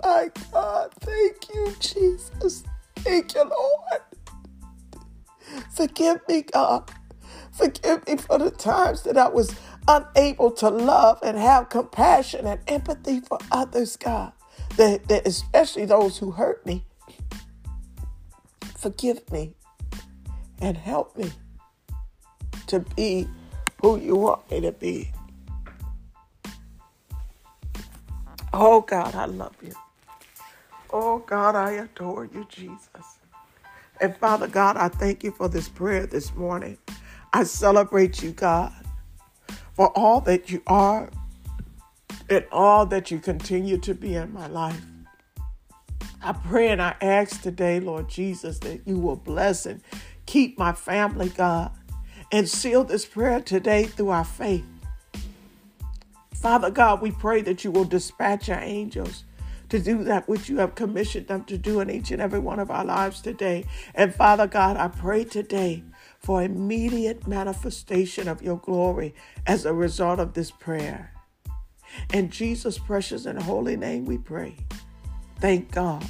My 0.04 0.32
God. 0.52 0.94
Thank 1.00 1.54
you, 1.54 1.76
Jesus. 1.80 2.64
Thank 2.98 3.36
you, 3.36 3.44
Lord. 3.44 4.02
Forgive 5.72 6.22
me, 6.28 6.44
God. 6.44 6.90
Forgive 7.52 8.06
me 8.08 8.18
for 8.18 8.38
the 8.38 8.52
times 8.52 9.04
that 9.04 9.18
I 9.18 9.30
was 9.30 9.56
unable 9.88 10.52
to 10.52 10.70
love 10.70 11.20
and 11.24 11.38
have 11.38 11.70
compassion 11.70 12.46
and 12.46 12.60
empathy 12.68 13.22
for 13.22 13.38
others, 13.52 13.96
God, 13.96 14.34
that, 14.78 15.08
that 15.08 15.28
especially 15.28 15.86
those 15.86 16.18
who 16.18 16.32
hurt 16.32 16.66
me. 16.66 16.86
Forgive 18.78 19.32
me 19.32 19.54
and 20.60 20.78
help 20.78 21.18
me 21.18 21.32
to 22.68 22.80
be 22.80 23.28
who 23.86 24.00
you 24.00 24.16
want 24.16 24.50
me 24.50 24.60
to 24.62 24.72
be. 24.72 25.12
Oh 28.52 28.82
God, 28.82 29.14
I 29.14 29.26
love 29.26 29.56
you. 29.62 29.74
Oh 30.90 31.20
God, 31.20 31.56
I 31.56 31.74
adore 31.74 32.26
you, 32.26 32.48
Jesus. 32.50 33.20
And 34.02 34.18
Father 34.18 34.48
God, 34.48 34.76
I 34.76 34.88
thank 34.88 35.24
you 35.24 35.30
for 35.30 35.48
this 35.48 35.70
prayer 35.70 36.08
this 36.08 36.34
morning. 36.34 36.80
I 37.32 37.44
celebrate 37.44 38.24
you, 38.24 38.32
God, 38.32 38.74
for 39.74 39.96
all 39.96 40.20
that 40.22 40.50
you 40.50 40.64
are 40.66 41.12
and 42.28 42.44
all 42.52 42.88
that 42.88 43.12
you 43.12 43.20
continue 43.20 43.78
to 43.78 43.94
be 43.94 44.16
in 44.16 44.34
my 44.34 44.48
life. 44.48 44.82
I 46.24 46.34
pray 46.34 46.70
and 46.70 46.82
I 46.82 46.96
ask 47.02 47.44
today, 47.44 47.80
Lord 47.80 48.10
Jesus, 48.10 48.58
that 48.60 48.82
you 48.88 48.98
will 48.98 49.16
bless 49.16 49.68
and 49.68 49.80
keep 50.26 50.58
my 50.58 50.74
family, 50.74 51.30
God, 51.30 51.72
and 52.32 52.50
seal 52.50 52.84
this 52.84 53.06
prayer 53.06 53.42
today 53.42 53.86
through 53.86 54.10
our 54.10 54.26
faith. 54.26 54.66
Father 56.34 56.70
God, 56.70 57.02
we 57.02 57.12
pray 57.12 57.42
that 57.42 57.64
you 57.64 57.72
will 57.72 57.86
dispatch 57.86 58.48
your 58.48 58.60
angels 58.60 59.24
to 59.70 59.80
do 59.80 60.04
that 60.04 60.28
which 60.30 60.48
you 60.48 60.58
have 60.58 60.76
commissioned 60.76 61.28
them 61.28 61.44
to 61.46 61.58
do 61.58 61.80
in 61.80 61.90
each 61.90 62.12
and 62.12 62.22
every 62.22 62.40
one 62.40 62.60
of 62.60 62.70
our 62.70 62.86
lives 62.86 63.22
today. 63.22 63.66
And 63.94 64.14
Father 64.14 64.48
God, 64.48 64.78
I 64.78 64.88
pray 64.88 65.24
today 65.24 65.84
for 66.20 66.44
immediate 66.44 67.28
manifestation 67.28 68.28
of 68.28 68.42
your 68.42 68.58
glory 68.58 69.16
as 69.48 69.66
a 69.66 69.74
result 69.74 70.20
of 70.20 70.34
this 70.34 70.52
prayer. 70.52 71.12
In 72.14 72.30
Jesus' 72.30 72.78
precious 72.78 73.26
and 73.26 73.42
holy 73.42 73.78
name 73.78 74.06
we 74.06 74.18
pray. 74.18 74.56
Thank 75.40 75.72
God. 75.72 76.06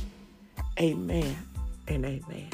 Amen 0.80 1.36
and 1.88 2.05
amen. 2.05 2.49